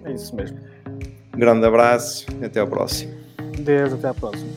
é 0.06 0.12
isso 0.14 0.36
mesmo. 0.36 0.58
Grande 1.38 1.66
abraço 1.66 2.26
e 2.42 2.46
até 2.46 2.60
ao 2.60 2.68
próximo. 2.68 3.19
Desde 3.64 3.96
até 3.96 4.08
à 4.08 4.14
próxima. 4.14 4.52